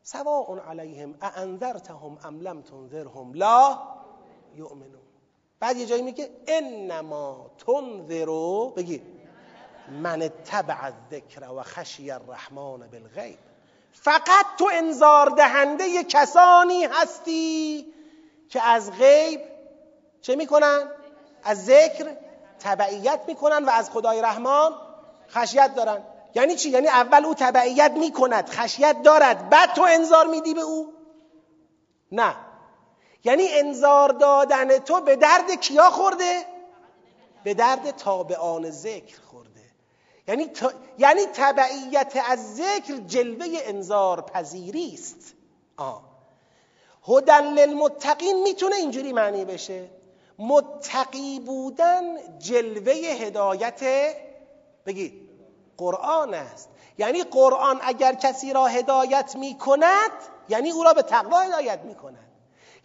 [0.04, 3.80] سواء علیهم اانذرتهم ام لم تنذرهم لا
[4.56, 5.02] یؤمنون.
[5.60, 9.02] بعد یه جایی میگه انما تنذرو بگید
[10.04, 13.38] من تبع الذکر و خشی الرحمن بالغیب.
[13.92, 17.86] فقط تو انذار دهنده کسانی هستی
[18.50, 19.40] که از غیب
[20.24, 20.90] چه می‌کنن؟
[21.44, 22.16] از ذکر
[22.60, 24.74] تبعیت می‌کنن و از خدای رحمان
[25.30, 26.04] خشیت دارن
[26.36, 30.94] یعنی چی؟ یعنی اول او تبعیت می‌کند خشیت دارد بعد تو انذار میدی به او؟
[32.12, 32.36] نه
[33.24, 36.46] یعنی انذار دادن تو به درد کیا خورده؟
[37.44, 39.62] به درد تابعان ذکر خورده
[40.28, 40.52] یعنی,
[40.98, 45.34] یعنی تبعیت از ذکر جلوه انذار پذیری است
[45.78, 46.04] آه.
[47.08, 49.90] هدن للمتقین می‌تونه اینجوری معنی بشه
[50.40, 53.82] متقی بودن جلوه هدایت
[54.86, 55.30] بگید
[55.78, 56.70] قرآن است.
[56.98, 60.12] یعنی قرآن اگر کسی را هدایت می کند
[60.50, 62.34] یعنی او را به تقوا هدایت می کند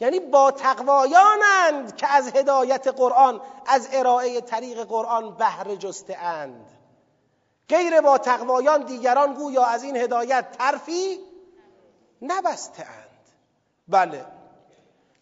[0.00, 6.66] یعنی با تقوایانند که از هدایت قرآن از ارائه طریق قرآن بهره جسته اند.
[7.68, 11.18] غیر با تقوایان دیگران گویا از این هدایت ترفی
[12.22, 13.08] نبسته اند.
[13.88, 14.37] بله.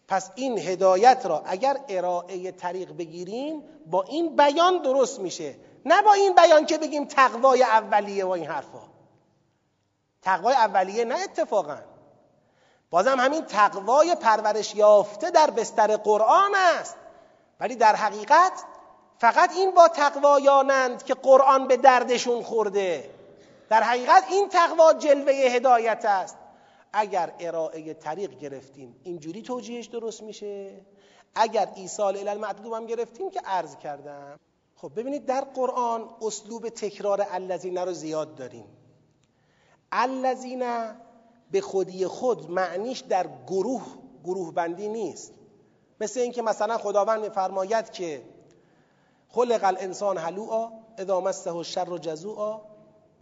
[0.07, 5.55] پس این هدایت را اگر ارائه طریق بگیریم با این بیان درست میشه.
[5.85, 8.81] نه با این بیان که بگیم تقوای اولیه و این حرفا.
[10.21, 11.77] تقوای اولیه نه اتفاقا.
[12.89, 16.95] بازم همین تقوای پرورش یافته در بستر قرآن است.
[17.59, 18.63] ولی در حقیقت
[19.17, 23.09] فقط این با تقوایانند که قرآن به دردشون خورده.
[23.69, 26.37] در حقیقت این تقوا جلوه هدایت است.
[26.93, 30.81] اگر ارائه طریق گرفتیم اینجوری توجیهش درست میشه؟
[31.35, 34.39] اگر ایصال الی المطلوب هم گرفتیم که عرض کردم.
[34.75, 38.65] خب ببینید در قرآن اسلوب تکرار الذین رو زیاد داریم.
[39.91, 40.63] الذین
[41.51, 43.85] به خودی خود معنیش در گروه
[44.23, 45.33] گروه بندی نیست.
[46.01, 48.21] مثل اینکه مثلا خداوند میفرماید که
[49.29, 52.61] خلق الانسان هلوعا اذا مسه الشر جزوعا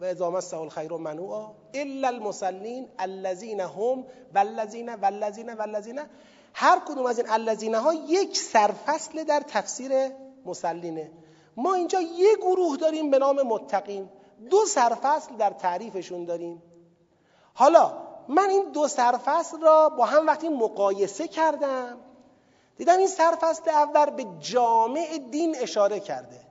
[0.00, 4.04] و اذا مسه الخیر منوعا الا المسلین الذین هم
[4.34, 6.00] والذین والذین والذین
[6.54, 9.92] هر کدوم از این الذین ها یک سرفصل در تفسیر
[10.46, 11.10] مسلینه
[11.56, 14.08] ما اینجا یه گروه داریم به نام متقین.
[14.50, 16.62] دو سرفصل در تعریفشون داریم.
[17.54, 17.92] حالا
[18.28, 21.98] من این دو سرفصل را با هم وقتی مقایسه کردم
[22.76, 26.45] دیدم این سرفصل اول به جامع دین اشاره کرده.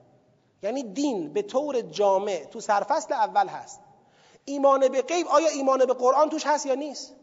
[0.64, 3.80] یعنی دین به طور جامع تو سرفصل اول هست.
[4.46, 7.16] ایمان به غیب آیا ایمان به قرآن توش هست یا نیست؟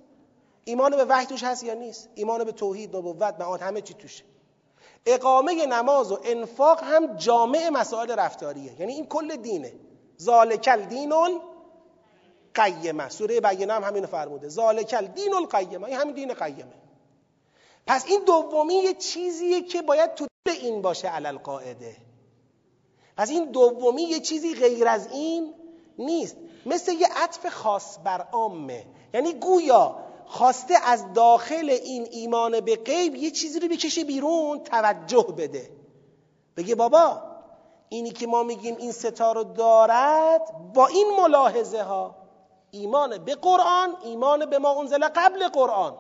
[0.65, 4.25] ایمان به وحی توش هست یا نیست؟ ایمان به توحید نبوت معاد همه چی توشه
[5.07, 8.81] اقامه نماز و انفاق هم جامع مسائل رفتاریه.
[8.81, 9.73] یعنی این کل دینه.
[10.21, 11.13] ذالکل دین
[12.55, 13.09] قیمه.
[13.09, 14.49] سوره بینه هم همینو فرموده.
[14.49, 16.75] ذالکل دین القیمه این همین دین قیمه.
[17.87, 21.97] پس این دومی یه چیزیه که باید تو این باشه علل قاعده.
[23.17, 25.55] پس این دومی یه چیزی غیر از این
[25.99, 26.37] نیست.
[26.67, 28.87] مثل یه عطف خاص بر عامه.
[29.15, 35.27] یعنی گویا خواسته از داخل این ایمان به غیب یه چیزی رو بکشه بیرون توجه
[35.39, 35.71] بده.
[36.57, 37.23] بگه بابا
[37.89, 42.17] اینی که ما میگیم این ستا رو دارد با این ملاحظه ها
[42.71, 45.95] ایمان به قرآن ایمان به ما انزل قبل قرآن.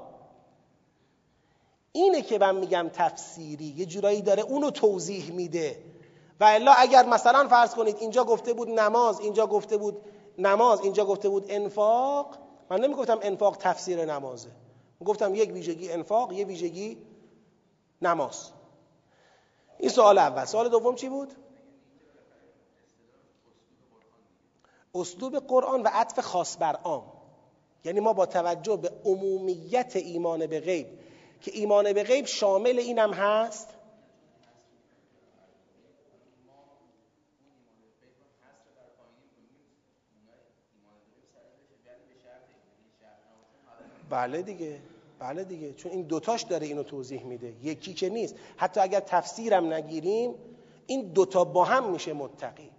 [1.92, 5.91] اینه که من میگم تفسیری یه جورایی داره اونو توضیح میده.
[6.42, 9.96] و الا اگر مثلا فرض کنید اینجا گفته بود نماز اینجا گفته بود
[10.38, 12.38] نماز اینجا گفته بود انفاق
[12.70, 14.48] من نمی‌گفتم انفاق تفسیر نمازه.
[15.04, 16.98] گفتم یک ویژگی انفاق یه ویژگی
[18.02, 18.50] نماز.
[19.78, 20.44] این سوال اول.
[20.44, 21.32] سوال دوم چی بود؟
[24.94, 27.12] اسلوب قرآن و عطف خاص بر عام.
[27.84, 30.86] یعنی ما با توجه به عمومیت ایمان به غیب
[31.40, 33.68] که ایمان به غیب شامل اینم هست
[44.12, 44.80] بله دیگه
[45.18, 45.72] بله دیگه.
[45.72, 47.52] چون این دوتاش داره اینو توضیح میده.
[47.62, 48.34] یکی که نیست.
[48.56, 50.34] حتی اگر تفسیرم نگیریم
[50.86, 52.70] این دوتا با هم میشه متقی.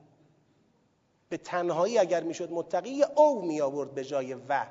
[1.30, 4.66] به تنهایی اگر می‌شد متقی او می آورد به جای و.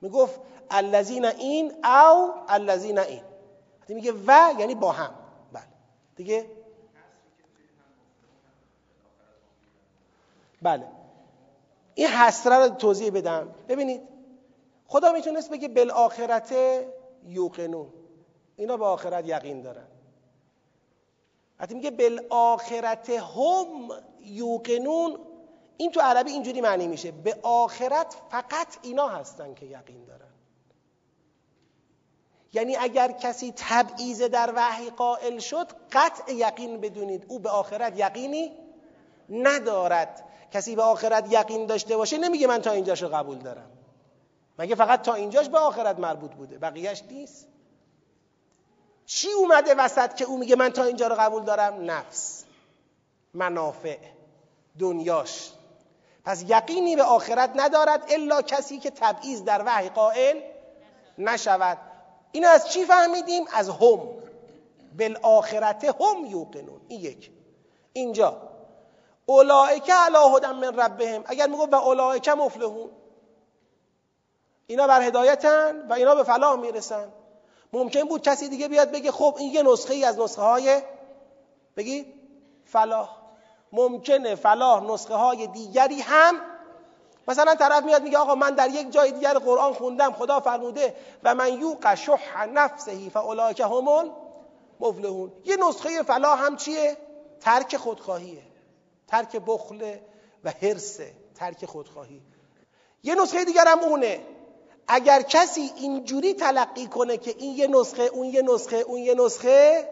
[0.00, 0.40] می‌گفت
[0.70, 3.22] الذین این او الذین این.
[3.80, 5.14] وقتی میگه و یعنی با هم.
[5.52, 5.62] بله.
[6.16, 6.46] دیگه؟
[10.62, 10.86] بله.
[11.94, 13.54] این حسره رو توضیح بدم.
[13.68, 14.17] ببینید
[14.88, 16.54] خدا می‌تونست بگه بالآخرت
[17.26, 17.92] یوقنون.
[18.56, 19.86] اینا به آخرت یقین دارن.
[21.60, 23.88] وقتی میگه بالآخرت هم
[24.20, 25.18] یوقنون
[25.76, 27.10] این تو عربی اینجوری معنی میشه.
[27.10, 30.28] به آخرت فقط اینا هستن که یقین دارن.
[32.52, 37.24] یعنی اگر کسی تبعیض در وحی قائل شد قطع یقین بدونید.
[37.28, 38.52] او به آخرت یقینی
[39.30, 40.24] ندارد.
[40.52, 43.77] کسی به آخرت یقین داشته باشه نمیگه من تا اینجاشو قبول دارم.
[44.58, 47.48] مگه فقط تا اینجاش به آخرت مربوط بوده؟ بقیهش نیست.
[49.06, 52.44] چی اومده وسط که او میگه من تا اینجا رو قبول دارم؟ نفس.
[53.34, 53.98] منافع.
[54.78, 55.52] دنیاش.
[56.24, 60.40] پس یقینی به آخرت ندارد الا کسی که تبعیض در وحی قائل
[61.18, 61.78] نشود.
[62.32, 64.00] این از چی فهمیدیم؟ از هم.
[64.98, 66.80] بالآخرت هم یوقنون.
[66.88, 67.30] این یک.
[67.92, 68.36] اینجا.
[69.26, 71.22] اولائک علی هدن من ربهم.
[71.26, 72.90] اگر میگو و اولائک مفلحون.
[74.70, 77.08] اینا بر هدایتن و اینا به فلاح می‌رسن.
[77.72, 80.82] ممکن بود کسی دیگه بیاد بگه خب این یه نسخه ای از نسخه های
[81.76, 82.06] بگی؟
[82.64, 83.08] فلاح.
[83.72, 86.34] ممکنه فلاح نسخه های دیگری هم
[87.28, 91.34] مثلا طرف میاد میگه آقا من در یک جای دیگر قرآن خوندم خدا فرموده و
[91.34, 94.10] من یوق شح نفسه فاولئک هم
[94.80, 96.96] مفلحون یه نسخه فلاح هم چیه؟
[97.40, 98.42] ترک خودخواهیه.
[99.06, 99.96] ترک بخل
[100.44, 102.22] و حرسه ترک خودخواهی.
[103.02, 104.20] یه نسخه دیگر هم اونه.
[104.88, 109.88] اگر کسی اینجوری تلقی کنه که این یه نسخه اون یه نسخه اون یه نسخه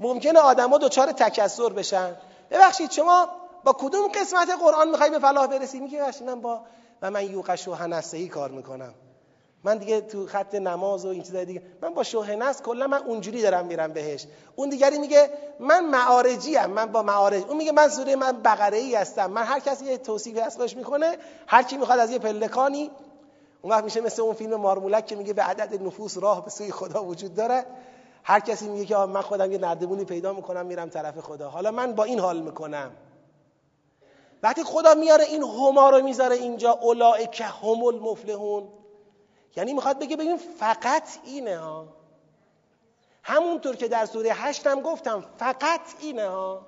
[0.00, 2.16] ممکنه آدما دچار تکسر بشن.
[2.50, 3.28] ببخشید شما
[3.64, 6.60] با کدوم قسمت قرآن می‌خوای به فلاح برسی؟ میگه ببخشید من با
[7.02, 8.94] و من یوقش و هنسهی کار می‌کنم.
[9.64, 13.02] من دیگه تو خط نماز و این چیزای دیگه من با شوه نس کلا من
[13.02, 14.26] اونجوری دارم میرم بهش.
[14.56, 15.30] اون دیگری میگه
[15.60, 19.30] من معارجی ام من با معارج اون میگه من سوره من بقره ای هستم.
[19.30, 21.16] من هر کسی یه توصیفی از می‌کنه
[21.46, 22.90] هر کی می‌خواد از یه پلکانی
[23.62, 26.72] اون وقت میشه مثل اون فیلم مارمولک که میگه به عدد نفوس راه به سوی
[26.72, 27.66] خدا وجود داره
[28.22, 31.50] هر کسی میگه که من خودم یه نردبونی پیدا می‌کنم میرم طرف خدا.
[31.50, 32.90] حالا من با این حال می‌کنم.
[34.42, 38.68] وقتی خدا میاره این هما رو می‌ذاره اینجا اولائک هم المفلحون.
[39.56, 41.88] یعنی می‌خواد بگه بگیم فقط اینه ها.
[43.22, 46.66] همونطور که در سوره هشتم گفتم فقط اینه ها.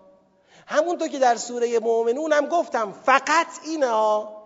[0.67, 4.42] همونطور که در سوره مؤمنون هم گفتم فقط اینه ها.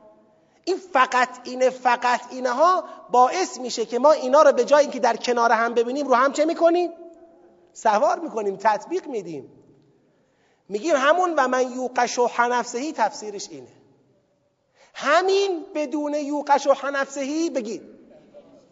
[0.69, 5.01] این فقط اینه فقط اینه ها باعث میشه که ما اینا رو به جای اینکه
[5.01, 6.91] در کنار هم ببینیم رو هم چه می‌کنیم؟
[7.73, 9.53] سوار می‌کنیم تطبیق میدیم.
[10.69, 13.69] میگیم همون و من یوقش و حنفسهی تفسیرش اینه.
[14.95, 17.83] همین بدون یوقش و حنفسهی بگید.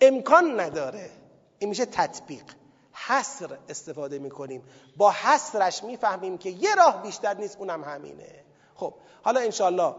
[0.00, 1.10] امکان نداره.
[1.58, 2.44] این میشه تطبیق.
[2.92, 4.62] حصر استفاده می‌کنیم.
[4.96, 8.44] با حصرش می‌فهمیم که یه راه بیشتر نیست اونم همینه.
[8.74, 9.94] خب حالا انشالله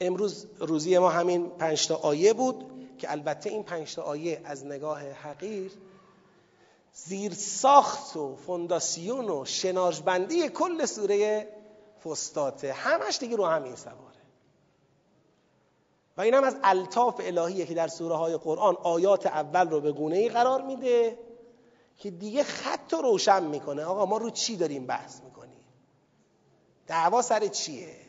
[0.00, 2.64] امروز روزی ما همین پنجتا آیه بود
[2.98, 5.72] که البته این پنجتا آیه از نگاه حقیر
[6.92, 11.48] زیر ساخت و فونداسیون و شناژبندی کل سوره
[12.04, 13.98] فستاته همش دیگه رو همین سواره.
[16.16, 20.16] و این از الطاف الهیه که در سوره های قرآن آیات اول رو به گونه
[20.16, 21.18] ای قرار میده
[21.96, 23.84] که دیگه خط رو روشن می‌کنه.
[23.84, 25.64] آقا ما رو چی داریم بحث می‌کنیم؟
[26.86, 28.07] دعوا سر چیه؟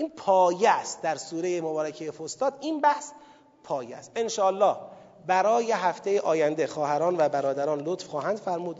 [0.00, 3.10] این پایه است در سوره مبارکه فستاد این بحث
[3.64, 4.12] پایه است.
[4.16, 4.76] انشاءالله
[5.26, 8.76] برای هفته آینده خواهران و برادران لطف خواهند فرمود.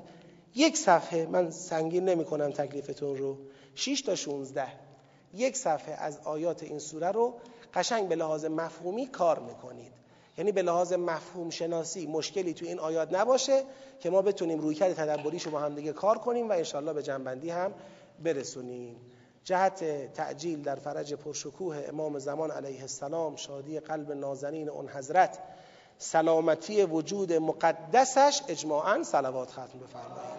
[0.54, 3.38] یک صفحه من سنگین نمی کنم تکلیفتون رو.
[3.74, 4.66] 6 تا 16
[5.34, 7.34] یک صفحه از آیات این سوره رو
[7.74, 9.92] قشنگ به لحاظ مفهومی کار می‌کنید.
[10.38, 13.62] یعنی به لحاظ مفهوم شناسی مشکلی تو این آیات نباشه
[14.00, 17.50] که ما بتونیم رویکرد تدبریش رو با هم دیگه کار کنیم و انشالله به جنبندی
[17.50, 17.72] هم
[18.24, 18.96] برسونیم.
[19.44, 25.38] جهت تعجیل در فرج پرشکوه امام زمان علیه السلام شادی قلب نازنین اون حضرت
[25.98, 30.30] سلامتی وجود مقدسش اجماعا صلوات ختم بفرمایید.